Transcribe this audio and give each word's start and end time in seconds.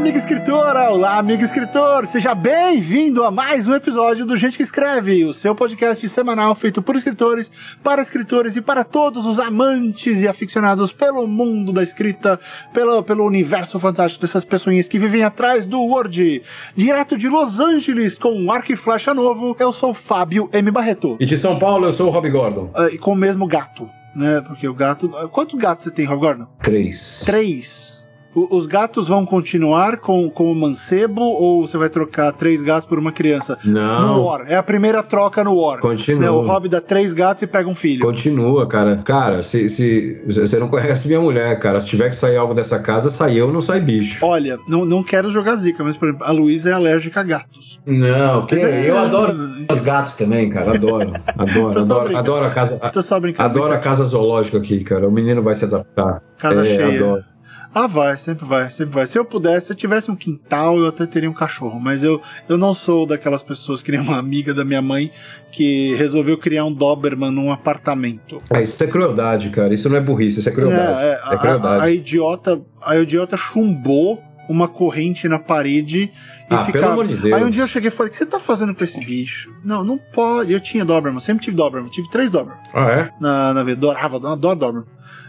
amiga 0.00 0.16
escritora! 0.16 0.90
Olá, 0.90 1.18
amigo 1.18 1.44
escritor! 1.44 2.06
Seja 2.06 2.34
bem-vindo 2.34 3.22
a 3.22 3.30
mais 3.30 3.68
um 3.68 3.74
episódio 3.74 4.24
do 4.24 4.34
Gente 4.34 4.56
que 4.56 4.62
Escreve, 4.62 5.26
o 5.26 5.34
seu 5.34 5.54
podcast 5.54 6.08
semanal 6.08 6.54
feito 6.54 6.80
por 6.80 6.96
escritores, 6.96 7.52
para 7.82 8.00
escritores 8.00 8.56
e 8.56 8.62
para 8.62 8.82
todos 8.82 9.26
os 9.26 9.38
amantes 9.38 10.22
e 10.22 10.26
aficionados 10.26 10.90
pelo 10.90 11.26
mundo 11.26 11.70
da 11.70 11.82
escrita, 11.82 12.40
pelo, 12.72 13.02
pelo 13.02 13.26
universo 13.26 13.78
fantástico 13.78 14.22
dessas 14.22 14.42
pessoinhas 14.42 14.88
que 14.88 14.98
vivem 14.98 15.22
atrás 15.22 15.66
do 15.66 15.78
Word. 15.78 16.42
Direto 16.74 17.18
de 17.18 17.28
Los 17.28 17.60
Angeles, 17.60 18.16
com 18.16 18.32
um 18.32 18.50
arco 18.50 18.72
e 18.72 18.76
flecha 18.76 19.12
novo, 19.12 19.54
eu 19.60 19.70
sou 19.70 19.92
Fábio 19.92 20.48
M. 20.50 20.70
Barreto. 20.70 21.18
E 21.20 21.26
de 21.26 21.36
São 21.36 21.58
Paulo, 21.58 21.84
eu 21.84 21.92
sou 21.92 22.08
o 22.08 22.10
Rob 22.10 22.30
Gordon. 22.30 22.70
Ah, 22.74 22.88
e 22.90 22.96
com 22.96 23.12
o 23.12 23.16
mesmo 23.16 23.46
gato, 23.46 23.86
né? 24.16 24.40
Porque 24.46 24.66
o 24.66 24.72
gato. 24.72 25.10
Quantos 25.30 25.58
gatos 25.58 25.84
você 25.84 25.90
tem, 25.90 26.06
Rob 26.06 26.20
Gordon? 26.20 26.46
Três. 26.62 27.22
Três. 27.26 27.99
O- 28.34 28.56
Os 28.56 28.64
gatos 28.66 29.08
vão 29.08 29.26
continuar 29.26 29.96
com, 29.98 30.30
com 30.30 30.52
o 30.52 30.54
mancebo 30.54 31.20
ou 31.20 31.66
você 31.66 31.76
vai 31.76 31.88
trocar 31.88 32.32
três 32.32 32.62
gatos 32.62 32.86
por 32.86 32.98
uma 32.98 33.10
criança? 33.10 33.58
No 33.64 33.72
Não. 33.72 34.24
War. 34.24 34.44
É 34.46 34.54
a 34.56 34.62
primeira 34.62 35.02
troca 35.02 35.42
no 35.42 35.56
War. 35.56 35.80
Continua. 35.80 36.20
Né, 36.20 36.30
O 36.30 36.40
Rob 36.42 36.68
dá 36.68 36.80
três 36.80 37.12
gatos 37.12 37.42
e 37.42 37.46
pega 37.46 37.68
um 37.68 37.74
filho. 37.74 38.00
Continua, 38.02 38.68
cara. 38.68 38.98
Cara, 39.04 39.42
se, 39.42 39.68
se 39.68 40.22
você 40.26 40.58
não 40.58 40.68
conhece 40.68 41.08
minha 41.08 41.20
mulher, 41.20 41.58
cara. 41.58 41.80
Se 41.80 41.88
tiver 41.88 42.08
que 42.10 42.16
sair 42.16 42.36
algo 42.36 42.54
dessa 42.54 42.78
casa, 42.78 43.10
sai 43.10 43.34
eu, 43.36 43.52
não 43.52 43.60
sai 43.60 43.80
bicho. 43.80 44.24
Olha, 44.24 44.58
não, 44.68 44.84
não 44.84 45.02
quero 45.02 45.28
jogar 45.30 45.56
zica, 45.56 45.82
mas 45.82 45.96
por 45.96 46.08
exemplo, 46.08 46.24
a 46.26 46.30
Luísa 46.30 46.70
é 46.70 46.72
alérgica 46.72 47.20
a 47.20 47.24
gatos. 47.24 47.80
Não, 47.84 48.46
que 48.46 48.54
é- 48.54 48.88
eu 48.88 48.96
adoro 48.98 49.34
os 49.70 49.80
gatos 49.80 50.14
também, 50.14 50.48
cara. 50.48 50.74
Adoro. 50.74 51.10
Adoro, 51.36 51.78
adoro, 51.80 52.16
adoro 52.16 52.44
a 52.46 52.50
casa. 52.50 52.78
Tô 52.92 53.02
só 53.02 53.18
brincando. 53.18 53.48
Adoro 53.48 53.72
a 53.72 53.78
casa 53.78 54.04
zoológica 54.04 54.58
aqui, 54.58 54.84
cara. 54.84 55.08
O 55.08 55.10
menino 55.12 55.42
vai 55.42 55.54
se 55.54 55.64
adaptar. 55.64 56.20
Casa 56.38 56.62
É, 56.62 56.64
cheia. 56.76 56.96
adoro. 56.96 57.24
Ah, 57.72 57.86
vai, 57.86 58.16
sempre 58.18 58.44
vai, 58.44 58.68
sempre 58.70 58.94
vai. 58.94 59.06
Se 59.06 59.16
eu 59.16 59.24
pudesse, 59.24 59.66
se 59.68 59.72
eu 59.72 59.76
tivesse 59.76 60.10
um 60.10 60.16
quintal, 60.16 60.76
eu 60.78 60.88
até 60.88 61.06
teria 61.06 61.30
um 61.30 61.32
cachorro. 61.32 61.78
Mas 61.78 62.02
eu, 62.02 62.20
eu 62.48 62.58
não 62.58 62.74
sou 62.74 63.06
daquelas 63.06 63.42
pessoas 63.44 63.80
que 63.80 63.92
nem 63.92 64.00
uma 64.00 64.18
amiga 64.18 64.52
da 64.52 64.64
minha 64.64 64.82
mãe 64.82 65.10
que 65.52 65.94
resolveu 65.94 66.36
criar 66.36 66.64
um 66.64 66.72
Doberman 66.72 67.30
num 67.30 67.52
apartamento. 67.52 68.36
Ah, 68.50 68.60
isso 68.60 68.82
é 68.82 68.86
crueldade, 68.88 69.50
cara. 69.50 69.72
Isso 69.72 69.88
não 69.88 69.96
é 69.96 70.00
burrice, 70.00 70.40
isso 70.40 70.48
é 70.48 70.52
crueldade. 70.52 71.00
É, 71.02 71.06
é, 71.06 71.10
É, 71.10 71.20
a- 71.22 71.38
crueldade. 71.38 71.80
A, 71.80 71.84
a 71.84 71.90
idiota, 71.90 72.60
a 72.82 72.96
idiota 72.98 73.36
chumbou 73.36 74.20
uma 74.48 74.66
corrente 74.66 75.28
na 75.28 75.38
parede 75.38 76.10
e 76.50 76.54
Ah, 76.54 76.64
ficava. 76.64 76.72
pelo 76.86 76.92
amor 76.94 77.06
de 77.06 77.14
Deus. 77.16 77.32
Aí 77.34 77.44
um 77.44 77.50
dia 77.50 77.62
eu 77.62 77.68
cheguei 77.68 77.86
e 77.86 77.90
falei: 77.92 78.08
O 78.08 78.10
que 78.10 78.18
você 78.18 78.26
tá 78.26 78.40
fazendo 78.40 78.74
com 78.74 78.82
esse 78.82 78.98
bicho? 78.98 79.48
Não, 79.64 79.84
não 79.84 79.96
pode. 80.12 80.52
Eu 80.52 80.58
tinha 80.58 80.84
Doberman, 80.84 81.20
sempre 81.20 81.44
tive 81.44 81.56
Doberman, 81.56 81.88
tive 81.88 82.10
três 82.10 82.32
Dobermans 82.32 82.68
Ah, 82.74 82.90
é? 82.90 83.10
na, 83.20 83.54
na 83.54 83.62
vida, 83.62 83.78
adorava, 83.78 84.16
adoro 84.16 84.56
Doberman. 84.58 84.84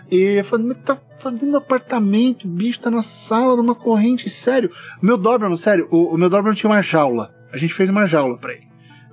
E 0.10 0.38
eu 0.40 0.44
falei: 0.44 0.66
Mas 0.66 0.78
tá 0.80 0.98
fazendo 1.22 1.58
apartamento, 1.58 2.46
o 2.46 2.50
bicho 2.50 2.80
tá 2.80 2.90
na 2.92 3.02
sala 3.02 3.56
numa 3.56 3.76
corrente, 3.76 4.30
sério. 4.30 4.72
Meu 5.02 5.18
Doberman, 5.18 5.56
sério, 5.56 5.88
o, 5.92 6.14
o 6.14 6.18
meu 6.18 6.30
Doberman 6.30 6.54
tinha 6.54 6.70
uma 6.70 6.82
jaula. 6.82 7.34
A 7.54 7.58
gente 7.58 7.74
fez 7.74 7.90
uma 7.90 8.06
jaula 8.06 8.38
pra 8.38 8.54
ele. 8.54 8.68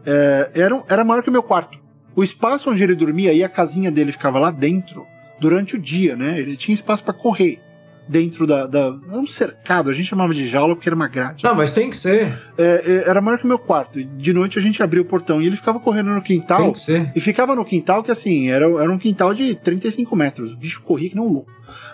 É, 0.06 0.50
era, 0.54 0.82
era 0.88 1.04
maior 1.04 1.22
que 1.22 1.28
o 1.28 1.32
meu 1.32 1.42
quarto. 1.42 1.78
O 2.16 2.24
espaço 2.24 2.70
onde 2.70 2.82
ele 2.82 2.94
dormia 2.94 3.32
e 3.32 3.44
a 3.44 3.48
casinha 3.48 3.90
dele 3.90 4.10
ficava 4.10 4.38
lá 4.38 4.50
dentro 4.50 5.06
durante 5.38 5.76
o 5.76 5.78
dia, 5.78 6.16
né? 6.16 6.38
Ele 6.38 6.56
tinha 6.56 6.74
espaço 6.74 7.04
pra 7.04 7.12
correr 7.12 7.60
dentro 8.08 8.46
da, 8.46 8.66
da. 8.66 8.90
Não 8.90 9.20
um 9.20 9.26
cercado, 9.26 9.90
a 9.90 9.92
gente 9.92 10.06
chamava 10.06 10.32
de 10.32 10.46
jaula 10.46 10.74
porque 10.74 10.88
era 10.88 10.96
uma 10.96 11.08
grade. 11.08 11.44
Não, 11.44 11.54
mas 11.54 11.72
tem 11.72 11.90
que 11.90 11.96
ser. 11.96 12.32
É, 12.56 13.04
é, 13.04 13.08
era 13.08 13.20
maior 13.20 13.38
que 13.38 13.44
o 13.44 13.48
meu 13.48 13.58
quarto. 13.58 14.02
De 14.02 14.32
noite 14.32 14.58
a 14.58 14.62
gente 14.62 14.82
abria 14.82 15.02
o 15.02 15.04
portão 15.04 15.42
e 15.42 15.46
ele 15.46 15.56
ficava 15.56 15.78
correndo 15.78 16.10
no 16.10 16.22
quintal. 16.22 16.62
Tem 16.62 16.72
que 16.72 16.78
ser. 16.78 17.12
E 17.14 17.20
ficava 17.20 17.54
no 17.54 17.64
quintal 17.64 18.02
que 18.02 18.10
assim, 18.10 18.48
era, 18.48 18.64
era 18.64 18.90
um 18.90 18.98
quintal 18.98 19.34
de 19.34 19.54
35 19.54 20.16
metros. 20.16 20.52
O 20.52 20.56
bicho 20.56 20.82
corria 20.82 21.10
que 21.10 21.16
não 21.16 21.26
um 21.26 21.32
louco. 21.32 21.50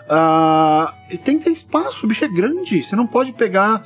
Ah, 0.09 0.93
e 1.11 1.17
tem 1.17 1.37
que 1.37 1.45
ter 1.45 1.51
espaço, 1.51 2.05
o 2.05 2.09
bicho 2.09 2.23
é 2.23 2.29
grande. 2.29 2.81
Você 2.81 2.95
não 2.95 3.05
pode 3.05 3.33
pegar. 3.33 3.85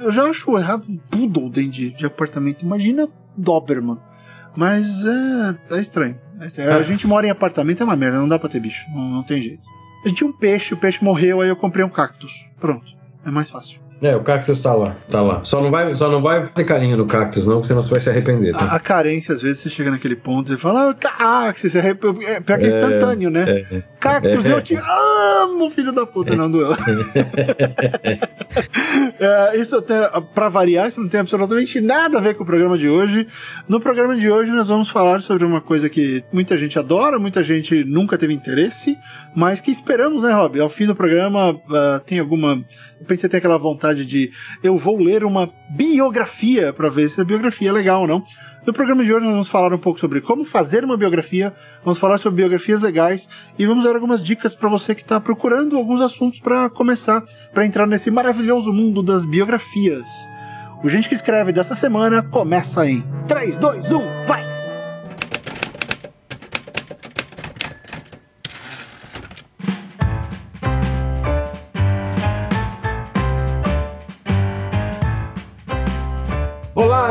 Eu 0.00 0.10
já 0.10 0.24
acho 0.24 0.58
errado 0.58 0.84
um 0.88 0.96
poodle 0.96 1.48
dentro 1.48 1.70
de, 1.70 1.90
de 1.90 2.06
apartamento. 2.06 2.64
Imagina 2.64 3.08
Doberman. 3.36 3.98
Mas 4.56 5.04
é, 5.06 5.76
é 5.76 5.80
estranho. 5.80 6.18
É 6.40 6.46
estranho. 6.46 6.72
A 6.72 6.82
gente 6.82 7.06
mora 7.06 7.26
em 7.26 7.30
apartamento, 7.30 7.82
é 7.82 7.84
uma 7.84 7.96
merda, 7.96 8.18
não 8.18 8.28
dá 8.28 8.38
pra 8.38 8.48
ter 8.48 8.60
bicho. 8.60 8.84
Não, 8.90 9.02
não 9.02 9.22
tem 9.22 9.40
jeito. 9.40 9.62
Gente 10.04 10.16
tinha 10.16 10.30
um 10.30 10.32
peixe, 10.32 10.74
o 10.74 10.76
peixe 10.76 11.02
morreu, 11.02 11.40
aí 11.40 11.48
eu 11.48 11.56
comprei 11.56 11.84
um 11.84 11.88
cactus. 11.88 12.48
Pronto. 12.58 12.90
É 13.24 13.30
mais 13.30 13.50
fácil. 13.50 13.81
É, 14.02 14.16
o 14.16 14.20
cactus 14.20 14.60
tá 14.60 14.74
lá, 14.74 14.96
tá 15.08 15.22
lá. 15.22 15.44
Só 15.44 15.62
não 15.62 15.70
vai, 15.70 15.94
só 15.94 16.10
não 16.10 16.20
vai 16.20 16.44
fazer 16.46 16.64
carinho 16.64 16.96
no 16.96 17.06
cactus, 17.06 17.46
não, 17.46 17.54
porque 17.56 17.68
senão 17.68 17.80
você 17.80 17.90
vai 17.90 18.00
se 18.00 18.10
arrepender. 18.10 18.52
Tá? 18.52 18.64
A, 18.64 18.74
a 18.76 18.80
carência, 18.80 19.32
às 19.32 19.40
vezes, 19.40 19.62
você 19.62 19.70
chega 19.70 19.92
naquele 19.92 20.16
ponto 20.16 20.52
e 20.52 20.56
fala, 20.56 20.90
ah, 20.90 20.94
cactus, 20.94 21.70
você 21.70 21.78
arrep... 21.78 22.04
é, 22.26 22.40
pior 22.40 22.58
que 22.58 22.64
é 22.64 22.68
instantâneo, 22.68 23.30
né? 23.30 23.64
É. 23.70 23.82
Cactus, 24.00 24.44
eu 24.44 24.60
te 24.60 24.74
amo, 24.74 25.70
filho 25.70 25.92
da 25.92 26.04
puta, 26.04 26.34
não 26.34 26.50
doeu. 26.50 26.72
é, 29.20 29.56
isso 29.56 29.80
tem, 29.82 29.96
pra 30.34 30.48
variar, 30.48 30.88
isso 30.88 31.00
não 31.00 31.08
tem 31.08 31.20
absolutamente 31.20 31.80
nada 31.80 32.18
a 32.18 32.20
ver 32.20 32.34
com 32.34 32.42
o 32.42 32.46
programa 32.46 32.76
de 32.76 32.88
hoje. 32.88 33.28
No 33.68 33.78
programa 33.78 34.16
de 34.16 34.28
hoje, 34.28 34.50
nós 34.50 34.66
vamos 34.66 34.88
falar 34.88 35.22
sobre 35.22 35.44
uma 35.44 35.60
coisa 35.60 35.88
que 35.88 36.24
muita 36.32 36.56
gente 36.56 36.76
adora, 36.76 37.20
muita 37.20 37.40
gente 37.42 37.84
nunca 37.84 38.18
teve 38.18 38.34
interesse, 38.34 38.98
mas 39.34 39.60
que 39.60 39.70
esperamos, 39.70 40.24
né, 40.24 40.32
Rob? 40.32 40.58
Ao 40.58 40.68
fim 40.68 40.86
do 40.86 40.96
programa, 40.96 41.56
ah, 41.70 42.00
tem 42.04 42.18
alguma. 42.18 42.64
Eu 43.00 43.06
pensei 43.06 43.30
tem 43.30 43.38
aquela 43.38 43.58
vontade 43.58 43.91
de 43.94 44.30
eu 44.62 44.76
vou 44.76 45.00
ler 45.00 45.24
uma 45.24 45.50
biografia 45.70 46.72
pra 46.72 46.88
ver 46.88 47.08
se 47.08 47.20
a 47.20 47.24
biografia 47.24 47.68
é 47.68 47.72
legal 47.72 48.02
ou 48.02 48.06
não. 48.06 48.24
No 48.66 48.72
programa 48.72 49.04
de 49.04 49.12
hoje 49.12 49.24
nós 49.24 49.32
vamos 49.32 49.48
falar 49.48 49.72
um 49.74 49.78
pouco 49.78 49.98
sobre 49.98 50.20
como 50.20 50.44
fazer 50.44 50.84
uma 50.84 50.96
biografia, 50.96 51.52
vamos 51.84 51.98
falar 51.98 52.18
sobre 52.18 52.42
biografias 52.42 52.80
legais 52.80 53.28
e 53.58 53.66
vamos 53.66 53.84
dar 53.84 53.94
algumas 53.94 54.22
dicas 54.22 54.54
pra 54.54 54.68
você 54.68 54.94
que 54.94 55.02
está 55.02 55.20
procurando 55.20 55.76
alguns 55.76 56.00
assuntos 56.00 56.40
pra 56.40 56.70
começar, 56.70 57.24
pra 57.52 57.66
entrar 57.66 57.86
nesse 57.86 58.10
maravilhoso 58.10 58.72
mundo 58.72 59.02
das 59.02 59.24
biografias. 59.24 60.06
O 60.82 60.88
Gente 60.88 61.08
que 61.08 61.14
Escreve 61.14 61.52
dessa 61.52 61.74
semana 61.74 62.22
começa 62.22 62.88
em 62.88 63.04
3, 63.28 63.58
2, 63.58 63.92
1, 63.92 64.26
vai! 64.26 64.51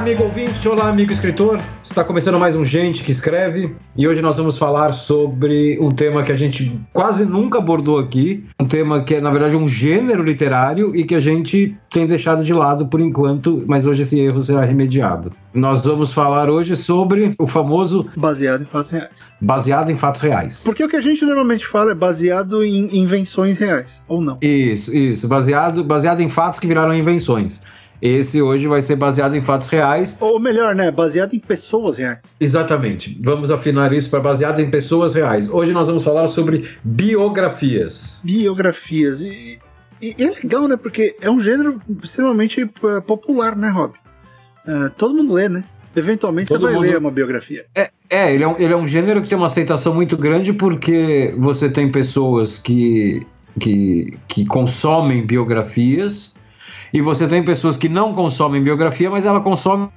Amigo 0.01 0.23
ouvinte, 0.23 0.67
olá, 0.67 0.89
amigo 0.89 1.12
escritor. 1.13 1.62
Está 1.84 2.03
começando 2.03 2.39
mais 2.39 2.56
um 2.56 2.66
Gente 2.66 3.03
que 3.03 3.12
Escreve 3.12 3.75
e 3.95 4.07
hoje 4.07 4.19
nós 4.19 4.35
vamos 4.35 4.57
falar 4.57 4.94
sobre 4.94 5.78
um 5.79 5.91
tema 5.91 6.23
que 6.23 6.31
a 6.31 6.35
gente 6.35 6.75
quase 6.91 7.23
nunca 7.23 7.59
abordou 7.59 8.00
aqui, 8.00 8.44
um 8.59 8.66
tema 8.66 9.03
que 9.03 9.13
é, 9.13 9.22
na 9.22 9.29
verdade, 9.29 9.56
um 9.56 9.67
gênero 9.67 10.23
literário 10.23 10.95
e 10.95 11.03
que 11.03 11.13
a 11.13 11.19
gente 11.19 11.78
tem 11.88 12.07
deixado 12.07 12.44
de 12.44 12.51
lado 12.51 12.88
por 12.88 13.00
enquanto, 13.00 13.63
mas 13.67 13.85
hoje 13.85 14.01
esse 14.01 14.19
erro 14.19 14.41
será 14.41 14.61
remediado. 14.61 15.31
Nós 15.53 15.84
vamos 15.84 16.11
falar 16.11 16.50
hoje 16.50 16.75
sobre 16.75 17.35
o 17.38 17.45
famoso 17.45 18.07
Baseado 18.16 18.63
em 18.63 18.66
fatos 18.66 18.90
reais. 18.90 19.31
baseado 19.40 19.91
em 19.91 19.97
fatos 19.97 20.22
reais. 20.22 20.63
Porque 20.66 20.84
o 20.84 20.90
que 20.90 20.95
a 20.95 21.01
gente 21.01 21.23
normalmente 21.23 21.67
fala 21.67 21.91
é 21.91 21.95
baseado 21.95 22.63
em 22.63 22.97
invenções 22.97 23.59
reais, 23.59 24.01
ou 24.07 24.19
não. 24.19 24.38
Isso, 24.41 24.95
isso, 24.95 25.28
baseado, 25.28 25.84
baseado 25.84 26.22
em 26.22 26.29
fatos 26.29 26.59
que 26.59 26.66
viraram 26.66 26.91
invenções. 26.91 27.61
Esse 28.01 28.41
hoje 28.41 28.67
vai 28.67 28.81
ser 28.81 28.95
baseado 28.95 29.35
em 29.35 29.41
fatos 29.41 29.67
reais. 29.67 30.17
Ou 30.19 30.39
melhor, 30.39 30.73
né? 30.73 30.89
Baseado 30.89 31.34
em 31.35 31.39
pessoas 31.39 31.97
reais. 31.97 32.19
Exatamente. 32.39 33.16
Vamos 33.22 33.51
afinar 33.51 33.94
isso 33.94 34.09
para 34.09 34.19
baseado 34.19 34.59
em 34.59 34.69
pessoas 34.72 35.13
reais. 35.13 35.47
Hoje 35.50 35.72
nós 35.72 35.88
vamos 35.88 36.03
falar 36.03 36.28
sobre 36.29 36.66
biografias. 36.84 38.19
Biografias. 38.23 39.22
E, 39.22 39.59
e- 40.01 40.16
é 40.17 40.29
legal, 40.29 40.67
né? 40.67 40.75
Porque 40.78 41.16
é 41.22 41.29
um 41.29 41.40
gênero 41.40 41.79
extremamente 42.03 42.66
popular, 43.06 43.56
né, 43.56 43.69
Rob? 43.69 43.94
Eh, 44.67 44.90
todo 44.97 45.13
mundo 45.16 45.34
lê, 45.34 45.47
né? 45.47 45.63
Eventualmente 45.95 46.47
Todo 46.47 46.61
você 46.61 46.66
vai 46.67 46.73
mundo- 46.75 46.84
ler 46.85 46.97
uma 46.97 47.11
biografia. 47.11 47.66
É, 47.75 47.90
é, 48.09 48.34
ele 48.34 48.44
é, 48.44 48.47
um, 48.47 48.56
ele 48.57 48.73
é 48.73 48.78
um 48.78 48.85
gênero 48.85 49.22
que 49.22 49.29
tem 49.29 49.38
uma 49.38 49.47
aceitação 49.47 49.94
muito 49.94 50.16
grande 50.17 50.53
porque 50.53 51.34
você 51.37 51.70
tem 51.70 51.91
pessoas 51.91 52.58
que, 52.58 53.25
que, 53.59 54.17
que 54.28 54.46
consomem 54.46 55.25
biografias 55.25 56.30
e 56.93 57.02
você 57.02 57.28
tem 57.28 57.43
pessoas 57.43 57.78
que 57.78 57.90
não 57.90 58.14
consomem 58.14 58.61
biografia, 58.61 59.09
mas 59.09 59.26
ela 59.26 59.41
consome 59.41 59.90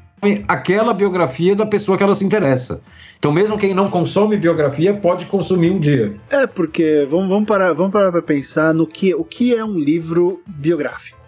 aquela 0.49 0.95
biografia 0.95 1.55
da 1.55 1.67
pessoa 1.67 1.99
que 1.99 2.05
ela 2.05 2.15
se 2.15 2.25
interessa. 2.25 2.83
Então, 3.19 3.33
mesmo 3.33 3.59
quem 3.59 3.75
não 3.75 3.91
consome 3.91 4.37
biografia 4.37 4.95
pode 4.95 5.27
consumir 5.27 5.71
um 5.71 5.79
dia. 5.79 6.15
É, 6.31 6.47
porque 6.47 7.07
vamos, 7.11 7.29
vamos, 7.29 7.47
parar, 7.47 7.73
vamos 7.73 7.93
parar 7.93 8.13
pra 8.13 8.23
pensar 8.23 8.75
no 8.75 8.87
que, 8.87 9.15
o 9.15 9.25
que 9.25 9.55
é 9.55 9.65
um 9.65 9.79
livro 9.79 10.43
biográfico. 10.47 11.19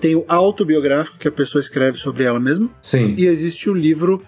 Tem 0.00 0.14
o 0.14 0.24
autobiográfico, 0.28 1.16
que 1.16 1.28
a 1.28 1.32
pessoa 1.32 1.60
escreve 1.60 1.96
sobre 1.96 2.24
ela 2.24 2.38
mesma, 2.38 2.68
Sim. 2.82 3.14
e 3.16 3.26
existe 3.26 3.70
o 3.70 3.74
livro 3.74 4.22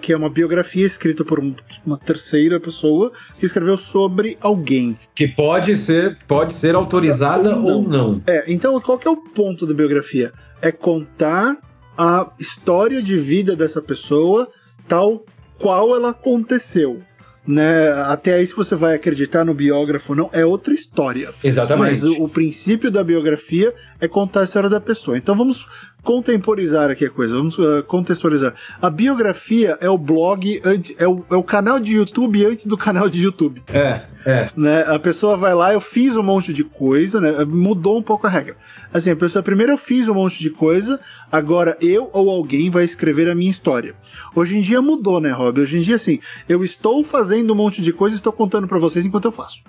que 0.00 0.12
é 0.12 0.16
uma 0.16 0.28
biografia 0.30 0.84
escrita 0.86 1.24
por 1.24 1.40
um- 1.40 1.54
uma 1.84 1.96
terceira 1.96 2.60
pessoa 2.60 3.10
que 3.38 3.46
escreveu 3.46 3.76
sobre 3.76 4.36
alguém. 4.40 4.98
Que 5.14 5.26
pode 5.28 5.76
ser, 5.76 6.18
pode 6.28 6.52
ser 6.52 6.74
autorizada 6.74 7.56
Ou 7.56 7.62
não. 7.62 7.74
ou 7.76 7.88
não. 7.88 8.22
É, 8.26 8.44
então 8.48 8.78
qual 8.80 8.98
que 8.98 9.08
é 9.08 9.10
o 9.10 9.16
ponto 9.16 9.66
da 9.66 9.72
biografia? 9.74 10.32
É 10.60 10.70
contar 10.70 11.56
a 11.96 12.30
história 12.38 13.00
de 13.02 13.16
vida 13.16 13.56
dessa 13.56 13.80
pessoa 13.80 14.48
tal 14.86 15.24
qual 15.58 15.94
ela 15.96 16.10
aconteceu. 16.10 17.00
né? 17.48 17.92
Até 17.92 18.34
aí, 18.34 18.44
se 18.46 18.54
você 18.56 18.74
vai 18.74 18.96
acreditar 18.96 19.44
no 19.44 19.54
biógrafo 19.54 20.12
ou 20.12 20.16
não, 20.16 20.30
é 20.32 20.44
outra 20.44 20.74
história. 20.74 21.30
Exatamente. 21.44 21.92
Mas 21.92 22.02
o, 22.02 22.24
o, 22.24 22.28
princípio 22.28 22.90
da 22.90 23.04
biografia 23.04 23.72
é 24.00 24.08
contar 24.08 24.40
a 24.40 24.44
história 24.44 24.68
da 24.68 24.80
pessoa. 24.80 25.16
Então 25.16 25.36
vamos 25.36 25.64
contemporizar 26.06 26.88
aqui 26.88 27.04
a 27.04 27.10
coisa, 27.10 27.36
vamos 27.36 27.58
uh, 27.58 27.82
contextualizar. 27.84 28.54
A 28.80 28.88
biografia 28.88 29.76
é 29.80 29.90
o 29.90 29.98
blog, 29.98 30.62
é 30.96 31.08
o, 31.08 31.24
é 31.28 31.34
o 31.34 31.42
canal 31.42 31.80
de 31.80 31.94
YouTube 31.94 32.46
antes 32.46 32.64
do 32.66 32.78
canal 32.78 33.08
de 33.08 33.20
YouTube. 33.20 33.60
É, 33.66 34.02
é. 34.24 34.48
Né? 34.56 34.82
A 34.86 35.00
pessoa 35.00 35.36
vai 35.36 35.52
lá, 35.52 35.72
eu 35.72 35.80
fiz 35.80 36.16
um 36.16 36.22
monte 36.22 36.52
de 36.52 36.62
coisa, 36.62 37.20
né? 37.20 37.44
Mudou 37.44 37.98
um 37.98 38.02
pouco 38.02 38.24
a 38.24 38.30
regra. 38.30 38.56
Assim, 38.94 39.10
a 39.10 39.16
pessoa, 39.16 39.42
primeiro 39.42 39.72
eu 39.72 39.76
fiz 39.76 40.08
um 40.08 40.14
monte 40.14 40.38
de 40.38 40.48
coisa, 40.48 41.00
agora 41.30 41.76
eu 41.80 42.08
ou 42.12 42.30
alguém 42.30 42.70
vai 42.70 42.84
escrever 42.84 43.28
a 43.28 43.34
minha 43.34 43.50
história. 43.50 43.96
Hoje 44.32 44.56
em 44.56 44.60
dia 44.60 44.80
mudou, 44.80 45.20
né, 45.20 45.32
Rob? 45.32 45.60
Hoje 45.60 45.76
em 45.76 45.80
dia, 45.80 45.96
assim, 45.96 46.20
eu 46.48 46.62
estou 46.62 47.02
fazendo 47.02 47.52
um 47.52 47.56
monte 47.56 47.82
de 47.82 47.92
coisa 47.92 48.14
e 48.14 48.18
estou 48.18 48.32
contando 48.32 48.68
para 48.68 48.78
vocês 48.78 49.04
enquanto 49.04 49.24
eu 49.24 49.32
faço. 49.32 49.60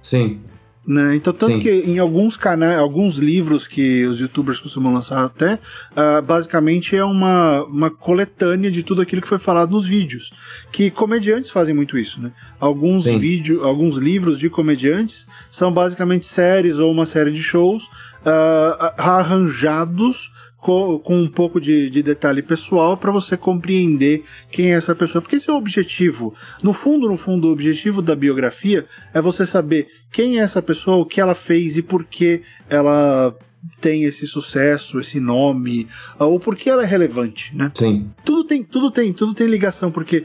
Sim. 0.00 0.40
Né? 0.86 1.16
Então, 1.16 1.32
tanto 1.32 1.54
Sim. 1.54 1.60
que 1.60 1.70
em 1.70 1.98
alguns 1.98 2.36
canais, 2.36 2.78
alguns 2.78 3.16
livros 3.16 3.66
que 3.66 4.04
os 4.04 4.20
youtubers 4.20 4.60
costumam 4.60 4.92
lançar 4.92 5.24
até, 5.24 5.54
uh, 5.54 6.20
basicamente 6.22 6.94
é 6.94 7.04
uma, 7.04 7.64
uma 7.64 7.90
coletânea 7.90 8.70
de 8.70 8.82
tudo 8.82 9.00
aquilo 9.00 9.22
que 9.22 9.28
foi 9.28 9.38
falado 9.38 9.70
nos 9.70 9.86
vídeos. 9.86 10.30
Que 10.70 10.90
comediantes 10.90 11.48
fazem 11.48 11.74
muito 11.74 11.96
isso, 11.96 12.20
né? 12.20 12.32
Alguns 12.60 13.04
vídeos, 13.06 13.62
alguns 13.62 13.96
livros 13.96 14.38
de 14.38 14.50
comediantes 14.50 15.26
são 15.50 15.72
basicamente 15.72 16.26
séries 16.26 16.78
ou 16.78 16.92
uma 16.92 17.06
série 17.06 17.32
de 17.32 17.42
shows 17.42 17.84
uh, 17.84 18.92
arranjados 18.98 20.30
com, 20.64 20.98
com 20.98 21.20
um 21.20 21.28
pouco 21.28 21.60
de, 21.60 21.90
de 21.90 22.02
detalhe 22.02 22.40
pessoal 22.40 22.96
para 22.96 23.12
você 23.12 23.36
compreender 23.36 24.24
quem 24.50 24.72
é 24.72 24.76
essa 24.76 24.94
pessoa. 24.94 25.20
Porque 25.20 25.36
esse 25.36 25.50
é 25.50 25.52
o 25.52 25.56
objetivo. 25.56 26.34
No 26.62 26.72
fundo, 26.72 27.06
no 27.06 27.18
fundo, 27.18 27.48
o 27.48 27.52
objetivo 27.52 28.00
da 28.00 28.16
biografia 28.16 28.86
é 29.12 29.20
você 29.20 29.44
saber 29.44 29.88
quem 30.10 30.38
é 30.38 30.42
essa 30.42 30.62
pessoa, 30.62 30.96
o 30.96 31.04
que 31.04 31.20
ela 31.20 31.34
fez 31.34 31.76
e 31.76 31.82
por 31.82 32.02
que 32.02 32.40
ela 32.70 33.36
tem 33.78 34.04
esse 34.04 34.26
sucesso, 34.26 34.98
esse 34.98 35.20
nome, 35.20 35.86
ou 36.18 36.40
por 36.40 36.56
que 36.56 36.70
ela 36.70 36.82
é 36.82 36.86
relevante, 36.86 37.54
né? 37.54 37.70
Sim. 37.74 38.10
Tudo 38.24 38.44
tem, 38.44 38.62
tudo 38.62 38.90
tem, 38.90 39.12
tudo 39.12 39.34
tem 39.34 39.46
ligação, 39.46 39.92
porque 39.92 40.24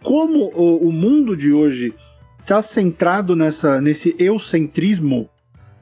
como 0.00 0.44
o, 0.54 0.86
o 0.86 0.92
mundo 0.92 1.36
de 1.36 1.52
hoje 1.52 1.92
está 2.38 2.62
centrado 2.62 3.34
nessa, 3.34 3.80
nesse 3.80 4.14
eucentrismo, 4.16 5.28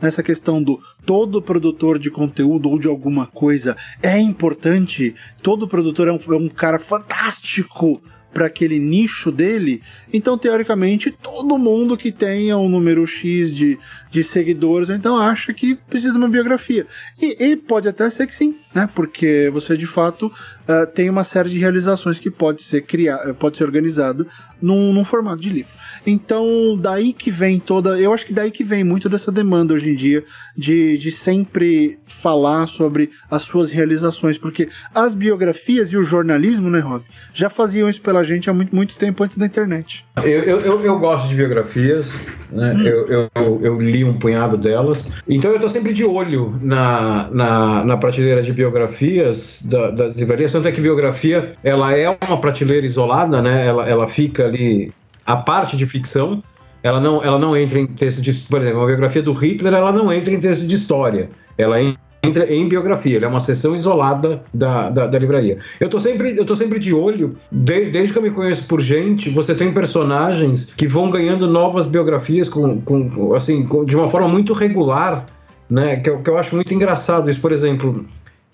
nessa 0.01 0.23
questão 0.23 0.63
do 0.63 0.81
todo 1.05 1.43
produtor 1.43 1.99
de 1.99 2.11
conteúdo 2.11 2.69
ou 2.69 2.79
de 2.79 2.89
alguma 2.89 3.27
coisa 3.27 3.77
é 4.03 4.19
importante, 4.19 5.15
todo 5.43 5.69
produtor 5.69 6.09
é 6.09 6.13
um, 6.13 6.19
é 6.33 6.37
um 6.37 6.49
cara 6.49 6.79
fantástico 6.79 8.01
para 8.33 8.47
aquele 8.47 8.79
nicho 8.79 9.31
dele, 9.33 9.83
então 10.13 10.39
teoricamente 10.39 11.11
todo 11.11 11.59
mundo 11.59 11.97
que 11.97 12.13
tenha 12.13 12.57
um 12.57 12.69
número 12.69 13.07
X 13.07 13.55
de, 13.55 13.79
de 14.11 14.23
seguidores, 14.23 14.89
então 14.89 15.17
acha 15.17 15.53
que 15.53 15.75
precisa 15.75 16.13
de 16.13 16.19
uma 16.19 16.29
biografia. 16.29 16.87
E, 17.21 17.45
e 17.45 17.57
pode 17.57 17.89
até 17.89 18.09
ser 18.09 18.27
que 18.27 18.35
sim, 18.35 18.55
né? 18.75 18.89
Porque 18.95 19.51
você 19.53 19.77
de 19.77 19.87
fato 19.87 20.27
uh, 20.27 20.87
tem 20.95 21.11
uma 21.11 21.25
série 21.25 21.51
de 21.51 21.59
realizações 21.59 22.19
que 22.19 22.31
pode 22.31 22.63
ser 22.63 22.83
criada, 22.83 23.35
pode 23.35 23.57
ser 23.57 23.65
organizada 23.65 24.25
num, 24.61 24.93
num 24.93 25.05
formato 25.05 25.41
de 25.41 25.49
livro. 25.49 25.73
Então, 26.07 26.79
daí 26.81 27.13
que 27.13 27.31
vem 27.31 27.61
toda. 27.61 27.99
Eu 27.99 28.13
acho 28.13 28.25
que 28.25 28.33
daí 28.33 28.51
que 28.51 28.65
vem 28.65 28.83
muito 28.83 29.09
dessa 29.09 29.31
demanda 29.31 29.75
hoje 29.75 29.91
em 29.91 29.95
dia 29.95 30.25
de, 30.57 30.99
de 30.99 31.11
sempre 31.11 31.99
falar 32.07 32.67
sobre 32.67 33.11
as 33.31 33.43
suas 33.43 33.71
realizações, 33.71 34.39
porque 34.39 34.69
as 34.95 35.15
biografias 35.15 35.93
e 35.93 35.97
o 35.97 36.03
jornalismo, 36.03 36.71
né, 36.71 36.81
Rob, 36.81 37.03
já 37.35 37.49
faziam 37.49 37.89
isso 37.89 38.01
pela 38.01 38.23
gente 38.23 38.49
há 38.51 38.53
muito, 38.53 38.75
muito 38.75 38.95
tempo 38.97 39.23
antes 39.23 39.37
da 39.37 39.47
internet. 39.47 40.05
Eu, 40.17 40.25
eu, 40.25 40.61
eu, 40.61 40.85
eu 40.85 40.99
gosto 40.99 41.29
de 41.29 41.35
biografias, 41.35 42.13
né? 42.51 42.75
Hum. 42.75 42.87
Eu, 42.87 43.31
eu, 43.35 43.61
eu, 43.63 43.81
li 43.81 44.05
um 44.05 44.19
punhado 44.19 44.57
delas, 44.57 45.11
então 45.29 45.51
eu 45.51 45.57
estou 45.57 45.71
sempre 45.71 45.93
de 45.93 46.05
olho 46.05 46.57
na, 46.61 47.29
na, 47.31 47.85
na 47.85 47.97
prateleira 47.97 48.43
de 48.43 48.53
biografias 48.53 49.63
da, 49.65 49.91
das 49.91 50.17
livrarias, 50.17 50.53
tanto 50.53 50.69
é 50.69 50.73
que 50.73 50.81
biografia 50.81 51.53
ela 51.63 51.97
é 51.97 52.09
uma 52.27 52.41
prateleira 52.41 52.85
isolada, 52.85 53.41
né? 53.41 53.67
Ela, 53.67 53.89
ela 53.89 54.09
fica 54.09 54.50
ali 54.51 54.93
a 55.25 55.37
parte 55.37 55.77
de 55.77 55.87
ficção, 55.87 56.43
ela 56.83 57.01
não, 57.01 57.23
ela 57.23 57.39
não 57.39 57.57
entra 57.57 57.79
em 57.79 57.87
texto 57.87 58.21
de. 58.21 58.33
Por 58.33 58.61
exemplo, 58.63 58.83
a 58.83 58.87
biografia 58.87 59.23
do 59.23 59.33
Hitler 59.33 59.75
ela 59.75 59.93
não 59.93 60.13
entra 60.13 60.33
em 60.33 60.41
texto 60.41 60.67
de 60.67 60.75
história. 60.75 61.29
Ela 61.59 61.79
entra 62.23 62.53
em 62.53 62.69
biografia, 62.69 63.17
ela 63.17 63.27
é 63.27 63.29
uma 63.29 63.41
seção 63.41 63.75
isolada 63.75 64.43
da, 64.53 64.91
da, 64.91 65.07
da, 65.07 65.19
livraria. 65.19 65.59
Eu 65.79 65.89
tô 65.89 65.99
sempre, 65.99 66.37
eu 66.37 66.45
tô 66.45 66.55
sempre 66.55 66.79
de 66.79 66.93
olho, 66.95 67.35
de, 67.51 67.91
desde 67.91 68.13
que 68.13 68.19
eu 68.19 68.23
me 68.23 68.31
conheço 68.31 68.67
por 68.67 68.81
gente, 68.81 69.31
você 69.31 69.55
tem 69.55 69.73
personagens 69.73 70.73
que 70.77 70.87
vão 70.87 71.11
ganhando 71.11 71.47
novas 71.47 71.87
biografias 71.87 72.49
com, 72.49 72.81
com 72.81 73.35
assim, 73.35 73.65
com, 73.65 73.85
de 73.85 73.97
uma 73.97 74.11
forma 74.11 74.29
muito 74.29 74.53
regular, 74.53 75.27
né? 75.69 75.97
Que 75.97 76.11
que 76.19 76.31
eu 76.31 76.39
acho 76.39 76.55
muito 76.55 76.73
engraçado 76.75 77.31
isso. 77.31 77.41
Por 77.41 77.53
exemplo, 77.53 78.05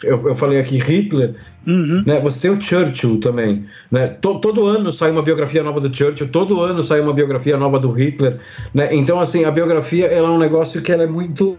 eu, 0.02 0.28
eu 0.28 0.36
falei 0.36 0.60
aqui 0.60 0.76
Hitler, 0.76 1.34
uhum. 1.66 2.02
né? 2.06 2.20
Você 2.20 2.40
tem 2.40 2.50
o 2.50 2.60
Churchill 2.60 3.18
também, 3.18 3.64
né? 3.90 4.08
Todo, 4.08 4.40
todo 4.40 4.66
ano 4.66 4.92
sai 4.92 5.10
uma 5.10 5.22
biografia 5.22 5.62
nova 5.62 5.80
do 5.80 5.94
Churchill, 5.94 6.28
todo 6.28 6.60
ano 6.60 6.82
sai 6.82 7.00
uma 7.00 7.14
biografia 7.14 7.56
nova 7.56 7.78
do 7.78 7.90
Hitler, 7.90 8.38
né? 8.74 8.88
Então 8.92 9.18
assim 9.18 9.44
a 9.44 9.50
biografia 9.50 10.06
ela 10.06 10.28
é 10.28 10.30
um 10.30 10.38
negócio 10.38 10.82
que 10.82 10.92
ela 10.92 11.04
é 11.04 11.06
muito 11.06 11.58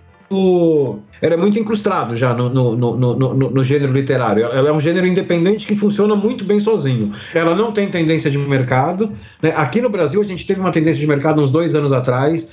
ela 1.22 1.36
é 1.36 1.38
muito 1.38 1.57
incrustado 1.57 2.16
já 2.16 2.34
no, 2.34 2.50
no, 2.50 2.75
no, 2.75 3.16
no, 3.16 3.34
no 3.34 3.63
gênero 3.63 3.94
literário. 3.94 4.44
Ela 4.44 4.69
é 4.69 4.72
um 4.74 4.80
gênero 4.80 5.07
independente 5.07 5.66
que 5.66 5.75
funciona 5.78 6.16
muito 6.16 6.44
bem 6.44 6.60
sozinho. 6.60 7.13
Ela 7.34 7.56
não 7.56 7.72
tem 7.72 7.89
tendência 7.89 8.30
de 8.30 8.38
mercado. 8.38 9.12
Né? 9.42 9.54
Aqui 9.56 9.80
no 9.81 9.89
Brasil 9.89 10.22
a 10.22 10.25
gente 10.25 10.45
teve 10.45 10.60
uma 10.60 10.72
tendência 10.72 11.00
de 11.00 11.07
mercado 11.07 11.42
uns 11.42 11.50
dois 11.50 11.75
anos 11.75 11.94
atrás 11.94 12.50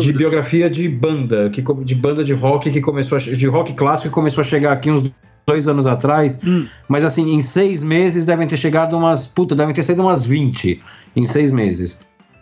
de 0.00 0.12
biografia 0.12 0.70
de 0.70 0.88
banda, 0.88 1.50
que, 1.50 1.62
de 1.84 1.94
banda 1.94 2.24
de 2.24 2.32
rock 2.32 2.70
que 2.70 2.80
começou 2.80 3.18
a, 3.18 3.20
de 3.20 3.46
rock 3.46 3.74
clássico 3.74 4.08
que 4.08 4.14
começou 4.14 4.40
a 4.40 4.44
chegar 4.44 4.72
aqui 4.72 4.90
uns 4.90 5.12
dois 5.48 5.66
anos 5.66 5.86
atrás, 5.86 6.38
hum. 6.46 6.66
mas 6.86 7.04
assim, 7.04 7.34
em 7.34 7.40
seis 7.40 7.82
meses 7.82 8.24
devem 8.24 8.46
ter 8.46 8.56
chegado 8.56 8.96
umas. 8.96 9.26
Puta, 9.26 9.56
devem 9.56 9.74
ter 9.74 9.82
sido 9.82 10.02
umas 10.02 10.24
20 10.24 10.80
em 11.16 11.24
seis 11.24 11.50
meses. 11.50 11.98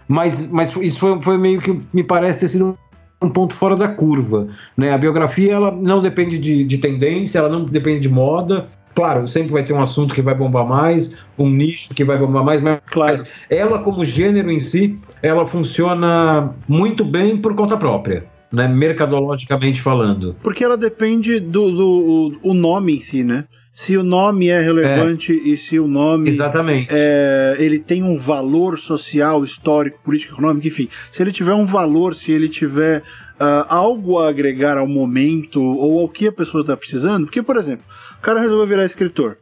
Mas, 0.09 0.51
mas 0.51 0.75
isso 0.77 0.99
foi, 0.99 1.23
foi 1.23 1.39
meio 1.39 1.61
que 1.61 1.81
me 1.93 2.05
parece 2.05 2.41
ter 2.41 2.49
sido 2.49 2.79
um 3.23 3.29
ponto 3.29 3.55
fora 3.55 3.77
da 3.77 3.89
curva. 3.89 4.49
Né? 4.77 4.93
A 4.93 4.99
biografia 4.99 5.55
ela 5.55 5.73
não 5.73 6.03
depende 6.03 6.39
de, 6.39 6.65
de 6.65 6.79
tendência, 6.79 7.39
ela 7.39 7.49
não 7.49 7.65
depende 7.65 8.01
de 8.01 8.09
moda. 8.09 8.67
Claro, 8.95 9.27
sempre 9.27 9.53
vai 9.53 9.63
ter 9.63 9.73
um 9.73 9.81
assunto 9.81 10.15
que 10.15 10.23
vai 10.23 10.35
bombar 10.35 10.67
mais, 10.67 11.15
um 11.39 11.51
nicho 11.51 11.95
que 11.95 12.03
vai 12.03 12.19
bombar 12.19 12.43
mais, 12.43 12.63
mas 12.63 12.81
claro. 12.91 13.23
ela, 13.51 13.79
como 13.81 14.05
gênero 14.05 14.51
em 14.51 14.59
si, 14.59 14.99
ela 15.23 15.47
funciona 15.47 16.51
muito 16.67 17.05
bem 17.05 17.37
por 17.37 17.55
conta 17.55 17.77
própria 17.77 18.25
né, 18.53 18.69
mercadologicamente 18.69 19.81
falando. 19.81 20.37
Porque 20.43 20.65
ela 20.65 20.77
depende 20.77 21.41
do, 21.41 21.71
do 21.71 22.39
o 22.43 22.55
nome 22.55 22.97
em 22.97 23.01
si, 23.01 23.25
né? 23.25 23.45
Se 23.75 23.95
o 23.95 24.03
nome 24.03 24.49
é 24.49 24.59
relevante 24.61 25.33
é. 25.33 25.49
e 25.51 25.57
se 25.57 25.79
o 25.79 25.87
nome 25.87 26.29
Exatamente. 26.29 26.89
É, 26.91 27.57
ele 27.59 27.79
tem 27.79 28.03
um 28.03 28.17
valor 28.17 28.79
social, 28.79 29.45
histórico, 29.45 30.01
político, 30.03 30.33
econômico, 30.33 30.67
enfim. 30.67 30.89
Se 31.11 31.23
ele 31.23 31.31
tiver 31.31 31.53
um 31.53 31.67
valor, 31.67 32.15
se 32.15 32.33
ele 32.33 32.49
tiver 32.49 33.01
uh, 33.01 33.67
algo 33.69 34.19
a 34.19 34.31
agregar 34.31 34.79
ao 34.79 34.89
momento 34.89 35.63
ou 35.63 36.01
ao 36.01 36.09
que 36.09 36.29
a 36.29 36.33
pessoa 36.33 36.63
está 36.63 36.75
precisando, 36.75 37.27
porque, 37.27 37.43
por 37.43 37.59
exemplo, 37.59 37.85
o 38.19 38.23
cara 38.23 38.41
resolveu 38.41 38.67
virar 38.67 38.87
escritor 38.87 39.37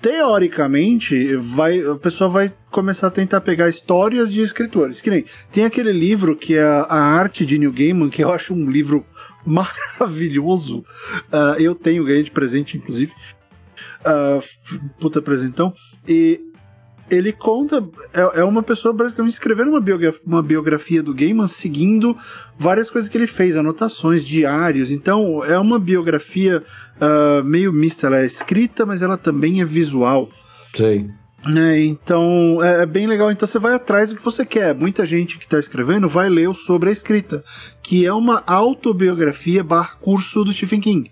teoricamente, 0.00 1.36
vai, 1.36 1.80
a 1.80 1.94
pessoa 1.96 2.28
vai 2.28 2.52
começar 2.70 3.08
a 3.08 3.10
tentar 3.10 3.40
pegar 3.40 3.68
histórias 3.68 4.32
de 4.32 4.40
escritores. 4.40 5.00
Que 5.00 5.10
nem 5.10 5.24
tem 5.52 5.64
aquele 5.64 5.92
livro 5.92 6.36
que 6.36 6.56
é 6.56 6.62
a 6.62 6.94
arte 6.94 7.44
de 7.44 7.58
Neil 7.58 7.72
Gaiman, 7.72 8.08
que 8.08 8.22
eu 8.22 8.32
acho 8.32 8.54
um 8.54 8.70
livro 8.70 9.04
maravilhoso. 9.44 10.78
Uh, 11.32 11.58
eu 11.58 11.74
tenho, 11.74 12.04
ganhei 12.04 12.22
de 12.22 12.30
presente, 12.30 12.76
inclusive. 12.76 13.12
Uh, 14.00 14.90
puta 14.98 15.20
presentão. 15.20 15.74
E 16.08 16.40
ele 17.10 17.32
conta. 17.32 17.84
É, 18.14 18.40
é 18.40 18.44
uma 18.44 18.62
pessoa 18.62 18.94
basicamente 18.94 19.32
escrevendo 19.32 19.68
uma 19.68 19.80
biografia, 19.80 20.20
uma 20.26 20.42
biografia 20.42 21.02
do 21.02 21.14
Gaiman 21.14 21.48
seguindo 21.48 22.16
várias 22.58 22.90
coisas 22.90 23.10
que 23.10 23.18
ele 23.18 23.26
fez, 23.26 23.56
anotações, 23.56 24.24
diários. 24.24 24.90
Então 24.90 25.44
é 25.44 25.58
uma 25.58 25.78
biografia 25.78 26.62
uh, 27.00 27.44
meio 27.44 27.72
mista. 27.72 28.06
Ela 28.06 28.18
é 28.18 28.26
escrita, 28.26 28.86
mas 28.86 29.02
ela 29.02 29.16
também 29.16 29.60
é 29.60 29.64
visual. 29.64 30.28
Sei. 30.74 31.10
Né, 31.46 31.80
então 31.84 32.62
é, 32.62 32.82
é, 32.82 32.86
bem 32.86 33.06
legal. 33.06 33.30
Então 33.30 33.48
você 33.48 33.58
vai 33.58 33.72
atrás 33.72 34.10
do 34.10 34.16
que 34.16 34.24
você 34.24 34.44
quer. 34.44 34.74
Muita 34.74 35.06
gente 35.06 35.38
que 35.38 35.44
está 35.44 35.58
escrevendo 35.58 36.08
vai 36.08 36.28
ler 36.28 36.54
sobre 36.54 36.90
a 36.90 36.92
escrita, 36.92 37.42
que 37.82 38.04
é 38.04 38.12
uma 38.12 38.42
autobiografia 38.46 39.64
barra 39.64 39.96
curso 40.00 40.44
do 40.44 40.52
Stephen 40.52 40.80
King. 40.80 41.10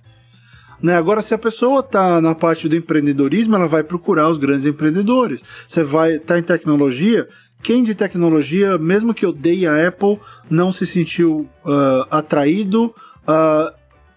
Né? 0.82 0.94
Agora, 0.94 1.22
se 1.22 1.34
a 1.34 1.38
pessoa 1.38 1.80
está 1.80 2.20
na 2.20 2.34
parte 2.34 2.68
do 2.68 2.76
empreendedorismo, 2.76 3.56
ela 3.56 3.66
vai 3.66 3.82
procurar 3.82 4.28
os 4.28 4.38
grandes 4.38 4.64
empreendedores. 4.64 5.42
Você 5.66 5.82
vai 5.82 6.16
estar 6.16 6.34
tá 6.34 6.38
em 6.38 6.42
tecnologia, 6.42 7.28
quem 7.62 7.82
de 7.82 7.94
tecnologia, 7.94 8.78
mesmo 8.78 9.12
que 9.12 9.26
odeie 9.26 9.66
a 9.66 9.88
Apple, 9.88 10.18
não 10.48 10.70
se 10.70 10.86
sentiu 10.86 11.48
uh, 11.64 12.06
atraído 12.10 12.86
uh, 13.26 13.72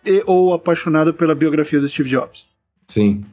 e, 0.06 0.24
ou 0.26 0.54
apaixonado 0.54 1.14
pela 1.14 1.34
biografia 1.34 1.80
do 1.80 1.90
Steve 1.90 2.10
Jobs? 2.10 2.48
Sim. 2.88 3.24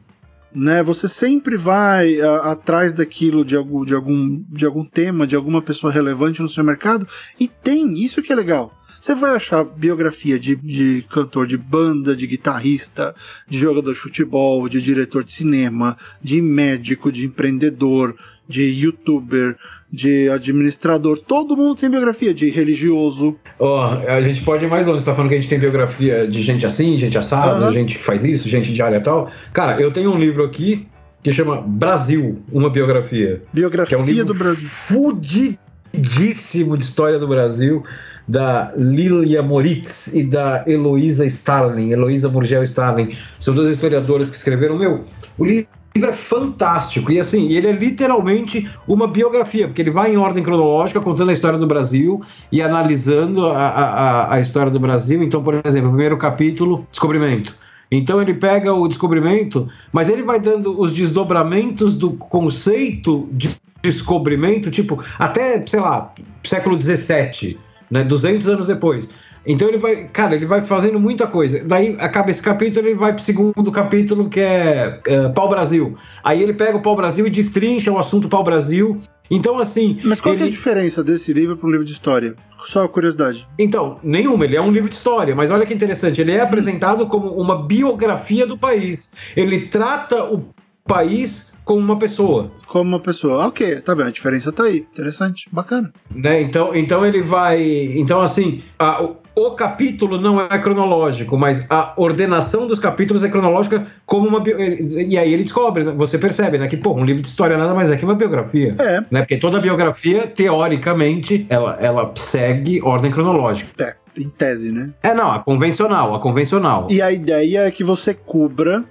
né? 0.54 0.82
Você 0.82 1.08
sempre 1.08 1.56
vai 1.56 2.20
a, 2.20 2.52
atrás 2.52 2.94
daquilo 2.94 3.44
de 3.44 3.54
algum, 3.54 3.84
de, 3.84 3.94
algum, 3.94 4.42
de 4.48 4.64
algum 4.64 4.84
tema, 4.84 5.26
de 5.26 5.36
alguma 5.36 5.60
pessoa 5.60 5.92
relevante 5.92 6.40
no 6.40 6.48
seu 6.48 6.64
mercado, 6.64 7.06
e 7.38 7.46
tem, 7.46 8.02
isso 8.02 8.22
que 8.22 8.32
é 8.32 8.36
legal. 8.36 8.77
Você 9.00 9.14
vai 9.14 9.36
achar 9.36 9.64
biografia 9.64 10.38
de, 10.38 10.56
de 10.56 11.04
cantor 11.08 11.46
de 11.46 11.56
banda, 11.56 12.16
de 12.16 12.26
guitarrista, 12.26 13.14
de 13.48 13.58
jogador 13.58 13.92
de 13.92 13.98
futebol, 13.98 14.68
de 14.68 14.82
diretor 14.82 15.22
de 15.22 15.32
cinema, 15.32 15.96
de 16.22 16.42
médico, 16.42 17.12
de 17.12 17.24
empreendedor, 17.24 18.16
de 18.48 18.64
youtuber, 18.64 19.56
de 19.92 20.28
administrador. 20.30 21.18
Todo 21.18 21.56
mundo 21.56 21.76
tem 21.76 21.90
biografia 21.90 22.34
de 22.34 22.50
religioso. 22.50 23.36
Ó, 23.58 23.86
oh, 23.86 24.10
a 24.10 24.20
gente 24.20 24.42
pode 24.42 24.64
ir 24.64 24.68
mais 24.68 24.86
longe. 24.86 25.00
Você 25.00 25.06
tá 25.06 25.14
falando 25.14 25.30
que 25.30 25.36
a 25.36 25.40
gente 25.40 25.50
tem 25.50 25.58
biografia 25.58 26.26
de 26.26 26.42
gente 26.42 26.66
assim, 26.66 26.96
gente 26.96 27.16
assado, 27.16 27.64
uhum. 27.64 27.72
gente 27.72 27.98
que 27.98 28.04
faz 28.04 28.24
isso, 28.24 28.48
gente 28.48 28.72
de 28.72 28.82
área 28.82 28.96
e 28.96 29.02
tal. 29.02 29.30
Cara, 29.52 29.80
eu 29.80 29.92
tenho 29.92 30.12
um 30.12 30.18
livro 30.18 30.44
aqui 30.44 30.86
que 31.22 31.32
chama 31.32 31.60
Brasil, 31.60 32.42
uma 32.52 32.70
biografia. 32.70 33.42
Biografia 33.52 33.96
que 33.96 34.02
é 34.02 34.04
um 34.04 34.06
livro 34.06 34.26
do 34.26 34.34
Brasil. 34.34 34.68
Fudidíssimo 34.68 36.76
de 36.76 36.84
história 36.84 37.18
do 37.18 37.28
Brasil 37.28 37.82
da 38.28 38.72
Lilia 38.76 39.42
Moritz 39.42 40.12
e 40.14 40.22
da 40.22 40.62
Heloísa 40.66 41.24
Starling, 41.24 41.90
Heloísa 41.90 42.28
Murgel 42.28 42.62
Starling. 42.64 43.16
São 43.40 43.54
duas 43.54 43.70
historiadoras 43.70 44.28
que 44.28 44.36
escreveram. 44.36 44.76
Meu, 44.76 45.04
o 45.38 45.44
livro 45.44 45.66
é 45.96 46.12
fantástico. 46.12 47.10
E 47.10 47.18
assim, 47.18 47.50
ele 47.52 47.68
é 47.68 47.72
literalmente 47.72 48.68
uma 48.86 49.08
biografia, 49.08 49.66
porque 49.66 49.80
ele 49.80 49.90
vai 49.90 50.12
em 50.12 50.18
ordem 50.18 50.42
cronológica, 50.42 51.00
contando 51.00 51.30
a 51.30 51.32
história 51.32 51.58
do 51.58 51.66
Brasil 51.66 52.20
e 52.52 52.60
analisando 52.60 53.46
a, 53.46 53.68
a, 53.68 54.34
a 54.34 54.40
história 54.40 54.70
do 54.70 54.78
Brasil. 54.78 55.22
Então, 55.22 55.42
por 55.42 55.60
exemplo, 55.64 55.88
o 55.88 55.92
primeiro 55.92 56.18
capítulo, 56.18 56.86
descobrimento. 56.90 57.56
Então 57.90 58.20
ele 58.20 58.34
pega 58.34 58.74
o 58.74 58.86
descobrimento, 58.86 59.66
mas 59.90 60.10
ele 60.10 60.22
vai 60.22 60.38
dando 60.38 60.78
os 60.78 60.92
desdobramentos 60.92 61.96
do 61.96 62.10
conceito 62.10 63.26
de 63.32 63.56
descobrimento, 63.82 64.70
tipo, 64.70 65.02
até, 65.18 65.64
sei 65.66 65.80
lá, 65.80 66.12
século 66.44 66.76
17 66.76 67.58
né? 67.90 68.04
200 68.04 68.48
anos 68.48 68.66
depois. 68.66 69.08
Então 69.46 69.66
ele 69.68 69.78
vai, 69.78 70.04
cara, 70.04 70.34
ele 70.34 70.44
vai 70.44 70.60
fazendo 70.60 71.00
muita 71.00 71.26
coisa. 71.26 71.62
Daí 71.64 71.96
acaba 71.98 72.30
esse 72.30 72.42
capítulo, 72.42 72.86
ele 72.86 72.94
vai 72.94 73.14
pro 73.14 73.22
segundo 73.22 73.72
capítulo 73.72 74.28
que 74.28 74.40
é, 74.40 75.00
é 75.06 75.28
Pau 75.30 75.48
Brasil. 75.48 75.96
Aí 76.22 76.42
ele 76.42 76.52
pega 76.52 76.76
o 76.76 76.82
Pau 76.82 76.94
Brasil 76.94 77.26
e 77.26 77.30
destrincha 77.30 77.90
o 77.90 77.98
assunto 77.98 78.28
Pau 78.28 78.44
Brasil. 78.44 78.98
Então, 79.30 79.58
assim. 79.58 80.00
Mas 80.04 80.20
qual 80.20 80.34
ele... 80.34 80.44
é 80.44 80.46
a 80.46 80.50
diferença 80.50 81.02
desse 81.02 81.32
livro 81.32 81.56
para 81.56 81.66
um 81.66 81.70
livro 81.70 81.84
de 81.84 81.92
história? 81.92 82.34
Só 82.66 82.86
curiosidade. 82.88 83.46
Então, 83.58 83.98
nenhuma. 84.02 84.44
Ele 84.44 84.56
é 84.56 84.60
um 84.60 84.70
livro 84.70 84.88
de 84.88 84.94
história, 84.94 85.34
mas 85.34 85.50
olha 85.50 85.64
que 85.64 85.74
interessante. 85.74 86.20
Ele 86.20 86.32
é 86.32 86.40
apresentado 86.40 87.06
como 87.06 87.30
uma 87.30 87.66
biografia 87.66 88.46
do 88.46 88.58
país. 88.58 89.14
Ele 89.36 89.66
trata 89.66 90.24
o 90.24 90.48
país 90.86 91.54
como 91.68 91.80
uma 91.80 91.98
pessoa. 91.98 92.50
Como 92.66 92.88
uma 92.88 92.98
pessoa. 92.98 93.46
Ok, 93.46 93.82
tá 93.82 93.94
vendo? 93.94 94.08
A 94.08 94.10
diferença 94.10 94.50
tá 94.50 94.64
aí. 94.64 94.86
Interessante, 94.90 95.46
bacana. 95.52 95.92
Né? 96.10 96.40
Então, 96.40 96.74
então 96.74 97.04
ele 97.04 97.20
vai. 97.20 97.62
Então, 97.94 98.22
assim, 98.22 98.62
a, 98.78 99.04
o, 99.04 99.18
o, 99.36 99.50
capítulo 99.50 100.18
não 100.18 100.40
é 100.40 100.58
cronológico, 100.58 101.36
mas 101.36 101.66
a 101.68 101.92
ordenação 101.98 102.66
dos 102.66 102.78
capítulos 102.78 103.22
é 103.22 103.28
cronológica 103.28 103.86
como 104.06 104.26
uma. 104.26 104.42
E 104.48 105.18
aí 105.18 105.30
ele 105.30 105.42
descobre, 105.42 105.84
né? 105.84 105.92
você 105.94 106.16
percebe, 106.16 106.56
né? 106.56 106.68
Que, 106.68 106.76
pô, 106.78 106.94
um 106.94 107.04
livro 107.04 107.20
de 107.20 107.28
história 107.28 107.58
nada 107.58 107.74
mais 107.74 107.90
é 107.90 107.98
que 107.98 108.04
uma 108.06 108.14
biografia. 108.14 108.74
É. 108.78 109.02
Né? 109.10 109.20
Porque 109.20 109.36
toda 109.36 109.60
biografia, 109.60 110.26
teoricamente, 110.26 111.44
ela, 111.50 111.76
ela 111.78 112.10
segue 112.16 112.80
ordem 112.82 113.10
cronológica. 113.10 113.84
É, 113.84 113.94
em 114.18 114.30
tese, 114.30 114.72
né? 114.72 114.88
É, 115.02 115.12
não, 115.12 115.30
a 115.30 115.40
convencional, 115.40 116.14
a 116.14 116.18
convencional. 116.18 116.86
E 116.88 117.02
a 117.02 117.12
ideia 117.12 117.66
é 117.66 117.70
que 117.70 117.84
você 117.84 118.14
cubra 118.14 118.86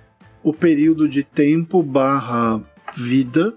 o 0.50 0.54
período 0.54 1.08
de 1.08 1.24
tempo 1.24 1.84
barra 1.84 2.62
vida 2.96 3.54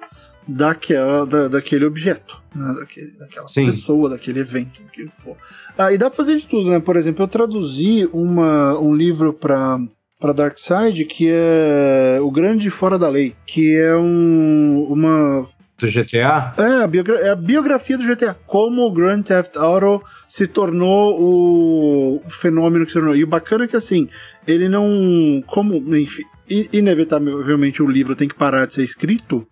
daquela, 0.46 1.24
da, 1.24 1.48
daquele 1.48 1.84
objeto, 1.84 2.42
né? 2.54 2.74
daquele, 2.80 3.12
daquela 3.18 3.48
Sim. 3.48 3.66
pessoa, 3.66 4.10
daquele 4.10 4.40
evento, 4.40 4.80
que 4.92 5.06
for. 5.16 5.36
Ah, 5.78 5.92
e 5.92 5.98
dá 5.98 6.10
pra 6.10 6.16
fazer 6.16 6.36
de 6.36 6.46
tudo, 6.46 6.70
né? 6.70 6.80
Por 6.80 6.96
exemplo, 6.96 7.22
eu 7.22 7.28
traduzi 7.28 8.08
uma, 8.12 8.78
um 8.78 8.94
livro 8.94 9.32
para 9.32 9.78
para 10.18 10.34
Darkseid 10.34 11.06
que 11.06 11.30
é 11.30 12.18
O 12.20 12.30
Grande 12.30 12.68
Fora 12.68 12.98
da 12.98 13.08
Lei, 13.08 13.34
que 13.46 13.74
é 13.74 13.96
um, 13.96 14.82
uma 14.90 15.48
do 15.80 15.86
GTA? 15.86 16.52
É 16.58 16.82
a, 16.84 16.86
biogra 16.86 17.14
é 17.20 17.30
a 17.30 17.34
biografia 17.34 17.96
do 17.96 18.04
GTA. 18.04 18.36
Como 18.46 18.82
o 18.82 18.92
Grand 18.92 19.22
Theft 19.22 19.56
Auto 19.56 20.04
se 20.28 20.46
tornou 20.46 21.18
o 21.18 22.20
fenômeno 22.28 22.84
que 22.84 22.92
se 22.92 22.98
tornou. 22.98 23.16
E 23.16 23.24
o 23.24 23.26
bacana 23.26 23.64
é 23.64 23.66
que, 23.66 23.76
assim, 23.76 24.06
ele 24.46 24.68
não. 24.68 25.42
Como. 25.46 25.74
Enfim, 25.96 26.24
inevitavelmente 26.72 27.82
o 27.82 27.88
livro 27.88 28.16
tem 28.16 28.28
que 28.28 28.34
parar 28.34 28.66
de 28.66 28.74
ser 28.74 28.82
escrito, 28.82 29.46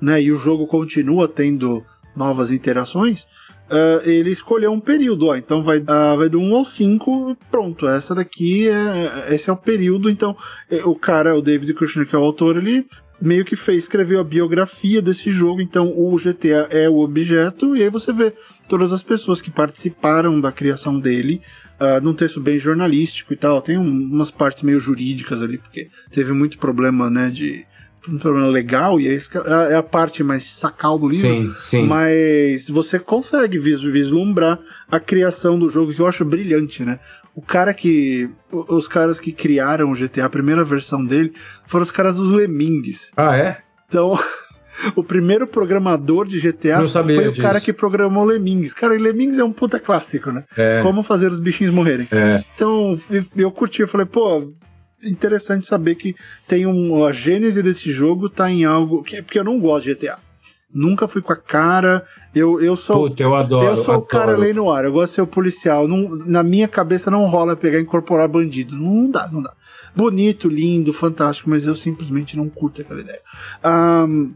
né? 0.00 0.20
E 0.20 0.30
o 0.30 0.36
jogo 0.36 0.66
continua 0.66 1.26
tendo 1.26 1.82
novas 2.14 2.50
interações. 2.50 3.26
Uh, 3.70 4.06
ele 4.06 4.30
escolheu 4.30 4.70
um 4.70 4.80
período, 4.80 5.28
ó, 5.28 5.36
então 5.36 5.62
vai, 5.62 5.78
uh, 5.78 6.18
vai 6.18 6.28
do 6.28 6.38
1 6.38 6.56
ao 6.56 6.64
5, 6.64 7.36
pronto, 7.50 7.88
essa 7.88 8.14
daqui 8.14 8.68
é, 8.68 9.34
esse 9.34 9.48
é 9.48 9.52
o 9.52 9.56
período, 9.56 10.10
então 10.10 10.36
é, 10.70 10.84
o 10.84 10.94
cara, 10.94 11.34
o 11.34 11.40
David 11.40 11.72
Kushner, 11.72 12.06
que 12.06 12.14
é 12.14 12.18
o 12.18 12.22
autor, 12.22 12.58
ele 12.58 12.86
meio 13.22 13.44
que 13.44 13.54
fez, 13.54 13.84
escreveu 13.84 14.20
a 14.20 14.24
biografia 14.24 15.00
desse 15.00 15.30
jogo, 15.30 15.60
então 15.60 15.88
o 15.88 16.16
GTA 16.16 16.68
é 16.70 16.88
o 16.88 16.98
objeto, 16.98 17.76
e 17.76 17.82
aí 17.82 17.88
você 17.88 18.12
vê 18.12 18.32
todas 18.68 18.92
as 18.92 19.02
pessoas 19.02 19.40
que 19.40 19.50
participaram 19.50 20.40
da 20.40 20.50
criação 20.50 20.98
dele, 20.98 21.40
uh, 21.80 22.02
num 22.02 22.14
texto 22.14 22.40
bem 22.40 22.58
jornalístico 22.58 23.32
e 23.32 23.36
tal. 23.36 23.62
Tem 23.62 23.78
um, 23.78 23.88
umas 23.88 24.30
partes 24.30 24.62
meio 24.62 24.80
jurídicas 24.80 25.40
ali, 25.40 25.58
porque 25.58 25.88
teve 26.10 26.32
muito 26.32 26.58
problema, 26.58 27.08
né, 27.08 27.30
de 27.30 27.64
um 28.08 28.18
problema 28.18 28.48
legal, 28.48 28.98
e 28.98 29.06
é, 29.06 29.16
é 29.70 29.76
a 29.76 29.82
parte 29.82 30.24
mais 30.24 30.44
sacal 30.44 30.98
do 30.98 31.08
livro. 31.08 31.46
Sim, 31.48 31.52
sim. 31.54 31.86
Mas 31.86 32.68
você 32.68 32.98
consegue 32.98 33.58
vislumbrar 33.58 34.58
a 34.90 34.98
criação 34.98 35.56
do 35.56 35.68
jogo, 35.68 35.94
que 35.94 36.00
eu 36.00 36.08
acho 36.08 36.24
brilhante, 36.24 36.84
né? 36.84 36.98
O 37.34 37.42
cara 37.42 37.72
que. 37.72 38.28
Os 38.50 38.86
caras 38.86 39.18
que 39.18 39.32
criaram 39.32 39.90
o 39.90 39.94
GTA, 39.94 40.26
a 40.26 40.30
primeira 40.30 40.62
versão 40.64 41.04
dele, 41.04 41.32
foram 41.66 41.82
os 41.82 41.90
caras 41.90 42.16
dos 42.16 42.30
Lemmings. 42.30 43.10
Ah, 43.16 43.36
é? 43.36 43.58
Então. 43.88 44.18
o 44.96 45.04
primeiro 45.04 45.46
programador 45.46 46.26
de 46.26 46.40
GTA 46.40 46.86
foi 46.86 47.28
o 47.28 47.32
disso. 47.32 47.42
cara 47.42 47.60
que 47.60 47.72
programou 47.72 48.24
Lemmings. 48.24 48.74
Cara, 48.74 48.94
e 48.94 48.98
Lemmings 48.98 49.38
é 49.38 49.44
um 49.44 49.52
puta 49.52 49.78
clássico, 49.78 50.30
né? 50.30 50.44
É. 50.56 50.80
Como 50.82 51.02
fazer 51.02 51.30
os 51.30 51.38
bichinhos 51.38 51.72
morrerem. 51.72 52.06
É. 52.10 52.42
Então, 52.54 52.98
eu 53.36 53.50
curti, 53.50 53.82
eu 53.82 53.88
falei, 53.88 54.06
pô, 54.06 54.50
interessante 55.04 55.66
saber 55.66 55.94
que 55.94 56.14
tem 56.46 56.66
um, 56.66 57.04
a 57.04 57.12
gênese 57.12 57.62
desse 57.62 57.92
jogo 57.92 58.28
tá 58.28 58.50
em 58.50 58.64
algo. 58.64 59.02
Que, 59.02 59.22
porque 59.22 59.38
eu 59.38 59.44
não 59.44 59.58
gosto 59.58 59.86
de 59.86 59.94
GTA. 59.94 60.18
Nunca 60.74 61.06
fui 61.06 61.20
com 61.20 61.32
a 61.32 61.36
cara. 61.36 62.04
Eu, 62.34 62.60
eu 62.60 62.76
sou. 62.76 63.08
Puta, 63.08 63.22
eu 63.22 63.34
adoro. 63.34 63.66
Eu 63.66 63.76
sou 63.76 63.94
adoro. 63.94 64.00
o 64.00 64.06
cara 64.06 64.36
lei 64.36 64.52
no 64.52 64.70
ar. 64.70 64.84
Eu 64.84 64.92
gosto 64.92 65.10
de 65.10 65.14
ser 65.16 65.22
o 65.22 65.26
policial. 65.26 65.86
Não, 65.86 66.08
na 66.08 66.42
minha 66.42 66.66
cabeça 66.66 67.10
não 67.10 67.26
rola 67.26 67.54
pegar 67.54 67.78
e 67.78 67.82
incorporar 67.82 68.26
bandido. 68.28 68.74
Não 68.76 69.10
dá, 69.10 69.28
não 69.30 69.42
dá. 69.42 69.52
Bonito, 69.94 70.48
lindo, 70.48 70.92
fantástico, 70.92 71.50
mas 71.50 71.66
eu 71.66 71.74
simplesmente 71.74 72.36
não 72.36 72.48
curto 72.48 72.80
aquela 72.80 73.00
ideia. 73.00 73.20
Um, 73.64 74.30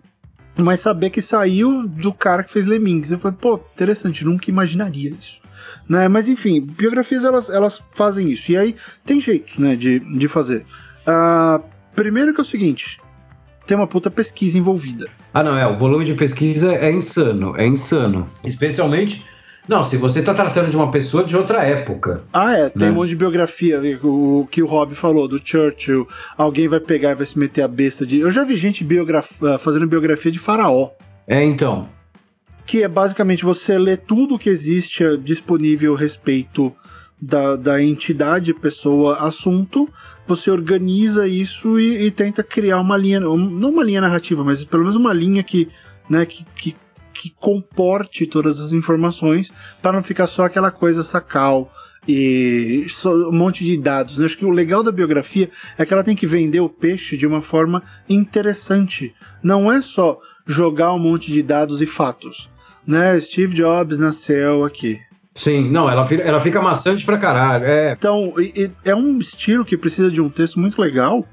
mas 0.59 0.81
saber 0.81 1.11
que 1.11 1.23
saiu 1.23 1.87
do 1.87 2.13
cara 2.13 2.43
que 2.43 2.51
fez 2.51 2.67
Lemmings. 2.67 3.11
Eu 3.11 3.19
falei, 3.19 3.37
pô, 3.41 3.61
interessante, 3.75 4.25
nunca 4.25 4.51
imaginaria 4.51 5.11
isso. 5.19 5.41
Né? 5.89 6.09
Mas 6.09 6.29
enfim, 6.29 6.61
biografias 6.61 7.25
elas, 7.25 7.49
elas 7.49 7.83
fazem 7.93 8.31
isso. 8.31 8.53
E 8.53 8.57
aí 8.57 8.77
tem 9.05 9.21
jeitos 9.21 9.59
né, 9.59 9.75
de, 9.77 10.01
de 10.01 10.29
fazer. 10.29 10.65
Uh, 11.07 11.63
primeiro 11.95 12.35
que 12.35 12.41
é 12.41 12.43
o 12.43 12.47
seguinte: 12.47 12.99
tem 13.67 13.77
uma 13.77 13.87
puta 13.87 14.11
pesquisa 14.11 14.59
envolvida. 14.59 15.09
Ah, 15.35 15.43
não, 15.43 15.57
é. 15.59 15.67
O 15.67 15.77
volume 15.77 16.05
de 16.05 16.15
pesquisa 16.15 16.75
é 16.75 16.91
insano. 16.91 17.55
É 17.57 17.67
insano. 17.67 18.27
Especialmente 18.45 19.25
não, 19.69 19.83
se 19.83 19.97
você 19.97 20.21
está 20.21 20.33
tratando 20.33 20.71
de 20.71 20.77
uma 20.77 20.91
pessoa 20.91 21.25
de 21.25 21.37
outra 21.37 21.65
época. 21.65 22.23
Ah, 22.33 22.53
é. 22.53 22.69
Tem 22.69 22.89
né? 22.89 22.93
um 22.93 22.95
monte 22.95 23.09
de 23.09 23.17
biografia. 23.17 23.81
O 24.03 24.47
que 24.51 24.63
o 24.63 24.67
Rob 24.67 24.95
falou 24.95 25.27
do 25.27 25.41
Churchill. 25.45 26.07
Alguém 26.39 26.69
vai 26.69 26.79
pegar 26.79 27.11
e 27.11 27.15
vai 27.17 27.27
se 27.27 27.39
meter 27.39 27.63
a 27.63 27.69
besta 27.69 28.07
de. 28.07 28.21
Eu 28.21 28.31
já 28.31 28.45
vi 28.45 28.57
gente 28.57 28.85
biograf... 28.85 29.45
Ah, 29.45 29.59
fazendo 29.59 29.87
biografia 29.87 30.31
de 30.31 30.39
Faraó. 30.39 30.91
É, 31.27 31.43
então. 31.43 31.89
Que 32.65 32.85
é 32.85 32.89
basicamente 32.89 33.45
você 33.45 33.77
ler 33.77 33.99
tudo 33.99 34.39
que 34.39 34.49
existe 34.49 35.17
disponível 35.19 35.95
a 35.97 35.99
respeito 35.99 36.73
da, 37.21 37.57
da 37.57 37.83
entidade, 37.83 38.55
pessoa, 38.55 39.17
assunto. 39.17 39.89
Você 40.27 40.51
organiza 40.51 41.29
isso 41.29 41.79
e, 41.79 42.07
e 42.07 42.11
tenta 42.11 42.43
criar 42.43 42.81
uma 42.81 42.97
linha. 42.97 43.21
Não 43.21 43.71
uma 43.71 43.85
linha 43.85 44.01
narrativa, 44.01 44.43
mas 44.43 44.65
pelo 44.65 44.83
menos 44.83 44.97
uma 44.97 45.13
linha 45.13 45.43
que. 45.43 45.69
Né, 46.09 46.25
que, 46.25 46.45
que 46.57 46.77
que 47.17 47.31
comporte 47.31 48.27
todas 48.27 48.61
as 48.61 48.73
informações 48.73 49.51
para 49.81 49.97
não 49.97 50.03
ficar 50.03 50.27
só 50.27 50.45
aquela 50.45 50.71
coisa 50.71 51.03
sacal 51.03 51.73
e 52.09 52.87
um 53.05 53.33
monte 53.33 53.65
de 53.65 53.77
dados. 53.77 54.19
Né? 54.19 54.27
Acho 54.27 54.39
que 54.39 54.45
o 54.45 54.51
legal 54.51 54.83
da 54.83 54.93
biografia 54.93 55.51
é 55.77 55.85
que 55.85 55.93
ela 55.93 56.05
tem 56.05 56.15
que 56.15 56.27
vender 56.27 56.61
o 56.61 56.69
peixe 56.69 57.17
de 57.17 57.27
uma 57.27 57.43
forma 57.43 57.83
interessante. 58.09 59.15
Não 59.43 59.73
é 59.73 59.81
só 59.83 60.21
jogar 60.47 60.93
um 60.93 60.99
monte 60.99 61.33
de 61.33 61.43
dados 61.43 61.83
e 61.83 61.87
fatos. 61.87 62.49
Né? 62.87 63.19
Steve 63.19 63.55
Jobs 63.55 63.99
nasceu 63.99 64.65
aqui. 64.65 65.01
Sim, 65.37 65.71
não, 65.71 65.89
ela, 65.89 66.05
ela 66.25 66.41
fica 66.41 66.63
maçante 66.63 67.05
pra 67.05 67.19
caralho. 67.19 67.67
É. 67.67 67.93
Então, 67.93 68.33
é 68.83 68.95
um 68.95 69.19
estilo 69.19 69.67
que 69.67 69.77
precisa 69.77 70.11
de 70.11 70.21
um 70.21 70.31
texto 70.31 70.59
muito 70.59 70.81
legal 70.81 71.25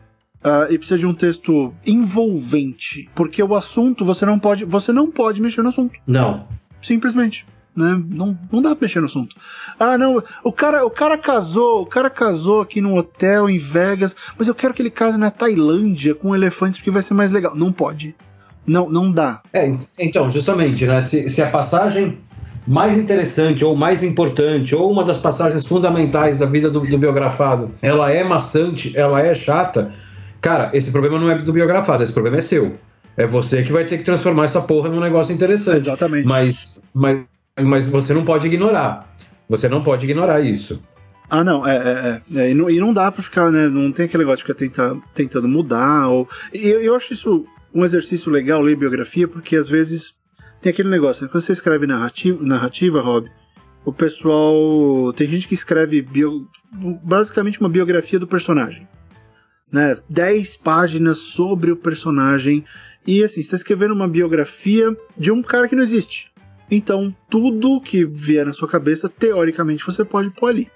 Uh, 0.43 0.67
e 0.69 0.77
precisa 0.77 1.00
de 1.00 1.05
um 1.05 1.13
texto 1.13 1.74
envolvente, 1.88 3.10
porque 3.15 3.41
o 3.41 3.55
assunto 3.55 4.03
você 4.03 4.25
não 4.25 4.38
pode, 4.38 4.65
você 4.65 4.91
não 4.91 5.10
pode 5.10 5.41
mexer 5.41 5.62
no 5.62 5.69
assunto. 5.69 5.98
Não. 6.05 6.45
Simplesmente. 6.81 7.45
Né? 7.74 8.03
Não, 8.10 8.38
não 8.51 8.62
dá 8.62 8.75
pra 8.75 8.86
mexer 8.86 9.00
no 9.00 9.05
assunto. 9.05 9.33
Ah, 9.79 9.98
não, 9.98 10.22
o 10.43 10.51
cara, 10.51 10.86
o 10.86 10.89
cara 10.89 11.17
casou, 11.17 11.83
o 11.83 11.86
cara 11.86 12.10
casou 12.10 12.60
aqui 12.60 12.81
num 12.81 12.98
hotel 12.98 13.50
em 13.50 13.57
Vegas, 13.57 14.17
mas 14.38 14.50
eu 14.50 14.53
quero 14.53 14.74
que 14.74 14.81
ele 14.81 14.91
case 14.91 15.17
na 15.17 15.31
Tailândia 15.31 16.13
com 16.13 16.36
elefantes 16.36 16.77
porque 16.77 16.91
vai 16.91 17.01
ser 17.01 17.13
mais 17.13 17.31
legal. 17.31 17.55
Não 17.55 17.72
pode. 17.72 18.13
Não, 18.67 18.89
não 18.89 19.10
dá. 19.10 19.41
É, 19.53 19.74
então, 19.98 20.29
justamente, 20.29 20.86
né? 20.86 21.01
Se, 21.01 21.29
se 21.29 21.41
a 21.41 21.50
passagem 21.50 22.17
mais 22.65 22.98
interessante 22.98 23.63
ou 23.63 23.75
mais 23.75 24.03
importante 24.03 24.74
ou 24.74 24.91
uma 24.91 25.03
das 25.03 25.17
passagens 25.17 25.65
fundamentais 25.65 26.38
da 26.38 26.46
vida 26.46 26.70
do, 26.70 26.79
do 26.79 26.98
biografado, 26.98 27.72
ela 27.82 28.12
é 28.12 28.24
maçante, 28.24 28.98
ela 28.98 29.22
é 29.22 29.36
chata, 29.36 29.91
cara, 30.41 30.70
esse 30.74 30.91
problema 30.91 31.20
não 31.20 31.29
é 31.29 31.38
do 31.38 31.53
biografado, 31.53 32.03
esse 32.03 32.13
problema 32.13 32.38
é 32.38 32.41
seu. 32.41 32.74
É 33.15 33.27
você 33.27 33.62
que 33.62 33.72
vai 33.72 33.86
ter 33.86 34.00
que 34.00 34.03
transformar 34.03 34.46
essa 34.46 34.62
porra 34.62 34.89
num 34.89 35.00
negócio 35.00 35.34
interessante. 35.34 35.77
Exatamente. 35.77 36.27
Mas, 36.27 36.82
mas, 36.93 37.25
mas 37.62 37.88
você 37.88 38.13
não 38.13 38.25
pode 38.25 38.48
ignorar. 38.48 39.08
Você 39.48 39.70
não 39.70 39.84
pode 39.84 40.05
ignorar 40.05 40.41
isso. 40.41 40.82
Ah, 41.29 41.43
não, 41.43 41.67
é, 41.67 41.75
é, 41.75 42.39
é, 42.39 42.51
e, 42.51 42.53
não 42.53 42.70
e 42.70 42.79
não 42.79 42.93
dá 42.93 43.12
pra 43.12 43.24
ficar, 43.24 43.51
né? 43.51 43.67
Não 43.67 43.91
tem 43.91 44.05
aquele 44.05 44.24
negócio 44.24 44.46
de 44.46 44.53
ficar 44.53 44.58
tenta, 44.58 44.98
tentando 45.13 45.48
mudar. 45.48 46.08
Ou, 46.08 46.27
e 46.53 46.67
eu, 46.67 46.82
eu 46.82 46.96
acho 46.96 47.13
isso 47.13 47.43
um 47.74 47.84
exercício 47.84 48.32
legal 48.32 48.62
ler 48.62 48.75
biografia, 48.75 49.27
porque 49.27 49.55
às 49.55 49.70
vezes 49.70 50.13
tem 50.63 50.72
aquele 50.72 50.89
negócio, 50.89 51.24
né? 51.24 51.29
quando 51.29 51.43
você 51.43 51.51
escreve 51.51 51.86
narrativa, 51.86 52.41
narrativa, 52.41 53.01
Rob, 53.01 53.29
o 53.84 53.91
pessoal. 53.91 55.12
Tem 55.13 55.27
gente 55.27 55.46
que 55.46 55.53
escreve 55.53 56.01
bio, 56.01 56.48
basicamente 57.03 57.60
uma 57.60 57.70
biografia 57.70 58.17
do 58.17 58.25
personagem. 58.25 58.88
Né? 59.70 59.98
10 60.10 60.58
páginas 60.58 61.17
sobre 61.17 61.70
o 61.72 61.75
personagem. 61.75 62.63
E 63.05 63.22
assim, 63.24 63.36
você 63.36 63.41
está 63.41 63.58
escrevendo 63.58 63.93
uma 63.93 64.08
biografia 64.08 64.96
de 65.17 65.32
um 65.32 65.43
cara 65.43 65.67
que 65.67 65.75
não 65.75 65.84
existe. 65.84 66.32
Então, 66.72 67.13
tudo 67.29 67.82
que 67.82 68.05
vier 68.05 68.46
na 68.46 68.53
sua 68.53 68.67
cabeça, 68.67 69.10
teoricamente, 69.10 69.86
você 69.86 70.05
pode 70.05 70.29
pôr 70.29 70.48
ali. 70.48 70.72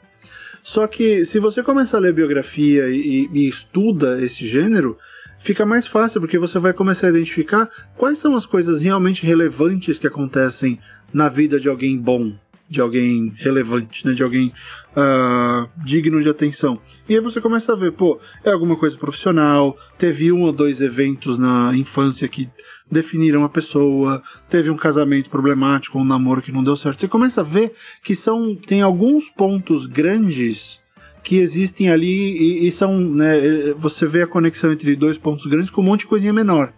Só 0.62 0.86
que 0.86 1.24
se 1.24 1.40
você 1.40 1.64
começa 1.64 1.96
a 1.96 2.00
ler 2.00 2.12
biografia 2.12 2.90
e, 2.90 3.30
e 3.32 3.48
estuda 3.48 4.22
esse 4.22 4.46
gênero, 4.46 4.98
fica 5.40 5.66
mais 5.66 5.88
fácil 5.88 6.22
porque 6.22 6.38
você 6.38 6.60
vai 6.60 6.74
começar 6.74 7.08
a 7.08 7.10
identificar 7.10 7.70
quais 7.96 8.20
são 8.20 8.36
as 8.36 8.46
coisas 8.46 8.82
realmente 8.82 9.26
relevantes 9.26 10.00
que 10.00 10.08
acontecem 10.08 10.80
na 11.14 11.30
vida 11.30 11.60
de 11.60 11.70
alguém 11.70 11.98
bom, 11.98 12.34
de 12.70 12.82
alguém 12.82 13.34
relevante, 13.38 14.06
né, 14.06 14.14
de 14.14 14.24
alguém 14.24 14.52
uh, 14.92 15.68
digno 15.86 16.22
de 16.22 16.30
atenção. 16.30 16.80
E 17.08 17.16
aí 17.16 17.22
você 17.22 17.40
começa 17.40 17.72
a 17.72 17.76
ver, 17.76 17.94
pô, 17.94 18.20
é 18.44 18.52
alguma 18.52 18.76
coisa 18.76 18.98
profissional, 18.98 19.78
teve 19.98 20.32
um 20.32 20.42
ou 20.42 20.52
dois 20.52 20.82
eventos 20.82 21.38
na 21.38 21.72
infância 21.76 22.28
que 22.28 22.50
definiram 22.90 23.44
a 23.44 23.50
pessoa, 23.50 24.22
teve 24.50 24.70
um 24.70 24.78
casamento 24.78 25.30
problemático, 25.30 26.00
um 26.00 26.06
namoro 26.06 26.42
que 26.42 26.52
não 26.52 26.64
deu 26.64 26.76
certo. 26.76 27.02
Você 27.02 27.08
começa 27.08 27.42
a 27.42 27.44
ver 27.44 27.74
que 28.04 28.16
são 28.16 28.56
tem 28.56 28.82
alguns 28.82 29.30
pontos 29.30 29.86
grandes 29.86 30.80
que 31.28 31.40
existem 31.40 31.90
ali 31.90 32.08
e, 32.08 32.68
e 32.70 32.72
são, 32.72 32.98
né, 32.98 33.74
você 33.78 34.06
vê 34.06 34.22
a 34.22 34.28
conexão 34.28 34.72
entre 34.72 34.96
dois 34.96 35.18
pontos 35.18 35.46
grandes 35.46 35.70
com 35.70 35.82
um 35.82 35.84
monte 35.84 36.00
de 36.00 36.08
coisinha 36.08 36.32
menor. 36.32 36.72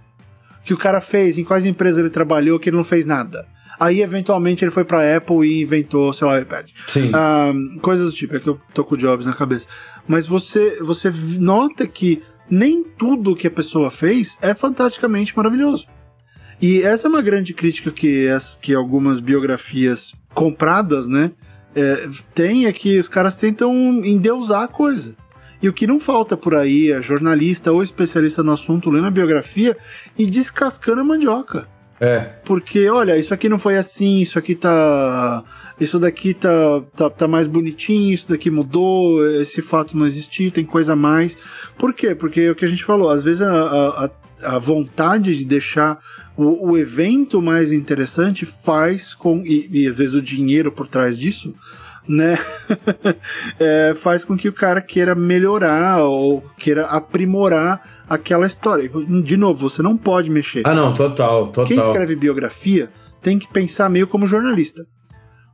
Que 0.64 0.74
o 0.74 0.78
cara 0.78 1.00
fez, 1.00 1.38
em 1.38 1.44
quais 1.44 1.68
empresas 1.68 2.00
ele 2.00 2.10
trabalhou, 2.10 2.58
que 2.58 2.68
ele 2.68 2.76
não 2.78 2.84
fez 2.84 3.06
nada. 3.06 3.46
Aí, 3.80 4.02
eventualmente, 4.02 4.64
ele 4.64 4.72
foi 4.72 4.84
pra 4.84 5.16
Apple 5.16 5.48
e 5.48 5.62
inventou 5.62 6.12
seu 6.14 6.36
iPad. 6.36 6.68
Sim. 6.88 7.12
Ah, 7.14 7.54
coisas 7.80 8.12
do 8.12 8.18
tipo, 8.18 8.38
é 8.38 8.40
que 8.40 8.48
eu 8.48 8.60
tô 8.74 8.84
com 8.84 8.96
o 8.96 8.98
Jobs 8.98 9.28
na 9.28 9.34
cabeça. 9.34 9.68
Mas 10.08 10.26
você, 10.26 10.82
você 10.82 11.12
nota 11.40 11.86
que 11.86 12.24
nem 12.50 12.84
tudo 12.84 13.36
que 13.36 13.46
a 13.46 13.52
pessoa 13.52 13.92
fez 13.92 14.36
é 14.42 14.56
fantasticamente 14.56 15.38
maravilhoso. 15.38 15.86
E 16.60 16.82
essa 16.82 17.08
é 17.08 17.10
uma 17.10 17.22
grande 17.22 17.54
crítica 17.54 17.92
que, 17.92 18.28
que 18.60 18.74
algumas 18.74 19.20
biografias 19.20 20.16
compradas, 20.34 21.08
né, 21.08 21.32
é, 21.76 22.10
tem 22.34 22.66
é 22.66 22.74
que 22.74 22.98
os 22.98 23.08
caras 23.08 23.36
tentam 23.36 23.74
endeusar 24.04 24.64
a 24.64 24.68
coisa. 24.68 25.16
E 25.62 25.68
o 25.68 25.74
que 25.74 25.86
não 25.86 26.00
falta 26.00 26.38
por 26.38 26.56
aí 26.56 26.92
é 26.92 27.02
jornalista 27.02 27.72
ou 27.72 27.84
especialista 27.84 28.42
no 28.42 28.54
assunto 28.54 28.90
lendo 28.90 29.08
a 29.08 29.12
biografia 29.12 29.76
e 30.18 30.26
descascando 30.26 31.02
a 31.02 31.04
mandioca. 31.04 31.68
É. 32.00 32.20
Porque, 32.46 32.90
olha, 32.90 33.18
isso 33.18 33.34
aqui 33.34 33.50
não 33.50 33.60
foi 33.60 33.76
assim, 33.76 34.22
isso 34.22 34.40
aqui 34.40 34.56
tá. 34.56 35.44
Isso 35.78 36.00
daqui 36.00 36.34
tá, 36.34 36.82
tá, 36.96 37.10
tá 37.10 37.28
mais 37.28 37.48
bonitinho, 37.48 38.14
isso 38.14 38.30
daqui 38.30 38.50
mudou, 38.50 39.26
esse 39.36 39.62
fato 39.62 39.98
não 39.98 40.06
existiu, 40.06 40.52
tem 40.52 40.66
coisa 40.66 40.94
a 40.94 40.96
mais. 40.96 41.38
Por 41.78 41.94
quê? 41.94 42.16
Porque 42.16 42.42
é 42.42 42.52
o 42.52 42.56
que 42.56 42.66
a 42.66 42.68
gente 42.68 42.84
falou, 42.84 43.10
às 43.10 43.24
vezes 43.24 43.42
a, 43.42 43.52
a, 43.52 44.06
a 44.06 44.10
vontade 44.60 45.36
de 45.38 45.46
deixar 45.46 46.00
o, 46.38 46.72
o, 46.72 46.78
evento 46.78 47.42
mais 47.42 47.72
interessante 47.72 48.46
faz 48.46 49.14
com. 49.14 49.44
E, 49.46 49.70
e, 49.72 49.88
às 49.88 49.98
vezes 49.98 50.16
o 50.16 50.22
dinheiro 50.22 50.72
por 50.72 50.88
trás 50.88 51.20
disso, 51.20 51.54
né? 52.08 52.38
é, 53.60 53.94
faz 53.96 54.24
com 54.24 54.38
que 54.38 54.48
o 54.48 54.54
cara 54.54 54.82
queira 54.82 55.14
melhorar 55.14 56.04
ou 56.04 56.42
queira 56.58 56.86
aprimorar 56.86 57.82
aquela 58.08 58.48
história. 58.48 58.90
De 59.24 59.36
novo, 59.36 59.70
você 59.70 59.82
não 59.82 59.98
pode 59.98 60.30
mexer. 60.30 60.62
Ah, 60.66 60.74
não, 60.74 60.94
total, 60.94 61.48
total. 61.48 61.66
Quem 61.66 61.78
escreve 61.78 62.16
biografia 62.16 62.90
tem 63.22 63.38
que 63.38 63.48
pensar 63.48 63.90
meio 63.90 64.08
como 64.08 64.26
jornalista. 64.26 64.86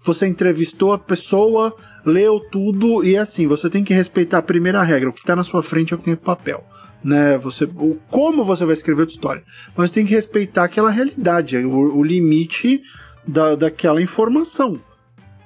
Você 0.04 0.28
entrevistou 0.28 0.93
a 0.93 1.00
pessoa, 1.00 1.76
leu 2.06 2.39
tudo 2.52 3.04
e 3.04 3.17
assim, 3.17 3.48
você 3.48 3.71
tem 3.71 3.84
que 3.84 3.91
respeitar 3.91 4.38
a 4.38 4.43
primeira 4.43 4.84
regra. 4.84 5.10
O 5.10 5.13
que 5.13 5.21
está 5.21 5.36
na 5.36 5.43
sua 5.43 5.63
frente 5.63 5.93
é 5.93 5.95
o 5.95 5.98
que 5.98 6.06
tem 6.06 6.13
no 6.13 6.19
papel 6.19 6.63
né? 7.06 7.38
Você, 7.38 7.65
o, 7.65 8.00
como 8.10 8.44
você 8.44 8.65
vai 8.65 8.74
escrever 8.74 9.04
a 9.04 9.06
história. 9.06 9.44
Mas 9.78 9.91
tem 9.91 10.06
que 10.06 10.15
respeitar 10.15 10.63
aquela 10.63 10.89
realidade, 10.89 11.56
o, 11.58 11.98
o 11.98 12.04
limite 12.04 12.82
da, 13.28 13.54
daquela 13.54 14.02
informação. 14.02 14.82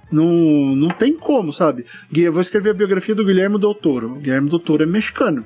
Não, 0.10 0.26
não 0.74 0.88
tem 0.88 1.14
como, 1.14 1.52
sabe? 1.52 1.86
Eu 2.12 2.32
vou 2.32 2.42
escrever 2.42 2.70
a 2.70 2.74
biografia 2.74 3.14
do 3.14 3.26
Guilherme 3.26 3.60
Doutor. 3.60 4.18
Guilherme 4.18 4.50
Doutor 4.50 4.82
é 4.82 4.86
mexicano. 4.86 5.46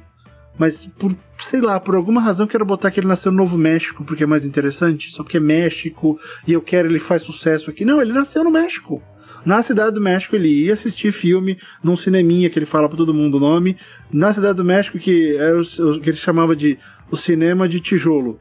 Mas 0.58 0.86
por, 0.86 1.14
sei 1.40 1.60
lá, 1.60 1.80
por 1.80 1.96
alguma 1.96 2.22
razão 2.22 2.46
quero 2.46 2.64
botar 2.64 2.92
que 2.92 3.00
ele 3.00 3.08
nasceu 3.08 3.32
no 3.32 3.40
Novo 3.40 3.58
México, 3.58 4.04
porque 4.06 4.24
é 4.24 4.28
mais 4.28 4.46
interessante. 4.46 5.12
Só 5.12 5.24
porque 5.24 5.38
é 5.38 5.40
México 5.40 6.18
e 6.48 6.54
eu 6.54 6.62
quero 6.62 6.88
ele 6.88 7.00
faz 7.00 7.24
sucesso 7.24 7.72
aqui. 7.72 7.84
Não, 7.84 8.00
ele 8.00 8.14
nasceu 8.14 8.44
no 8.44 8.52
México. 8.52 9.02
Na 9.46 9.62
Cidade 9.62 9.96
do 9.96 10.02
México 10.02 10.36
ele 10.36 10.48
ia 10.48 10.74
assistir 10.74 11.12
filme 11.12 11.58
num 11.84 11.96
cineminha 11.96 12.50
que 12.50 12.58
ele 12.58 12.66
fala 12.66 12.88
para 12.88 12.98
todo 12.98 13.14
mundo 13.14 13.38
o 13.38 13.40
nome. 13.40 13.78
Na 14.12 14.32
Cidade 14.32 14.56
do 14.56 14.66
México 14.66 14.98
que 14.98 15.36
era 15.36 15.60
o, 15.60 16.00
que 16.00 16.10
ele 16.10 16.18
chamava 16.18 16.56
de 16.56 16.78
o 17.12 17.16
cinema 17.16 17.68
de 17.68 17.80
tijolo. 17.80 18.40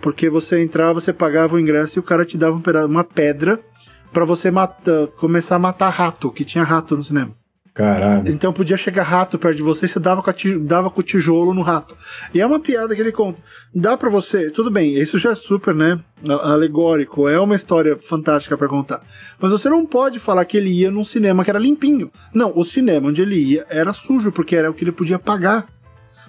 Porque 0.00 0.30
você 0.30 0.62
entrava, 0.62 1.00
você 1.00 1.12
pagava 1.12 1.56
o 1.56 1.60
ingresso 1.60 1.98
e 1.98 2.00
o 2.00 2.02
cara 2.02 2.24
te 2.24 2.38
dava 2.38 2.56
um 2.56 2.86
uma 2.86 3.04
pedra 3.04 3.60
para 4.12 4.24
você 4.24 4.50
matar, 4.50 5.08
começar 5.08 5.56
a 5.56 5.58
matar 5.58 5.90
rato, 5.90 6.30
que 6.30 6.44
tinha 6.44 6.64
rato 6.64 6.96
no 6.96 7.04
cinema. 7.04 7.39
Caralho. 7.72 8.28
Então 8.28 8.52
podia 8.52 8.76
chegar 8.76 9.04
rato 9.04 9.38
perto 9.38 9.56
de 9.56 9.62
você 9.62 9.86
e 9.86 9.88
você 9.88 10.00
dava 10.00 10.22
com, 10.22 10.32
dava 10.64 10.90
com 10.90 11.00
o 11.00 11.04
tijolo 11.04 11.54
no 11.54 11.62
rato. 11.62 11.96
E 12.34 12.40
é 12.40 12.46
uma 12.46 12.58
piada 12.58 12.94
que 12.94 13.00
ele 13.00 13.12
conta. 13.12 13.40
Dá 13.74 13.96
para 13.96 14.10
você. 14.10 14.50
Tudo 14.50 14.70
bem, 14.70 14.94
isso 14.94 15.18
já 15.18 15.30
é 15.30 15.34
super, 15.34 15.74
né? 15.74 16.00
Alegórico. 16.28 17.28
É 17.28 17.38
uma 17.38 17.54
história 17.54 17.96
fantástica 17.96 18.56
para 18.56 18.68
contar. 18.68 19.00
Mas 19.38 19.52
você 19.52 19.68
não 19.68 19.86
pode 19.86 20.18
falar 20.18 20.44
que 20.44 20.56
ele 20.56 20.70
ia 20.70 20.90
num 20.90 21.04
cinema 21.04 21.44
que 21.44 21.50
era 21.50 21.58
limpinho. 21.58 22.10
Não, 22.34 22.52
o 22.54 22.64
cinema 22.64 23.08
onde 23.08 23.22
ele 23.22 23.36
ia 23.36 23.66
era 23.68 23.92
sujo, 23.92 24.32
porque 24.32 24.56
era 24.56 24.70
o 24.70 24.74
que 24.74 24.84
ele 24.84 24.92
podia 24.92 25.18
pagar. 25.18 25.66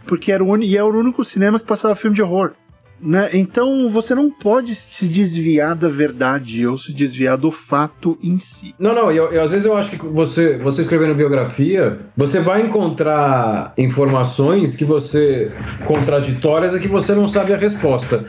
Porque 0.06 0.32
era 0.32 0.43
o, 0.43 0.58
e 0.58 0.77
era 0.77 0.86
o 0.86 0.97
único 0.97 1.23
cinema 1.25 1.60
que 1.60 1.65
passava 1.65 1.95
filme 1.95 2.15
de 2.15 2.21
horror. 2.21 2.54
Né? 3.01 3.29
Então 3.33 3.89
você 3.89 4.13
não 4.13 4.29
pode 4.29 4.75
se 4.75 5.07
desviar 5.07 5.75
da 5.75 5.89
verdade 5.89 6.67
ou 6.67 6.77
se 6.77 6.93
desviar 6.93 7.37
do 7.37 7.51
fato 7.51 8.17
em 8.21 8.37
si. 8.37 8.75
Não, 8.77 8.93
não, 8.93 9.11
eu, 9.11 9.31
eu, 9.31 9.41
às 9.43 9.51
vezes 9.51 9.65
eu 9.65 9.75
acho 9.75 9.97
que 9.97 10.05
você, 10.05 10.57
você 10.57 10.81
escrevendo 10.81 11.15
biografia, 11.15 11.97
você 12.15 12.39
vai 12.39 12.61
encontrar 12.61 13.73
informações 13.77 14.75
que 14.75 14.85
você. 14.85 15.51
contraditórias 15.85 16.75
e 16.75 16.79
que 16.79 16.87
você 16.87 17.13
não 17.13 17.27
sabe 17.27 17.53
a 17.53 17.57
resposta. 17.57 18.23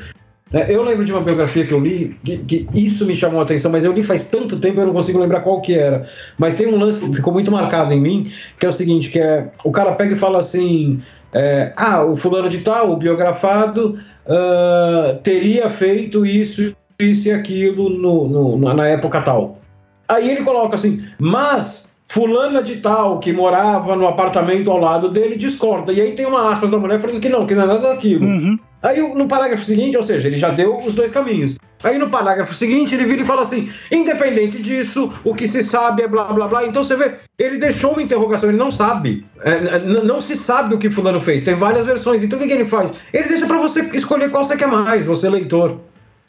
É, 0.52 0.74
eu 0.74 0.82
lembro 0.82 1.04
de 1.04 1.12
uma 1.12 1.22
biografia 1.22 1.66
que 1.66 1.72
eu 1.72 1.80
li, 1.80 2.14
que, 2.22 2.38
que, 2.38 2.66
isso 2.74 3.06
me 3.06 3.16
chamou 3.16 3.40
a 3.40 3.42
atenção, 3.42 3.72
mas 3.72 3.85
eu 3.85 3.92
li 3.92 4.02
faz 4.02 4.28
tanto 4.28 4.58
tempo 4.61 4.80
eu 4.80 4.87
não 4.87 4.92
consigo 4.92 5.18
lembrar 5.18 5.40
qual 5.40 5.62
que 5.62 5.74
era. 5.74 6.06
Mas 6.37 6.56
tem 6.56 6.66
um 6.66 6.78
lance 6.78 7.00
que 7.00 7.16
ficou 7.16 7.32
muito 7.32 7.50
marcado 7.50 7.92
em 7.92 8.00
mim, 8.00 8.30
que 8.61 8.66
é 8.66 8.68
o 8.68 8.72
seguinte, 8.72 9.08
que 9.08 9.18
é 9.18 9.50
o 9.64 9.72
cara 9.72 9.92
pega 9.92 10.14
e 10.14 10.18
fala 10.18 10.40
assim, 10.40 11.00
é, 11.35 11.73
ah, 11.77 12.05
o 12.05 12.16
fulano 12.16 12.49
de 12.49 12.59
tal, 12.59 12.92
o 12.92 12.97
biografado, 12.97 13.99
uh, 14.27 15.16
teria 15.23 15.71
feito 15.71 16.27
isso, 16.27 16.75
isso 17.01 17.29
e 17.29 17.33
aquilo 17.33 17.88
no, 17.88 18.29
no, 18.29 18.75
na 18.75 18.87
época 18.87 19.23
tal. 19.23 19.57
Aí 20.09 20.31
ele 20.31 20.42
coloca 20.42 20.75
assim, 20.75 21.03
mas 21.18 21.95
fulana 22.07 22.62
de 22.62 22.77
tal, 22.77 23.18
que 23.18 23.33
morava 23.33 23.97
no 23.97 24.07
apartamento 24.07 24.71
ao 24.71 24.79
lado 24.79 25.09
dele, 25.09 25.37
discorda. 25.37 25.92
E 25.92 26.01
aí 26.01 26.12
tem 26.12 26.27
uma 26.27 26.53
aspas 26.53 26.71
da 26.71 26.79
mulher 26.79 27.01
falando 27.01 27.21
que 27.21 27.29
não, 27.29 27.47
que 27.47 27.55
não 27.55 27.64
é 27.64 27.66
nada 27.66 27.88
daquilo. 27.88 28.27
Uhum. 28.27 28.59
Aí 28.83 29.01
no 29.01 29.29
parágrafo 29.29 29.64
seguinte, 29.64 29.97
ou 29.97 30.03
seja, 30.03 30.27
ele 30.29 30.37
já 30.37 30.51
deu 30.51 30.77
os 30.77 30.95
dois 30.95 31.12
caminhos. 31.12 31.57
Aí 31.85 31.99
no 31.99 32.11
parágrafo 32.11 32.55
seguinte 32.55 32.95
ele 32.95 33.05
vira 33.05 33.23
e 33.23 33.25
fala 33.25 33.42
assim: 33.42 33.71
independente 33.90 34.61
disso, 34.61 35.12
o 35.25 35.35
que 35.35 35.47
se 35.47 35.62
sabe 35.62 36.03
é 36.03 36.09
blá 36.09 36.25
blá 36.25 36.49
blá. 36.49 36.66
Então 36.66 36.83
você 36.83 36.97
vê, 36.97 37.12
ele 37.38 37.59
deixou 37.59 37.92
uma 37.92 38.03
interrogação, 38.03 38.49
ele 38.49 38.59
não 38.59 38.71
sabe. 38.71 39.25
É, 39.40 39.79
não 39.79 40.21
se 40.21 40.37
sabe 40.37 40.75
o 40.75 40.79
que 40.79 40.90
Fulano 40.90 41.21
fez, 41.21 41.45
tem 41.45 41.55
várias 41.55 41.87
versões. 41.87 42.23
Então 42.23 42.38
o 42.38 42.42
que, 42.42 42.49
que 42.49 42.55
ele 42.55 42.66
faz? 42.66 42.92
Ele 43.12 43.29
deixa 43.29 43.47
para 43.47 43.59
você 43.59 43.81
escolher 43.95 44.31
qual 44.31 44.45
você 44.45 44.57
quer 44.57 44.68
mais, 44.68 45.05
você 45.05 45.29
leitor. 45.29 45.79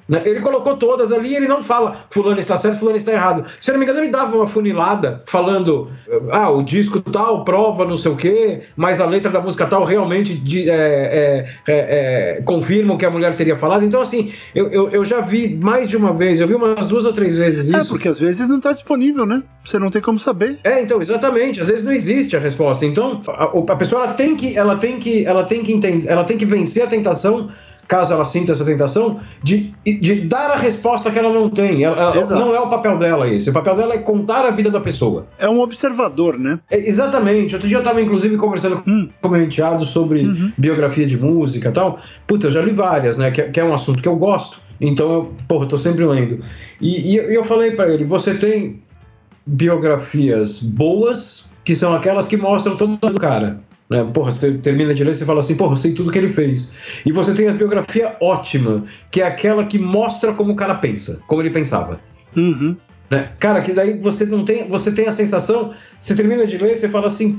Né? 0.07 0.21
Ele 0.25 0.39
colocou 0.39 0.77
todas 0.77 1.11
ali 1.11 1.29
e 1.31 1.35
ele 1.35 1.47
não 1.47 1.63
fala 1.63 2.05
fulano 2.09 2.39
está 2.39 2.57
certo, 2.57 2.79
fulano 2.79 2.97
está 2.97 3.11
errado. 3.11 3.45
Se 3.59 3.71
eu 3.71 3.73
não 3.73 3.79
me 3.79 3.85
engano, 3.85 3.99
ele 3.99 4.11
dava 4.11 4.35
uma 4.35 4.47
funilada 4.47 5.21
falando: 5.25 5.89
ah, 6.31 6.49
o 6.49 6.61
disco 6.61 7.01
tal 7.01 7.43
prova 7.43 7.85
não 7.85 7.97
sei 7.97 8.11
o 8.11 8.15
quê, 8.15 8.61
mas 8.75 8.99
a 8.99 9.05
letra 9.05 9.31
da 9.31 9.41
música 9.41 9.65
tal 9.65 9.83
realmente 9.83 10.35
de, 10.35 10.69
é, 10.69 10.75
é, 10.75 11.45
é, 11.67 12.37
é 12.37 12.41
confirma 12.43 12.93
o 12.93 12.97
que 12.97 13.05
a 13.05 13.09
mulher 13.09 13.35
teria 13.35 13.57
falado. 13.57 13.85
Então, 13.85 14.01
assim, 14.01 14.31
eu, 14.53 14.67
eu, 14.69 14.89
eu, 14.89 15.05
já 15.05 15.21
vi 15.21 15.55
mais 15.55 15.89
de 15.89 15.97
uma 15.97 16.13
vez, 16.13 16.39
eu 16.39 16.47
vi 16.47 16.55
umas 16.55 16.87
duas 16.87 17.05
ou 17.05 17.13
três 17.13 17.37
vezes 17.37 17.73
é, 17.73 17.77
isso. 17.77 17.87
É, 17.87 17.89
porque 17.89 18.07
às 18.07 18.19
vezes 18.19 18.49
não 18.49 18.57
está 18.57 18.73
disponível, 18.73 19.25
né? 19.25 19.43
Você 19.63 19.79
não 19.79 19.89
tem 19.89 20.01
como 20.01 20.19
saber. 20.19 20.59
É, 20.63 20.81
então, 20.81 21.01
exatamente. 21.01 21.61
Às 21.61 21.67
vezes 21.67 21.85
não 21.85 21.91
existe 21.91 22.35
a 22.35 22.39
resposta. 22.39 22.85
Então, 22.85 23.21
a, 23.27 23.43
a 23.45 23.75
pessoa 23.75 24.03
ela 24.03 24.13
tem 24.13 24.35
que, 24.35 24.57
ela 24.57 24.75
tem 24.75 24.99
que, 24.99 25.25
ela 25.25 25.43
tem 25.45 25.63
que 25.63 25.73
entender, 25.73 26.07
ela 26.07 26.23
tem 26.23 26.37
que 26.37 26.45
vencer 26.45 26.83
a 26.83 26.87
tentação 26.87 27.49
caso 27.93 28.11
ela 28.11 28.25
sinta 28.25 28.53
essa 28.53 28.65
tentação, 28.65 29.19
de, 29.43 29.71
de 29.85 30.21
dar 30.21 30.49
a 30.49 30.55
resposta 30.55 31.11
que 31.11 31.19
ela 31.19 31.31
não 31.31 31.47
tem. 31.47 31.83
Ela, 31.83 32.15
ela 32.15 32.25
não 32.35 32.55
é 32.55 32.59
o 32.59 32.67
papel 32.67 32.97
dela 32.97 33.29
esse. 33.29 33.51
O 33.51 33.53
papel 33.53 33.75
dela 33.75 33.93
é 33.93 33.99
contar 33.99 34.47
a 34.47 34.49
vida 34.49 34.71
da 34.71 34.81
pessoa. 34.81 35.27
É 35.37 35.47
um 35.47 35.59
observador, 35.59 36.39
né? 36.39 36.59
É, 36.71 36.77
exatamente. 36.89 37.53
Outro 37.53 37.67
dia 37.67 37.77
eu 37.77 37.81
estava, 37.81 38.01
inclusive, 38.01 38.35
conversando 38.35 38.81
hum. 38.87 39.07
com 39.21 39.29
o 39.29 39.37
enteado 39.37 39.85
sobre 39.85 40.23
uhum. 40.23 40.51
biografia 40.57 41.05
de 41.05 41.19
música 41.19 41.69
e 41.69 41.71
tal. 41.71 41.99
Puta, 42.25 42.47
eu 42.47 42.51
já 42.51 42.63
li 42.63 42.71
várias, 42.71 43.15
né? 43.15 43.29
Que, 43.29 43.43
que, 43.43 43.59
é 43.59 43.63
um 43.63 43.75
assunto 43.75 44.01
que 44.01 44.07
eu 44.07 44.15
gosto. 44.15 44.59
Então, 44.81 45.13
eu, 45.13 45.33
porra, 45.47 45.65
eu 45.65 45.69
tô 45.69 45.77
sempre 45.77 46.03
lendo. 46.03 46.43
E, 46.81 47.13
e 47.13 47.15
eu 47.15 47.43
falei 47.43 47.71
para 47.71 47.93
ele: 47.93 48.05
você 48.05 48.33
tem 48.33 48.81
biografias 49.45 50.63
boas, 50.63 51.47
que 51.63 51.75
são 51.75 51.93
aquelas 51.93 52.27
que 52.27 52.37
mostram 52.37 52.75
todo 52.75 52.97
o 53.15 53.19
cara. 53.19 53.59
Né? 53.93 54.03
Porra, 54.11 54.31
você 54.31 54.53
termina 54.53 54.91
de 54.91 55.03
ler 55.03 55.11
e 55.11 55.15
fala 55.15 55.39
assim, 55.39 55.55
porra, 55.55 55.73
eu 55.73 55.77
sei 55.77 55.93
tudo 55.93 56.11
que 56.11 56.17
ele 56.17 56.33
fez. 56.33 56.73
E 57.05 57.11
você 57.11 57.31
tem 57.33 57.47
a 57.47 57.53
biografia 57.53 58.17
ótima, 58.19 58.85
que 59.11 59.21
é 59.21 59.27
aquela 59.27 59.65
que 59.65 59.77
mostra 59.77 60.33
como 60.33 60.53
o 60.53 60.55
cara 60.55 60.73
pensa, 60.73 61.19
como 61.27 61.43
ele 61.43 61.51
pensava. 61.51 61.99
Uhum. 62.35 62.75
Né? 63.07 63.29
Cara, 63.39 63.61
que 63.61 63.71
daí 63.71 63.99
você 63.99 64.25
não 64.25 64.43
tem, 64.43 64.67
você 64.67 64.91
tem 64.91 65.07
a 65.07 65.11
sensação, 65.11 65.75
você 66.01 66.15
termina 66.15 66.47
de 66.47 66.57
ler 66.57 66.71
e 66.71 66.75
você 66.75 66.89
fala 66.89 67.05
assim, 67.05 67.33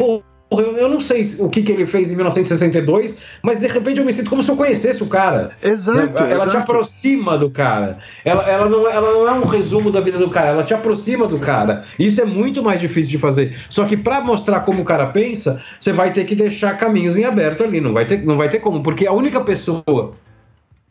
pô, 0.54 0.60
eu 0.60 0.88
não 0.88 1.00
sei 1.00 1.22
o 1.40 1.48
que, 1.48 1.62
que 1.62 1.72
ele 1.72 1.86
fez 1.86 2.12
em 2.12 2.14
1962, 2.14 3.20
mas 3.42 3.58
de 3.58 3.66
repente 3.66 3.98
eu 3.98 4.06
me 4.06 4.12
sinto 4.12 4.30
como 4.30 4.42
se 4.42 4.50
eu 4.50 4.56
conhecesse 4.56 5.02
o 5.02 5.06
cara. 5.06 5.50
Exato. 5.62 5.98
Né? 5.98 6.30
Ela 6.30 6.46
te 6.46 6.56
aproxima 6.56 7.36
do 7.36 7.50
cara. 7.50 7.98
Ela, 8.24 8.48
ela, 8.48 8.68
não, 8.68 8.88
ela 8.88 9.12
não 9.12 9.28
é 9.28 9.32
um 9.32 9.44
resumo 9.44 9.90
da 9.90 10.00
vida 10.00 10.18
do 10.18 10.30
cara, 10.30 10.50
ela 10.50 10.62
te 10.62 10.72
aproxima 10.72 11.26
do 11.26 11.38
cara. 11.38 11.84
Isso 11.98 12.20
é 12.20 12.24
muito 12.24 12.62
mais 12.62 12.80
difícil 12.80 13.10
de 13.12 13.18
fazer. 13.18 13.56
Só 13.68 13.84
que 13.84 13.96
para 13.96 14.20
mostrar 14.20 14.60
como 14.60 14.82
o 14.82 14.84
cara 14.84 15.08
pensa, 15.08 15.62
você 15.80 15.92
vai 15.92 16.12
ter 16.12 16.24
que 16.24 16.34
deixar 16.34 16.76
caminhos 16.78 17.16
em 17.16 17.24
aberto 17.24 17.64
ali. 17.64 17.80
Não 17.80 17.92
vai 17.92 18.04
ter, 18.04 18.24
não 18.24 18.36
vai 18.36 18.48
ter 18.48 18.60
como, 18.60 18.82
porque 18.82 19.06
a 19.06 19.12
única 19.12 19.40
pessoa 19.40 20.12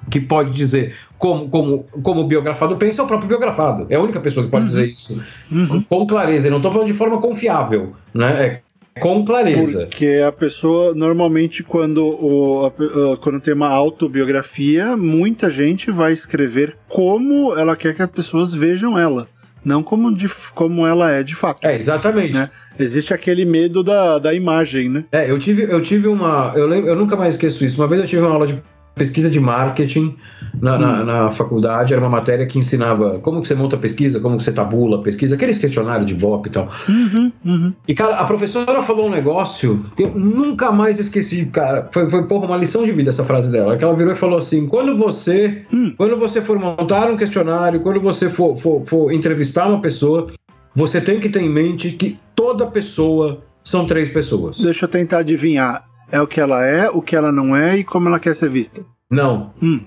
que 0.10 0.20
pode 0.20 0.52
dizer 0.52 0.96
como, 1.18 1.48
como, 1.48 1.86
como 2.04 2.22
o 2.22 2.28
biografado 2.28 2.76
pensa 2.76 3.02
é 3.02 3.06
o 3.06 3.08
próprio 3.08 3.30
biografado. 3.30 3.86
É 3.90 3.96
a 3.96 4.02
única 4.02 4.20
pessoa 4.20 4.46
que 4.46 4.52
pode 4.52 4.64
uhum. 4.64 4.68
dizer 4.68 4.86
isso 4.88 5.24
uhum. 5.50 5.82
com 5.82 6.06
clareza. 6.06 6.48
E 6.48 6.52
não 6.52 6.58
estou 6.58 6.72
falando 6.72 6.88
de 6.88 6.94
forma 6.94 7.20
confiável. 7.20 7.94
Né? 8.14 8.46
É 8.46 8.62
com 9.00 9.26
clareza. 9.26 9.86
Porque 9.88 10.22
a 10.26 10.32
pessoa, 10.32 10.94
normalmente, 10.94 11.64
quando, 11.64 12.04
o, 12.04 12.66
a, 12.66 13.18
quando 13.18 13.40
tem 13.40 13.54
uma 13.54 13.70
autobiografia, 13.70 14.96
muita 14.96 15.50
gente 15.50 15.92
vai 15.92 16.14
escrever 16.14 16.78
como 16.88 17.58
ela 17.58 17.76
quer 17.76 17.96
que 17.96 18.02
as 18.02 18.10
pessoas 18.10 18.54
vejam 18.54 18.98
ela. 18.98 19.28
Não 19.64 19.82
como, 19.82 20.14
de, 20.14 20.28
como 20.54 20.86
ela 20.86 21.10
é 21.10 21.24
de 21.24 21.36
fato. 21.36 21.66
É, 21.66 21.76
exatamente. 21.76 22.34
Né? 22.34 22.50
Existe 22.78 23.14
aquele 23.14 23.46
medo 23.46 23.82
da, 23.82 24.20
da 24.20 24.34
imagem, 24.34 24.90
né? 24.90 25.06
É, 25.12 25.30
eu 25.30 25.40
tive, 25.40 25.64
eu 25.64 25.82
tive 25.82 26.08
uma. 26.08 26.52
Eu, 26.56 26.68
lembro, 26.68 26.90
eu 26.90 26.96
nunca 26.96 27.16
mais 27.16 27.36
esqueço 27.36 27.64
isso. 27.64 27.80
Uma 27.80 27.88
vez 27.88 28.02
eu 28.02 28.08
tive 28.08 28.22
uma 28.24 28.32
aula 28.32 28.48
de 28.48 28.62
pesquisa 28.96 29.30
de 29.30 29.40
marketing 29.40 30.16
na, 30.62 30.76
hum. 30.76 30.80
na, 30.80 31.04
na, 31.04 31.32
faculdade, 31.32 31.94
era 31.94 32.02
uma 32.02 32.10
matéria 32.10 32.46
que 32.46 32.60
ensinava 32.60 33.20
como 33.20 33.42
que 33.42 33.48
você 33.48 33.56
monta 33.56 33.78
pesquisa, 33.78 34.20
como 34.20 34.38
que 34.38 34.44
você 34.44 34.52
tabula 34.52 35.02
pesquisa, 35.02 35.36
aqueles 35.36 35.58
questionários 35.58 36.06
de 36.06 36.14
BOP 36.14 36.48
e 36.48 36.50
tal. 36.50 36.70
Uhum, 36.88 37.32
uhum. 37.44 37.74
E, 37.88 37.94
cara, 37.94 38.18
a 38.18 38.26
professora 38.26 38.84
falou 38.84 39.08
um 39.08 39.12
negócio 39.12 39.84
que 39.96 40.04
eu 40.04 40.12
nunca 40.14 40.72
mais 40.72 41.00
esqueci, 41.00 41.46
cara. 41.48 41.90
Foi, 41.92 42.10
foi 42.10 42.28
porra, 42.28 42.46
uma 42.46 42.58
lição 42.58 42.86
de 42.86 42.92
vida 42.92 43.10
essa 43.10 43.24
frase 43.24 43.52
dela. 43.52 43.76
Que 43.78 43.84
ela 43.84 43.96
virou 43.96 44.14
e 44.14 44.16
falou 44.16 44.38
assim: 44.38 44.68
quando 44.68 44.96
você, 44.98 45.66
hum. 45.74 45.94
quando 45.98 46.18
você 46.18 46.42
for 46.42 46.60
montar 46.60 47.10
um 47.10 47.18
questionário, 47.18 47.80
quando 47.80 48.00
você 48.00 48.30
for, 48.30 48.58
for, 48.58 48.86
for 48.86 49.12
entrevistar 49.12 49.68
uma 49.68 49.82
pessoa, 49.82 50.28
você 50.76 51.02
tem 51.02 51.20
que 51.20 51.30
ter 51.30 51.42
em 51.42 51.50
mente 51.50 51.92
que 51.92 52.20
toda 52.36 52.68
pessoa 52.68 53.42
são 53.64 53.86
três 53.88 54.10
pessoas. 54.10 54.60
Deixa 54.60 54.86
eu 54.86 54.90
tentar 54.90 55.20
adivinhar. 55.20 55.84
É 56.14 56.22
o 56.22 56.28
que 56.28 56.40
ela 56.40 56.64
é, 56.64 56.88
o 56.92 57.02
que 57.02 57.16
ela 57.16 57.32
não 57.32 57.58
é 57.58 57.76
e 57.78 57.84
como 57.84 58.08
ela 58.08 58.20
quer 58.20 58.36
ser 58.36 58.48
vista. 58.48 58.86
Não. 59.10 59.52
Hum. 59.60 59.80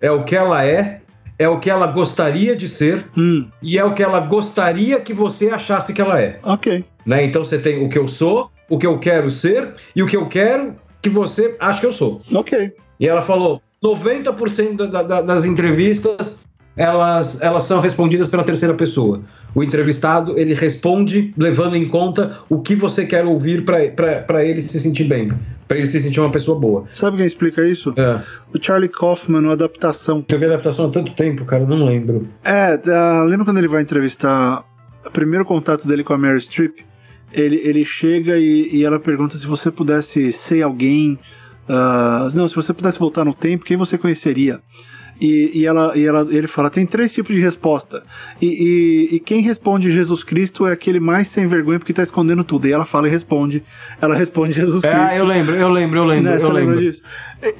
É 0.00 0.10
o 0.10 0.24
que 0.24 0.34
ela 0.34 0.64
é, 0.64 1.02
é 1.38 1.46
o 1.46 1.60
que 1.60 1.68
ela 1.68 1.86
gostaria 1.88 2.56
de 2.56 2.70
ser 2.70 3.04
hum. 3.14 3.50
e 3.62 3.78
é 3.78 3.84
o 3.84 3.92
que 3.92 4.02
ela 4.02 4.20
gostaria 4.20 4.98
que 4.98 5.12
você 5.12 5.50
achasse 5.50 5.92
que 5.92 6.00
ela 6.00 6.18
é. 6.18 6.38
Ok. 6.42 6.82
Né? 7.04 7.26
Então 7.26 7.44
você 7.44 7.58
tem 7.58 7.84
o 7.84 7.90
que 7.90 7.98
eu 7.98 8.08
sou, 8.08 8.50
o 8.66 8.78
que 8.78 8.86
eu 8.86 8.98
quero 8.98 9.28
ser 9.28 9.74
e 9.94 10.02
o 10.02 10.06
que 10.06 10.16
eu 10.16 10.26
quero 10.26 10.74
que 11.02 11.10
você 11.10 11.54
acha 11.60 11.80
que 11.80 11.86
eu 11.86 11.92
sou. 11.92 12.18
Ok. 12.32 12.72
E 12.98 13.06
ela 13.06 13.20
falou: 13.20 13.60
90% 13.84 14.88
da, 14.88 15.02
da, 15.02 15.20
das 15.20 15.44
entrevistas 15.44 16.43
elas, 16.76 17.40
elas 17.42 17.62
são 17.64 17.80
respondidas 17.80 18.28
pela 18.28 18.42
terceira 18.42 18.74
pessoa. 18.74 19.20
O 19.54 19.62
entrevistado 19.62 20.36
ele 20.38 20.54
responde 20.54 21.32
levando 21.36 21.76
em 21.76 21.86
conta 21.88 22.38
o 22.48 22.60
que 22.60 22.74
você 22.74 23.06
quer 23.06 23.24
ouvir 23.24 23.64
para 23.64 24.44
ele 24.44 24.60
se 24.60 24.80
sentir 24.80 25.04
bem, 25.04 25.32
para 25.68 25.78
ele 25.78 25.86
se 25.86 26.00
sentir 26.00 26.18
uma 26.20 26.30
pessoa 26.30 26.58
boa. 26.58 26.84
Sabe 26.94 27.18
quem 27.18 27.26
explica 27.26 27.66
isso? 27.66 27.94
É. 27.96 28.20
O 28.52 28.60
Charlie 28.60 28.88
Kaufman, 28.88 29.40
no 29.40 29.52
Adaptação. 29.52 30.24
Eu 30.28 30.38
vi 30.38 30.46
adaptação 30.46 30.86
há 30.86 30.90
tanto 30.90 31.12
tempo, 31.12 31.44
cara, 31.44 31.64
não 31.64 31.84
lembro. 31.84 32.26
É, 32.44 32.74
uh, 32.74 33.24
lembra 33.24 33.44
quando 33.44 33.58
ele 33.58 33.68
vai 33.68 33.82
entrevistar 33.82 34.64
o 35.06 35.10
primeiro 35.10 35.44
contato 35.44 35.86
dele 35.86 36.02
com 36.02 36.12
a 36.12 36.18
Mary 36.18 36.40
Streep? 36.40 36.78
Ele, 37.32 37.60
ele 37.64 37.84
chega 37.84 38.36
e, 38.38 38.70
e 38.72 38.84
ela 38.84 38.98
pergunta 38.98 39.36
se 39.36 39.46
você 39.46 39.70
pudesse 39.70 40.32
ser 40.32 40.62
alguém. 40.62 41.18
Uh, 41.68 42.34
não, 42.34 42.46
se 42.46 42.54
você 42.54 42.72
pudesse 42.72 42.98
voltar 42.98 43.24
no 43.24 43.34
tempo, 43.34 43.64
quem 43.64 43.76
você 43.76 43.96
conheceria? 43.96 44.60
E, 45.20 45.60
e, 45.60 45.66
ela, 45.66 45.96
e 45.96 46.04
ela, 46.04 46.26
ele 46.28 46.46
fala: 46.46 46.68
tem 46.68 46.84
três 46.84 47.12
tipos 47.12 47.34
de 47.34 47.40
resposta. 47.40 48.02
E, 48.40 48.46
e, 48.46 49.16
e, 49.16 49.20
quem 49.20 49.40
responde 49.40 49.90
Jesus 49.90 50.24
Cristo 50.24 50.66
é 50.66 50.72
aquele 50.72 50.98
mais 50.98 51.28
sem 51.28 51.46
vergonha 51.46 51.78
porque 51.78 51.92
está 51.92 52.02
escondendo 52.02 52.42
tudo. 52.42 52.66
E 52.66 52.72
ela 52.72 52.84
fala 52.84 53.06
e 53.06 53.10
responde. 53.10 53.62
Ela 54.00 54.14
responde 54.14 54.52
Jesus 54.52 54.82
é, 54.82 54.90
Cristo. 54.90 55.08
Ah, 55.10 55.16
eu 55.16 55.24
lembro, 55.24 55.54
eu 55.54 55.68
lembro, 55.68 55.98
eu 56.00 56.04
lembro. 56.04 56.30
Né? 56.30 56.38
Eu 56.40 56.50
lembro 56.50 56.76
disso. 56.76 57.02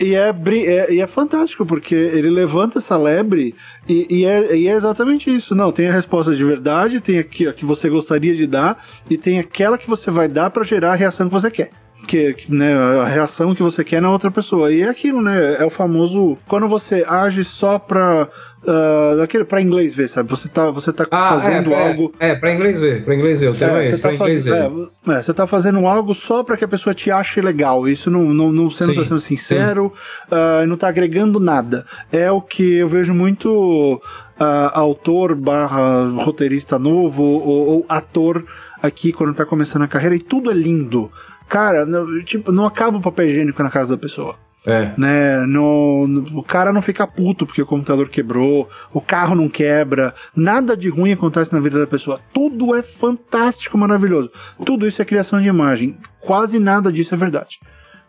E 0.01 0.15
é, 0.15 0.31
é, 0.31 0.95
e 0.95 1.01
é 1.01 1.07
fantástico 1.07 1.65
porque 1.65 1.95
ele 1.95 2.31
levanta 2.31 2.79
essa 2.79 2.97
lebre 2.97 3.55
e, 3.89 4.07
e, 4.11 4.25
é, 4.25 4.57
e 4.57 4.69
é 4.69 4.73
exatamente 4.73 5.35
isso. 5.35 5.55
Não, 5.55 5.71
tem 5.71 5.89
a 5.89 5.93
resposta 5.93 6.35
de 6.35 6.45
verdade, 6.45 7.01
tem 7.01 7.19
a 7.19 7.25
que, 7.25 7.47
a 7.47 7.53
que 7.53 7.65
você 7.65 7.89
gostaria 7.89 8.35
de 8.35 8.47
dar 8.47 8.85
e 9.09 9.17
tem 9.17 9.39
aquela 9.39 9.79
que 9.79 9.89
você 9.89 10.11
vai 10.11 10.27
dar 10.27 10.51
para 10.51 10.65
gerar 10.65 10.93
a 10.93 10.97
reação 10.97 11.29
que 11.29 11.33
você 11.33 11.51
quer 11.51 11.71
que, 12.07 12.37
né, 12.49 12.75
a 12.75 13.07
reação 13.07 13.55
que 13.55 13.63
você 13.63 13.83
quer 13.83 14.01
na 14.01 14.11
outra 14.11 14.31
pessoa. 14.31 14.73
E 14.73 14.83
é 14.83 14.89
aquilo, 14.89 15.23
né? 15.23 15.57
É 15.59 15.65
o 15.65 15.71
famoso. 15.71 16.39
Quando 16.47 16.69
você 16.69 17.05
age 17.07 17.43
só 17.45 17.79
pra. 17.79 18.29
Uh, 18.67 19.21
aquele, 19.21 19.45
pra 19.45 19.61
inglês 19.61 19.95
ver, 19.95 20.09
sabe? 20.09 20.31
Você 20.31 20.49
tá, 20.49 20.71
você 20.71 20.91
tá 20.91 21.07
ah, 21.11 21.39
fazendo 21.39 21.73
é, 21.73 21.87
algo. 21.87 22.13
É, 22.19 22.31
é, 22.31 22.35
pra 22.35 22.51
inglês 22.51 22.81
ver, 22.81 23.05
pra 23.05 23.15
inglês 23.15 23.41
ver. 23.41 23.51
O 23.51 23.55
termo 23.55 23.77
é, 23.77 23.85
é 23.85 23.91
esse, 23.91 24.01
tá 24.01 24.11
faz... 24.13 24.47
é, 24.47 24.71
é, 25.09 25.23
você 25.23 25.35
tá 25.35 25.47
fazendo 25.47 25.87
algo 25.87 26.15
só 26.15 26.43
pra 26.43 26.57
que 26.57 26.65
a 26.65 26.69
pessoa 26.69 26.95
te 26.95 27.11
ache 27.11 27.43
legal. 27.43 27.87
Isso 27.87 28.11
não, 28.11 28.25
não, 28.33 28.51
não 28.51 28.71
você 28.71 28.85
sim, 28.85 28.89
não 28.89 29.03
tá 29.03 29.07
sendo 29.07 29.21
sincero, 29.21 29.93
uh, 30.31 30.67
não 30.67 30.79
tá 30.79 30.89
agregando 30.89 31.39
nada. 31.39 31.85
É 32.11 32.31
o 32.31 32.41
que 32.41 32.77
eu 32.77 32.89
vejo 32.89 33.13
muito 33.13 34.01
uh, 34.41 34.71
autor 34.73 35.35
barra 35.35 36.09
roteirista 36.25 36.79
novo 36.79 37.23
ou, 37.23 37.69
ou 37.69 37.87
ator 37.87 38.45
aqui 38.83 39.13
quando 39.13 39.35
tá 39.35 39.45
começando 39.45 39.83
a 39.83 39.89
carreira 39.89 40.15
e 40.15 40.21
tudo 40.21 40.51
é 40.51 40.55
lindo. 40.55 41.11
Cara, 41.49 41.85
não, 41.85 42.23
tipo, 42.23 42.51
não 42.51 42.67
acaba 42.67 42.99
o 42.99 43.03
papel 43.03 43.27
higiênico 43.27 43.63
na 43.63 43.71
casa 43.71 43.97
da 43.97 44.01
pessoa. 44.01 44.37
É. 44.67 44.93
Né? 44.97 45.45
No, 45.47 46.07
no, 46.07 46.39
o 46.39 46.43
cara 46.43 46.73
não 46.73 46.81
fica 46.81 47.07
puto 47.07 47.45
porque 47.45 47.61
o 47.61 47.67
computador 47.67 48.09
quebrou, 48.09 48.69
o 48.93 49.01
carro 49.01 49.35
não 49.35 49.49
quebra, 49.49 50.15
nada 50.35 50.75
de 50.75 50.89
ruim 50.89 51.13
acontece 51.13 51.53
na 51.53 51.61
vida 51.61 51.79
da 51.79 51.87
pessoa. 51.87 52.19
Tudo 52.33 52.75
é 52.75 52.83
fantástico, 52.83 53.77
maravilhoso. 53.77 54.31
Tudo 54.65 54.89
isso 54.89 55.03
é 55.03 55.05
criação 55.05 55.41
de 55.41 55.49
imagem. 55.49 55.99
Quase 56.19 56.59
nada 56.59 56.91
disso 56.91 57.15
é 57.15 57.19
verdade 57.19 57.61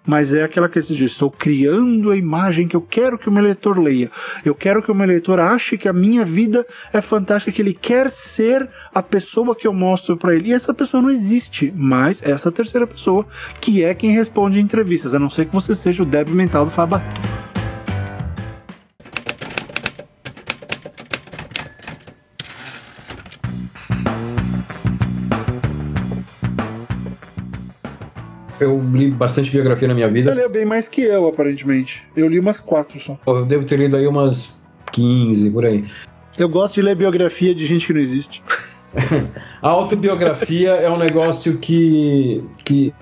mas 0.05 0.33
é 0.33 0.43
aquela 0.43 0.69
questão 0.69 0.95
de 0.95 1.05
estou 1.05 1.31
criando 1.31 2.11
a 2.11 2.17
imagem 2.17 2.67
que 2.67 2.75
eu 2.75 2.81
quero 2.81 3.17
que 3.17 3.29
o 3.29 3.31
meu 3.31 3.43
leitor 3.43 3.79
leia. 3.79 4.09
Eu 4.43 4.53
quero 4.53 4.81
que 4.81 4.91
o 4.91 4.95
meu 4.95 5.07
leitor 5.07 5.39
ache 5.39 5.77
que 5.77 5.87
a 5.87 5.93
minha 5.93 6.23
vida 6.23 6.65
é 6.93 7.01
fantástica, 7.01 7.51
que 7.51 7.61
ele 7.61 7.73
quer 7.73 8.09
ser 8.09 8.69
a 8.93 9.01
pessoa 9.01 9.55
que 9.55 9.67
eu 9.67 9.73
mostro 9.73 10.17
para 10.17 10.35
ele. 10.35 10.49
E 10.49 10.53
essa 10.53 10.73
pessoa 10.73 11.01
não 11.01 11.09
existe, 11.09 11.73
mas 11.77 12.21
essa 12.21 12.51
terceira 12.51 12.87
pessoa 12.87 13.25
que 13.59 13.83
é 13.83 13.93
quem 13.93 14.11
responde 14.11 14.59
em 14.59 14.63
entrevistas, 14.63 15.13
a 15.13 15.19
não 15.19 15.29
ser 15.29 15.45
que 15.45 15.53
você 15.53 15.75
seja 15.75 16.03
o 16.03 16.05
débil 16.05 16.35
mental 16.35 16.65
do 16.65 16.71
Fabato. 16.71 17.44
Eu 28.59 28.81
li 28.93 29.11
bastante 29.11 29.51
biografia 29.51 29.87
na 29.87 29.93
minha 29.93 30.09
vida. 30.09 30.31
Ele 30.31 30.41
leu 30.41 30.49
bem 30.49 30.65
mais 30.65 30.87
que 30.87 31.01
eu, 31.01 31.27
aparentemente. 31.27 32.03
Eu 32.15 32.27
li 32.27 32.39
umas 32.39 32.59
quatro 32.59 32.99
só. 32.99 33.17
Eu 33.25 33.45
devo 33.45 33.65
ter 33.65 33.77
lido 33.77 33.95
aí 33.95 34.07
umas 34.07 34.59
15, 34.91 35.49
por 35.51 35.65
aí. 35.65 35.85
Eu 36.37 36.49
gosto 36.49 36.75
de 36.75 36.81
ler 36.81 36.95
biografia 36.95 37.55
de 37.55 37.65
gente 37.65 37.87
que 37.87 37.93
não 37.93 38.01
existe. 38.01 38.41
a 39.61 39.69
autobiografia 39.69 40.71
é 40.71 40.89
um 40.89 40.97
negócio 40.97 41.57
que, 41.57 42.43
que, 42.63 42.93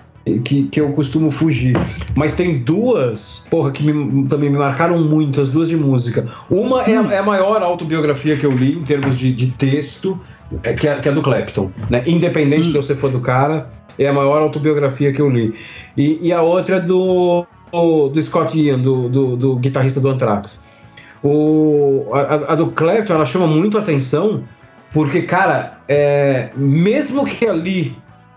que, 0.43 0.63
que, 0.63 0.81
eu 0.81 0.91
costumo 0.93 1.31
fugir. 1.31 1.75
Mas 2.15 2.35
tem 2.35 2.59
duas, 2.59 3.43
porra, 3.49 3.71
que 3.71 3.83
me, 3.83 4.27
também 4.27 4.49
me 4.49 4.57
marcaram 4.57 4.99
muito, 4.99 5.39
as 5.39 5.49
duas 5.49 5.69
de 5.69 5.75
música. 5.75 6.27
Uma 6.49 6.77
hum. 6.77 6.87
é, 6.87 6.97
a, 6.97 7.13
é, 7.13 7.17
a, 7.19 7.23
maior 7.23 7.61
autobiografia 7.61 8.35
que 8.35 8.45
eu 8.45 8.51
li 8.51 8.77
em 8.77 8.83
termos 8.83 9.17
de, 9.17 9.31
de 9.31 9.51
texto, 9.51 10.19
é, 10.61 10.73
que, 10.73 10.87
é, 10.87 10.99
que 10.99 11.09
é 11.09 11.11
do 11.11 11.21
Clapton. 11.21 11.71
Né? 11.89 12.03
Independente 12.05 12.67
hum. 12.67 12.71
de 12.71 12.77
eu 12.77 12.83
ser 12.83 12.95
fã 12.95 13.09
do 13.09 13.19
cara, 13.19 13.67
é 13.97 14.07
a 14.07 14.13
maior 14.13 14.41
autobiografia 14.41 15.11
que 15.11 15.21
eu 15.21 15.29
li. 15.29 15.55
E, 15.97 16.19
e 16.27 16.33
a 16.33 16.41
outra 16.41 16.77
é 16.77 16.79
do, 16.79 17.45
do 17.71 18.21
Scott 18.21 18.57
Ian, 18.57 18.79
do, 18.79 19.09
do, 19.09 19.35
do 19.35 19.55
guitarrista 19.55 19.99
do 19.99 20.09
Anthrax. 20.09 20.63
O, 21.23 22.09
a, 22.13 22.53
a 22.53 22.55
do 22.55 22.67
Clapton, 22.71 23.13
ela 23.13 23.25
chama 23.25 23.47
muito 23.47 23.77
atenção, 23.77 24.43
porque, 24.91 25.21
cara, 25.21 25.79
é, 25.87 26.49
mesmo 26.55 27.25
que 27.25 27.45
ali 27.45 27.95